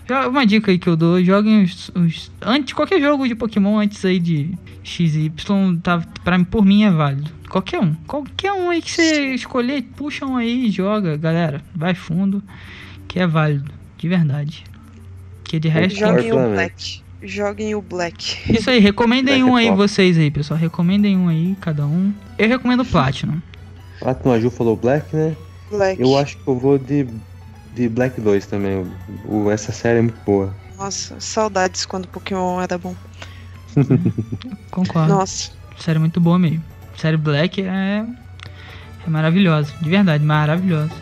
jo- 0.08 0.28
Uma 0.28 0.44
dica 0.44 0.72
aí 0.72 0.78
que 0.78 0.88
eu 0.88 0.96
dou, 0.96 1.22
joguem 1.22 1.62
os, 1.62 1.90
os- 1.94 2.32
Antes, 2.42 2.72
qualquer 2.74 3.00
jogo 3.00 3.28
de 3.28 3.34
Pokémon 3.36 3.78
antes 3.78 4.04
aí 4.04 4.18
de 4.18 4.50
XY, 4.82 5.30
tá, 5.82 6.02
pra, 6.24 6.36
mim- 6.36 6.44
por 6.44 6.64
mim 6.64 6.82
é 6.82 6.90
válido. 6.90 7.30
Qualquer 7.48 7.78
um. 7.80 7.94
Qualquer 8.08 8.52
um 8.52 8.70
aí 8.70 8.82
que 8.82 8.90
você 8.90 9.34
escolher, 9.34 9.82
puxa 9.96 10.26
um 10.26 10.36
aí 10.36 10.66
e 10.66 10.70
joga, 10.70 11.16
galera. 11.16 11.62
Vai 11.74 11.94
fundo, 11.94 12.42
que 13.06 13.20
é 13.20 13.26
válido. 13.28 13.70
De 14.04 14.08
verdade. 14.10 14.64
Que 15.44 15.58
de 15.58 15.66
resto. 15.66 15.98
Joguem 15.98 16.30
o. 16.30 16.50
Black. 16.50 17.02
Joguem 17.22 17.74
o 17.74 17.80
Black. 17.80 18.52
Isso 18.52 18.68
aí, 18.68 18.78
recomendem 18.78 19.42
Black 19.42 19.50
um 19.50 19.58
é 19.58 19.62
aí, 19.70 19.74
vocês 19.74 20.18
aí, 20.18 20.30
pessoal. 20.30 20.60
Recomendem 20.60 21.16
um 21.16 21.26
aí, 21.28 21.56
cada 21.58 21.86
um. 21.86 22.12
Eu 22.38 22.46
recomendo 22.46 22.80
o 22.80 22.84
Platinum. 22.84 23.40
Platinum 23.98 24.32
Aju 24.34 24.50
falou 24.50 24.76
Black, 24.76 25.16
né? 25.16 25.34
Black. 25.70 26.02
Eu 26.02 26.18
acho 26.18 26.36
que 26.36 26.46
eu 26.46 26.58
vou 26.58 26.76
de, 26.76 27.06
de 27.74 27.88
Black 27.88 28.20
2 28.20 28.44
também. 28.44 28.86
O, 29.24 29.44
o- 29.44 29.50
essa 29.50 29.72
série 29.72 30.00
é 30.00 30.02
muito 30.02 30.20
boa. 30.26 30.54
Nossa, 30.76 31.18
saudades 31.18 31.86
quando 31.86 32.06
Pokémon 32.06 32.60
era 32.60 32.76
bom. 32.76 32.94
Concordo. 34.70 35.14
Nossa. 35.14 35.50
Série 35.78 35.98
muito 35.98 36.20
boa 36.20 36.38
mesmo. 36.38 36.62
Série 36.98 37.16
Black 37.16 37.62
é. 37.62 38.04
É 39.06 39.08
maravilhosa. 39.10 39.72
De 39.80 39.88
verdade, 39.88 40.22
maravilhosa. 40.22 40.92